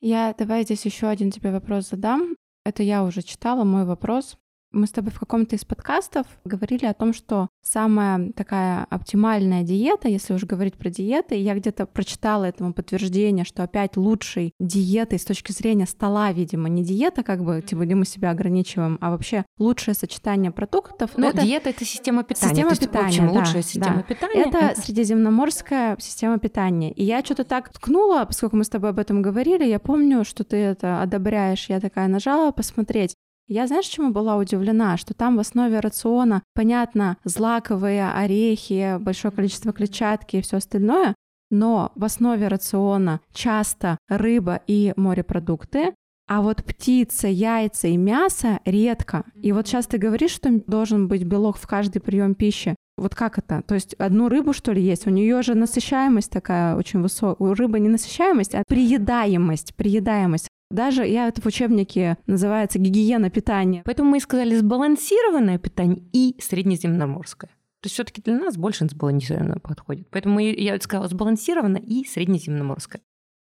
Я 0.00 0.32
давай 0.38 0.62
здесь 0.62 0.84
еще 0.84 1.08
один 1.08 1.32
тебе 1.32 1.50
вопрос 1.50 1.88
задам. 1.88 2.36
Это 2.66 2.82
я 2.82 3.04
уже 3.04 3.22
читала, 3.22 3.62
мой 3.62 3.84
вопрос. 3.84 4.36
Мы 4.76 4.86
с 4.86 4.90
тобой 4.90 5.10
в 5.10 5.18
каком-то 5.18 5.56
из 5.56 5.64
подкастов 5.64 6.26
говорили 6.44 6.84
о 6.84 6.92
том, 6.92 7.14
что 7.14 7.48
самая 7.62 8.30
такая 8.32 8.86
оптимальная 8.90 9.62
диета, 9.62 10.08
если 10.08 10.34
уж 10.34 10.44
говорить 10.44 10.74
про 10.74 10.90
диеты, 10.90 11.34
я 11.34 11.54
где-то 11.54 11.86
прочитала 11.86 12.44
этому 12.44 12.74
подтверждение, 12.74 13.46
что 13.46 13.62
опять 13.62 13.96
лучшей 13.96 14.52
диетой 14.60 15.18
с 15.18 15.24
точки 15.24 15.52
зрения 15.52 15.86
стола, 15.86 16.30
видимо, 16.30 16.68
не 16.68 16.84
диета, 16.84 17.22
как 17.22 17.42
бы, 17.42 17.62
типа, 17.62 17.86
где 17.86 17.94
мы 17.94 18.04
себя 18.04 18.30
ограничиваем, 18.30 18.98
а 19.00 19.12
вообще 19.12 19.46
лучшее 19.58 19.94
сочетание 19.94 20.50
продуктов. 20.50 21.12
Но 21.16 21.30
это... 21.30 21.40
диета— 21.40 21.70
это 21.70 21.86
система 21.86 22.22
питания. 22.22 22.50
Система 22.50 22.68
есть, 22.68 22.80
питания, 22.82 23.04
в 23.04 23.08
общем, 23.08 23.26
да, 23.28 23.32
лучшая 23.32 23.62
система 23.62 23.96
да. 23.96 24.02
питания. 24.02 24.42
Это, 24.42 24.58
это 24.58 24.80
средиземноморская 24.82 25.96
система 25.98 26.38
питания. 26.38 26.92
И 26.92 27.02
я 27.02 27.24
что-то 27.24 27.44
так 27.44 27.70
ткнула, 27.72 28.26
поскольку 28.26 28.56
мы 28.56 28.64
с 28.64 28.68
тобой 28.68 28.90
об 28.90 28.98
этом 28.98 29.22
говорили, 29.22 29.64
я 29.64 29.78
помню, 29.78 30.22
что 30.26 30.44
ты 30.44 30.58
это 30.58 31.00
одобряешь. 31.00 31.70
Я 31.70 31.80
такая 31.80 32.08
нажала 32.08 32.50
посмотреть. 32.50 33.14
Я, 33.48 33.68
знаешь, 33.68 33.86
чему 33.86 34.10
была 34.10 34.36
удивлена? 34.36 34.96
Что 34.96 35.14
там 35.14 35.36
в 35.36 35.40
основе 35.40 35.78
рациона, 35.78 36.42
понятно, 36.54 37.16
злаковые 37.22 38.10
орехи, 38.10 38.98
большое 38.98 39.32
количество 39.32 39.72
клетчатки 39.72 40.36
и 40.36 40.42
все 40.42 40.56
остальное, 40.56 41.14
но 41.50 41.92
в 41.94 42.04
основе 42.04 42.48
рациона 42.48 43.20
часто 43.32 43.98
рыба 44.08 44.60
и 44.66 44.92
морепродукты, 44.96 45.94
а 46.28 46.42
вот 46.42 46.64
птица, 46.64 47.28
яйца 47.28 47.86
и 47.86 47.96
мясо 47.96 48.58
редко. 48.64 49.24
И 49.40 49.52
вот 49.52 49.68
сейчас 49.68 49.86
ты 49.86 49.96
говоришь, 49.96 50.32
что 50.32 50.50
должен 50.66 51.06
быть 51.06 51.22
белок 51.22 51.56
в 51.56 51.68
каждый 51.68 52.00
прием 52.00 52.34
пищи. 52.34 52.74
Вот 52.96 53.14
как 53.14 53.38
это? 53.38 53.62
То 53.62 53.74
есть 53.74 53.94
одну 53.94 54.28
рыбу, 54.28 54.52
что 54.52 54.72
ли, 54.72 54.82
есть? 54.82 55.06
У 55.06 55.10
нее 55.10 55.42
же 55.42 55.54
насыщаемость 55.54 56.32
такая 56.32 56.74
очень 56.74 57.00
высокая. 57.00 57.48
У 57.48 57.54
рыбы 57.54 57.78
не 57.78 57.88
насыщаемость, 57.88 58.56
а 58.56 58.64
приедаемость. 58.66 59.76
Приедаемость. 59.76 60.48
Даже 60.70 61.06
я 61.06 61.28
это 61.28 61.40
в 61.40 61.46
учебнике 61.46 62.18
называется 62.26 62.78
гигиена 62.78 63.30
питания. 63.30 63.82
Поэтому 63.84 64.10
мы 64.10 64.16
и 64.18 64.20
сказали 64.20 64.56
сбалансированное 64.56 65.58
питание 65.58 66.02
и 66.12 66.36
среднеземноморское. 66.40 67.50
То 67.80 67.86
есть 67.86 67.94
все-таки 67.94 68.20
для 68.22 68.38
нас 68.38 68.56
больше 68.56 68.88
сбалансированно 68.88 69.60
подходит. 69.60 70.08
Поэтому 70.10 70.40
я 70.40 70.80
сказала 70.80 71.08
сбалансированное 71.08 71.80
и 71.80 72.04
среднеземноморское. 72.04 73.00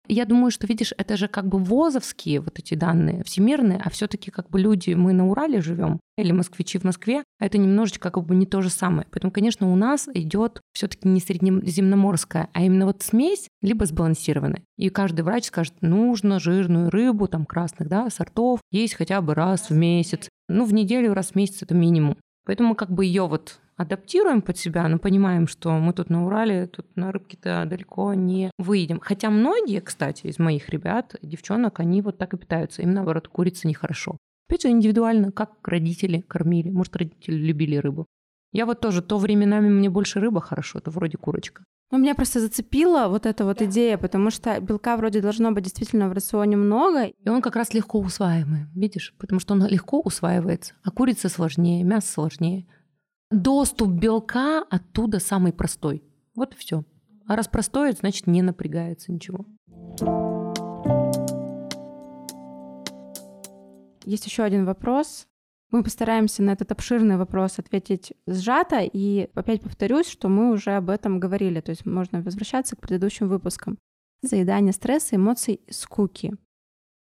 Я 0.09 0.25
думаю, 0.25 0.51
что, 0.51 0.67
видишь, 0.67 0.93
это 0.97 1.17
же 1.17 1.29
как 1.29 1.47
бы 1.47 1.59
возовские 1.59 2.41
вот 2.41 2.59
эти 2.59 2.75
данные, 2.75 3.25
всемирные, 3.25 3.81
а 3.85 3.91
все 3.91 4.07
таки 4.07 4.31
как 4.31 4.51
бы 4.51 4.61
люди, 4.61 4.95
мы 4.95 5.13
на 5.13 5.29
Урале 5.29 5.61
живем, 5.61 6.01
или 6.17 6.33
москвичи 6.33 6.79
в 6.79 6.85
Москве, 6.85 7.25
это 7.39 7.59
немножечко 7.59 8.11
как 8.11 8.25
бы 8.25 8.35
не 8.35 8.47
то 8.47 8.63
же 8.63 8.71
самое. 8.71 9.07
Поэтому, 9.11 9.33
конечно, 9.33 9.71
у 9.71 9.77
нас 9.77 10.09
идет 10.15 10.61
все 10.73 10.89
таки 10.89 11.09
не 11.09 11.21
среднеземноморская, 11.21 12.49
а 12.53 12.63
именно 12.63 12.87
вот 12.87 13.03
смесь, 13.03 13.49
либо 13.63 13.87
сбалансированная. 13.87 14.63
И 14.77 14.89
каждый 14.89 15.23
врач 15.23 15.47
скажет, 15.47 15.75
нужно 15.81 16.39
жирную 16.39 16.91
рыбу, 16.91 17.29
там, 17.29 17.45
красных, 17.45 17.89
да, 17.89 18.09
сортов 18.11 18.61
есть 18.71 18.95
хотя 18.95 19.21
бы 19.21 19.35
раз 19.35 19.71
в 19.71 19.75
месяц. 19.75 20.29
Ну, 20.49 20.65
в 20.65 20.73
неделю 20.73 21.15
раз 21.15 21.31
в 21.31 21.35
месяц 21.35 21.63
это 21.63 21.75
минимум. 21.75 22.17
Поэтому 22.45 22.75
как 22.77 22.91
бы 22.91 23.05
ее 23.05 23.27
вот 23.27 23.59
адаптируем 23.77 24.43
под 24.43 24.57
себя, 24.59 24.89
но 24.89 24.99
понимаем, 24.99 25.47
что 25.47 25.73
мы 25.79 25.93
тут 25.93 26.11
на 26.11 26.27
Урале, 26.27 26.67
тут 26.67 26.87
на 26.97 27.13
рыбке-то 27.13 27.65
далеко 27.67 28.15
не 28.15 28.51
выйдем. 28.59 29.01
Хотя 29.01 29.31
многие, 29.31 29.81
кстати, 29.81 30.27
из 30.27 30.39
моих 30.39 30.69
ребят, 30.71 31.17
девчонок, 31.23 31.81
они 31.81 32.03
вот 32.03 32.19
так 32.19 32.35
и 32.35 32.39
питаются. 32.39 32.83
Им, 32.83 32.93
наоборот, 32.93 33.29
курица 33.29 33.69
нехорошо. 33.69 34.17
Опять 34.49 34.63
же, 34.63 34.69
индивидуально, 34.69 35.33
как 35.33 35.53
родители 35.65 36.21
кормили. 36.21 36.71
Может, 36.71 36.97
родители 36.97 37.35
любили 37.37 37.77
рыбу. 37.77 38.07
Я 38.53 38.65
вот 38.65 38.81
тоже, 38.81 39.03
то 39.03 39.19
временами 39.19 39.69
мне 39.69 39.91
больше 39.91 40.21
рыба 40.21 40.41
хорошо, 40.41 40.81
то 40.81 40.91
вроде 40.91 41.19
курочка. 41.19 41.65
Ну, 41.93 41.99
меня 41.99 42.15
просто 42.17 42.41
зацепила 42.41 43.07
вот 43.09 43.27
эта 43.27 43.45
вот 43.45 43.63
идея, 43.63 43.97
потому 43.97 44.31
что 44.31 44.59
белка 44.61 44.97
вроде 44.97 45.21
должно 45.21 45.53
быть 45.53 45.65
действительно 45.65 46.09
в 46.09 46.13
рационе 46.13 46.57
много. 46.57 47.05
И 47.05 47.29
он 47.29 47.43
как 47.43 47.55
раз 47.55 47.75
легко 47.75 48.01
усваиваемый, 48.01 48.67
видишь? 48.75 49.15
Потому 49.19 49.41
что 49.41 49.55
он 49.55 49.67
легко 49.67 50.01
усваивается, 50.01 50.75
а 50.83 50.91
курица 50.91 51.29
сложнее, 51.29 51.85
мясо 51.85 52.11
сложнее. 52.11 52.67
Доступ 53.33 53.91
белка 53.91 54.63
оттуда 54.71 55.19
самый 55.19 55.53
простой. 55.53 56.05
Вот 56.37 56.55
и 56.55 56.57
все. 56.57 56.85
А 57.27 57.35
раз 57.35 57.49
простой, 57.49 57.91
значит 57.93 58.29
не 58.29 58.41
напрягается 58.41 59.11
ничего. 59.11 59.45
Есть 64.05 64.27
еще 64.27 64.45
один 64.45 64.65
вопрос. 64.65 65.27
Мы 65.73 65.83
постараемся 65.83 66.45
на 66.45 66.51
этот 66.51 66.71
обширный 66.71 67.17
вопрос 67.17 67.59
ответить 67.59 68.13
сжато, 68.29 68.83
и 68.83 69.29
опять 69.35 69.61
повторюсь, 69.61 70.07
что 70.07 70.29
мы 70.29 70.53
уже 70.53 70.77
об 70.77 70.89
этом 70.89 71.19
говорили, 71.19 71.61
то 71.61 71.71
есть 71.71 71.85
можно 71.85 72.23
возвращаться 72.23 72.77
к 72.77 72.81
предыдущим 72.81 73.29
выпускам. 73.29 73.77
Заедание 74.23 74.73
стресса, 74.73 75.17
эмоций, 75.17 75.61
скуки. 75.69 76.37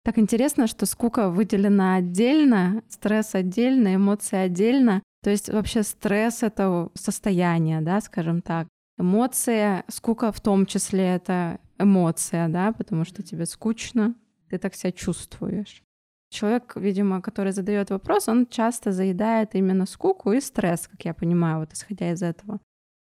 Так 0.04 0.18
интересно, 0.18 0.66
что 0.66 0.88
скука 0.88 1.30
выделена 1.30 1.96
отдельно, 1.96 2.82
стресс 2.90 3.36
отдельно, 3.36 3.94
эмоции 3.94 4.38
отдельно. 4.38 5.04
То 5.26 5.32
есть 5.32 5.50
вообще 5.50 5.82
стресс— 5.82 6.38
это 6.44 6.92
состояние, 6.94 7.82
да, 7.82 8.00
скажем 8.00 8.44
так. 8.44 8.68
Эмоция, 9.00 9.84
скука 9.88 10.32
в 10.32 10.40
том 10.40 10.68
числе— 10.68 11.04
это 11.16 11.60
эмоция, 11.80 12.48
да, 12.48 12.72
потому 12.74 13.06
что 13.06 13.24
тебе 13.24 13.48
скучно, 13.48 14.14
ты 14.52 14.60
так 14.60 14.76
себя 14.76 14.92
чувствуешь. 14.92 15.82
Человек, 16.30 16.74
видимо, 16.76 17.24
который 17.24 17.54
задает 17.54 17.90
вопрос, 17.90 18.28
он 18.28 18.46
часто 18.46 18.92
заедает 18.92 19.56
именно 19.56 19.88
скуку 19.88 20.32
и 20.32 20.40
стресс, 20.40 20.88
как 20.88 21.04
я 21.06 21.16
понимаю, 21.16 21.62
вот 21.62 21.74
исходя 21.74 22.12
из 22.12 22.22
этого. 22.22 22.60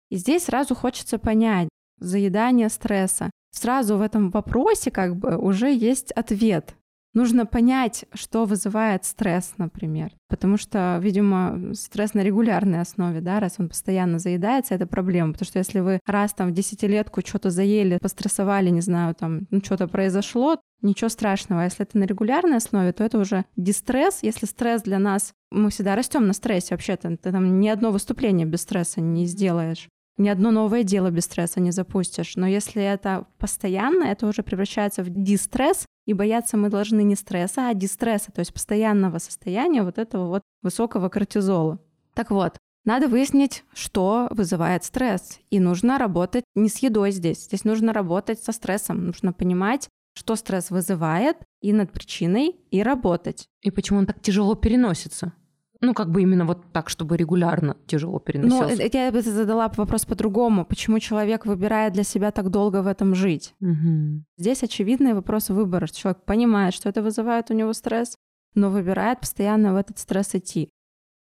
И 0.10 0.16
здесь 0.16 0.46
сразу 0.46 0.74
хочется 0.74 1.20
понять 1.20 1.68
заедание 2.00 2.70
стресса. 2.70 3.30
Сразу 3.52 3.98
в 3.98 4.02
этом 4.02 4.30
вопросе 4.30 4.90
как 4.90 5.18
бы 5.18 5.36
уже 5.36 5.70
есть 5.70 6.14
ответ. 6.14 6.78
Нужно 7.16 7.46
понять, 7.46 8.04
что 8.14 8.44
вызывает 8.44 9.06
стресс, 9.06 9.54
например. 9.58 10.12
Потому 10.28 10.58
что, 10.58 11.00
видимо, 11.02 11.74
стресс 11.74 12.14
на 12.14 12.20
регулярной 12.20 12.82
основе, 12.82 13.22
да, 13.22 13.40
раз 13.40 13.56
он 13.58 13.70
постоянно 13.70 14.20
заедается, 14.20 14.76
это 14.76 14.86
проблема. 14.86 15.32
Потому 15.32 15.48
что 15.48 15.60
если 15.60 15.80
вы 15.80 16.02
раз 16.06 16.34
там 16.34 16.50
в 16.50 16.54
десятилетку 16.54 17.22
что-то 17.26 17.52
заели, 17.52 18.00
пострессовали, 18.02 18.70
не 18.70 18.82
знаю, 18.82 19.16
там, 19.16 19.48
ну, 19.50 19.62
что-то 19.64 19.88
произошло, 19.88 20.60
ничего 20.82 21.08
страшного. 21.08 21.62
А 21.62 21.64
если 21.64 21.86
это 21.86 21.98
на 21.98 22.04
регулярной 22.04 22.58
основе, 22.58 22.92
то 22.92 23.06
это 23.06 23.18
уже 23.18 23.46
дистресс. 23.56 24.20
Если 24.22 24.46
стресс 24.46 24.82
для 24.82 25.00
нас, 25.00 25.34
мы 25.52 25.70
всегда 25.70 25.96
растем 25.96 26.28
на 26.28 26.34
стрессе 26.34 26.74
вообще-то. 26.76 27.16
Ты 27.16 27.32
там 27.32 27.62
ни 27.62 27.70
одно 27.70 27.92
выступление 27.92 28.46
без 28.46 28.64
стресса 28.64 29.00
не 29.00 29.26
сделаешь. 29.26 29.88
Ни 30.18 30.30
одно 30.30 30.52
новое 30.52 30.84
дело 30.84 31.12
без 31.12 31.26
стресса 31.26 31.60
не 31.60 31.72
запустишь. 31.72 32.36
Но 32.36 32.48
если 32.48 32.82
это 32.82 33.28
постоянно, 33.38 34.06
это 34.06 34.28
уже 34.28 34.44
превращается 34.44 35.04
в 35.04 35.10
дистресс, 35.10 35.86
и 36.06 36.14
бояться 36.14 36.56
мы 36.56 36.70
должны 36.70 37.04
не 37.04 37.16
стресса, 37.16 37.70
а 37.70 37.74
дистресса, 37.74 38.32
то 38.32 38.40
есть 38.40 38.54
постоянного 38.54 39.18
состояния 39.18 39.84
вот 39.84 39.98
этого 39.98 40.28
вот 40.28 40.42
высокого 40.62 41.10
кортизола. 41.10 41.80
Так 42.14 42.32
вот, 42.32 42.58
надо 42.86 43.08
выяснить, 43.08 43.64
что 43.74 44.28
вызывает 44.30 44.84
стресс. 44.84 45.40
И 45.50 45.60
нужно 45.60 45.98
работать 45.98 46.46
не 46.54 46.70
с 46.70 46.78
едой 46.78 47.12
здесь. 47.12 47.46
Здесь 47.46 47.64
нужно 47.64 47.92
работать 47.92 48.40
со 48.40 48.52
стрессом. 48.52 49.08
Нужно 49.08 49.34
понимать, 49.34 49.90
что 50.16 50.36
стресс 50.36 50.70
вызывает, 50.70 51.38
и 51.62 51.74
над 51.74 51.92
причиной, 51.92 52.56
и 52.70 52.84
работать. 52.84 53.48
И 53.64 53.72
почему 53.72 54.00
он 54.00 54.06
так 54.06 54.22
тяжело 54.22 54.54
переносится? 54.56 55.34
Ну, 55.82 55.94
как 55.94 56.10
бы 56.10 56.22
именно 56.22 56.46
вот 56.46 56.72
так, 56.72 56.90
чтобы 56.90 57.18
регулярно 57.18 57.78
тяжело 57.86 58.20
переносился. 58.20 58.76
Ну, 58.78 58.90
я 58.94 59.12
бы 59.12 59.22
задала 59.22 59.72
вопрос 59.76 60.06
по-другому. 60.06 60.66
Почему 60.66 61.00
человек 61.00 61.46
выбирает 61.46 61.94
для 61.94 62.04
себя 62.04 62.32
так 62.32 62.50
долго 62.50 62.82
в 62.82 62.88
этом 62.88 63.16
жить? 63.16 63.54
Угу. 63.62 64.24
Здесь 64.38 64.64
очевидный 64.64 65.14
вопрос 65.14 65.50
выбора. 65.50 65.88
Человек 65.88 66.24
понимает, 66.24 66.74
что 66.74 66.90
это 66.90 67.02
вызывает 67.02 67.52
у 67.52 67.54
него 67.54 67.74
стресс, 67.74 68.18
но 68.54 68.70
выбирает 68.70 69.20
постоянно 69.20 69.74
в 69.74 69.76
этот 69.76 70.00
стресс 70.00 70.34
идти. 70.36 70.70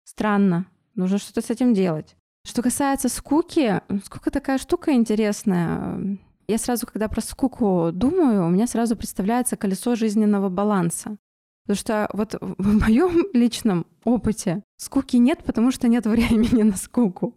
Странно. 0.05 0.67
Нужно 0.95 1.19
что-то 1.19 1.43
с 1.43 1.51
этим 1.51 1.75
делать. 1.75 2.17
Что 2.47 2.63
касается 2.63 3.09
скуки, 3.09 3.81
скука 4.05 4.31
такая 4.31 4.59
штука 4.59 4.93
интересная. 4.93 6.19
Я 6.49 6.59
сразу, 6.59 6.87
когда 6.87 7.09
про 7.09 7.21
скуку 7.21 7.91
думаю, 7.93 8.47
у 8.47 8.51
меня 8.51 8.69
сразу 8.69 8.97
представляется 8.97 9.57
колесо 9.57 9.97
жизненного 9.97 10.49
баланса. 10.49 11.19
Потому 11.67 11.77
что 11.77 12.09
вот 12.13 12.37
в 12.41 12.81
моем 12.81 13.27
личном 13.33 13.87
опыте 14.05 14.63
скуки 14.77 15.17
нет, 15.17 15.43
потому 15.45 15.73
что 15.73 15.89
нет 15.89 16.07
времени 16.07 16.63
на 16.63 16.77
скуку. 16.77 17.37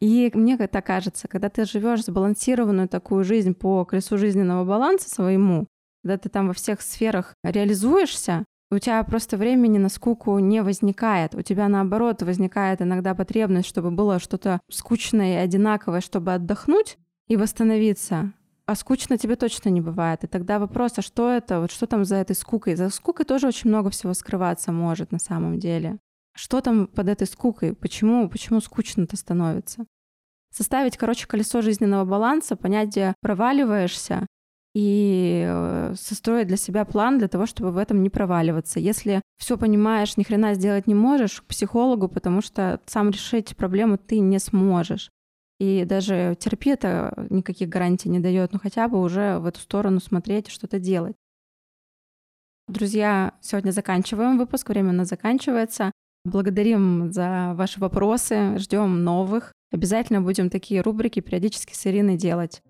И 0.00 0.30
мне 0.34 0.56
это 0.58 0.82
кажется, 0.82 1.28
когда 1.28 1.48
ты 1.48 1.64
живешь 1.64 2.04
сбалансированную 2.04 2.88
такую 2.88 3.24
жизнь 3.24 3.54
по 3.54 3.84
колесу 3.86 4.18
жизненного 4.18 4.64
баланса 4.64 5.08
своему, 5.08 5.66
когда 6.02 6.18
ты 6.18 6.28
там 6.28 6.48
во 6.48 6.52
всех 6.52 6.82
сферах 6.82 7.34
реализуешься, 7.42 8.44
у 8.70 8.78
тебя 8.78 9.02
просто 9.04 9.36
времени 9.36 9.78
на 9.78 9.88
скуку 9.88 10.38
не 10.38 10.62
возникает. 10.62 11.34
У 11.34 11.42
тебя, 11.42 11.68
наоборот, 11.68 12.22
возникает 12.22 12.82
иногда 12.82 13.14
потребность, 13.14 13.68
чтобы 13.68 13.90
было 13.90 14.18
что-то 14.18 14.60
скучное 14.68 15.34
и 15.34 15.44
одинаковое, 15.44 16.00
чтобы 16.00 16.34
отдохнуть 16.34 16.98
и 17.28 17.36
восстановиться 17.36 18.32
а 18.66 18.74
скучно 18.74 19.18
тебе 19.18 19.36
точно 19.36 19.68
не 19.68 19.80
бывает. 19.80 20.24
И 20.24 20.26
тогда 20.26 20.58
вопрос, 20.58 20.98
а 20.98 21.02
что 21.02 21.30
это, 21.30 21.60
вот 21.60 21.70
что 21.70 21.86
там 21.86 22.04
за 22.04 22.16
этой 22.16 22.34
скукой? 22.34 22.76
За 22.76 22.90
скукой 22.90 23.26
тоже 23.26 23.46
очень 23.46 23.70
много 23.70 23.90
всего 23.90 24.14
скрываться 24.14 24.72
может 24.72 25.12
на 25.12 25.18
самом 25.18 25.58
деле. 25.58 25.98
Что 26.36 26.60
там 26.60 26.86
под 26.86 27.08
этой 27.08 27.26
скукой? 27.26 27.74
Почему, 27.74 28.28
почему 28.28 28.60
скучно-то 28.60 29.16
становится? 29.16 29.84
Составить, 30.52 30.96
короче, 30.96 31.26
колесо 31.26 31.62
жизненного 31.62 32.04
баланса, 32.04 32.56
понять, 32.56 32.88
где 32.88 33.14
проваливаешься, 33.20 34.26
и 34.74 35.44
э, 35.46 35.94
состроить 35.96 36.48
для 36.48 36.56
себя 36.56 36.84
план 36.84 37.18
для 37.18 37.28
того, 37.28 37.46
чтобы 37.46 37.70
в 37.70 37.78
этом 37.78 38.02
не 38.02 38.10
проваливаться. 38.10 38.80
Если 38.80 39.22
все 39.38 39.56
понимаешь, 39.56 40.16
ни 40.16 40.24
хрена 40.24 40.54
сделать 40.54 40.86
не 40.86 40.94
можешь, 40.94 41.40
к 41.40 41.44
психологу, 41.44 42.08
потому 42.08 42.40
что 42.40 42.80
сам 42.86 43.10
решить 43.10 43.56
проблему 43.56 43.98
ты 43.98 44.18
не 44.18 44.40
сможешь. 44.40 45.10
И 45.60 45.84
даже 45.84 46.36
терапия 46.38 46.74
это 46.74 47.26
никаких 47.30 47.68
гарантий 47.68 48.08
не 48.08 48.18
дает, 48.20 48.52
но 48.52 48.58
хотя 48.58 48.88
бы 48.88 49.00
уже 49.00 49.38
в 49.38 49.46
эту 49.46 49.60
сторону 49.60 50.00
смотреть 50.00 50.48
и 50.48 50.50
что-то 50.50 50.78
делать. 50.78 51.16
Друзья, 52.66 53.34
сегодня 53.40 53.70
заканчиваем 53.70 54.38
выпуск, 54.38 54.68
время 54.68 54.90
у 54.90 54.94
нас 54.94 55.08
заканчивается. 55.08 55.92
Благодарим 56.24 57.12
за 57.12 57.52
ваши 57.54 57.78
вопросы, 57.78 58.58
ждем 58.58 59.04
новых. 59.04 59.52
Обязательно 59.70 60.22
будем 60.22 60.48
такие 60.48 60.80
рубрики 60.80 61.20
периодически 61.20 61.74
с 61.74 61.86
Ириной 61.86 62.16
делать. 62.16 62.62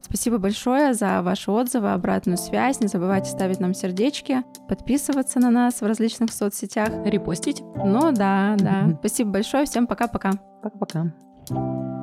Спасибо 0.00 0.38
большое 0.38 0.94
за 0.94 1.20
ваши 1.20 1.50
отзывы, 1.50 1.92
обратную 1.92 2.38
связь. 2.38 2.80
Не 2.80 2.86
забывайте 2.86 3.30
ставить 3.30 3.58
нам 3.58 3.74
сердечки, 3.74 4.44
подписываться 4.68 5.40
на 5.40 5.50
нас 5.50 5.80
в 5.80 5.86
различных 5.86 6.32
соцсетях. 6.32 6.90
Репостить. 7.04 7.60
Ну 7.74 8.12
да, 8.12 8.56
да. 8.58 8.96
Спасибо 9.00 9.32
большое. 9.32 9.66
Всем 9.66 9.86
пока-пока. 9.88 10.32
Пока-пока. 10.62 11.25
you 11.50 11.95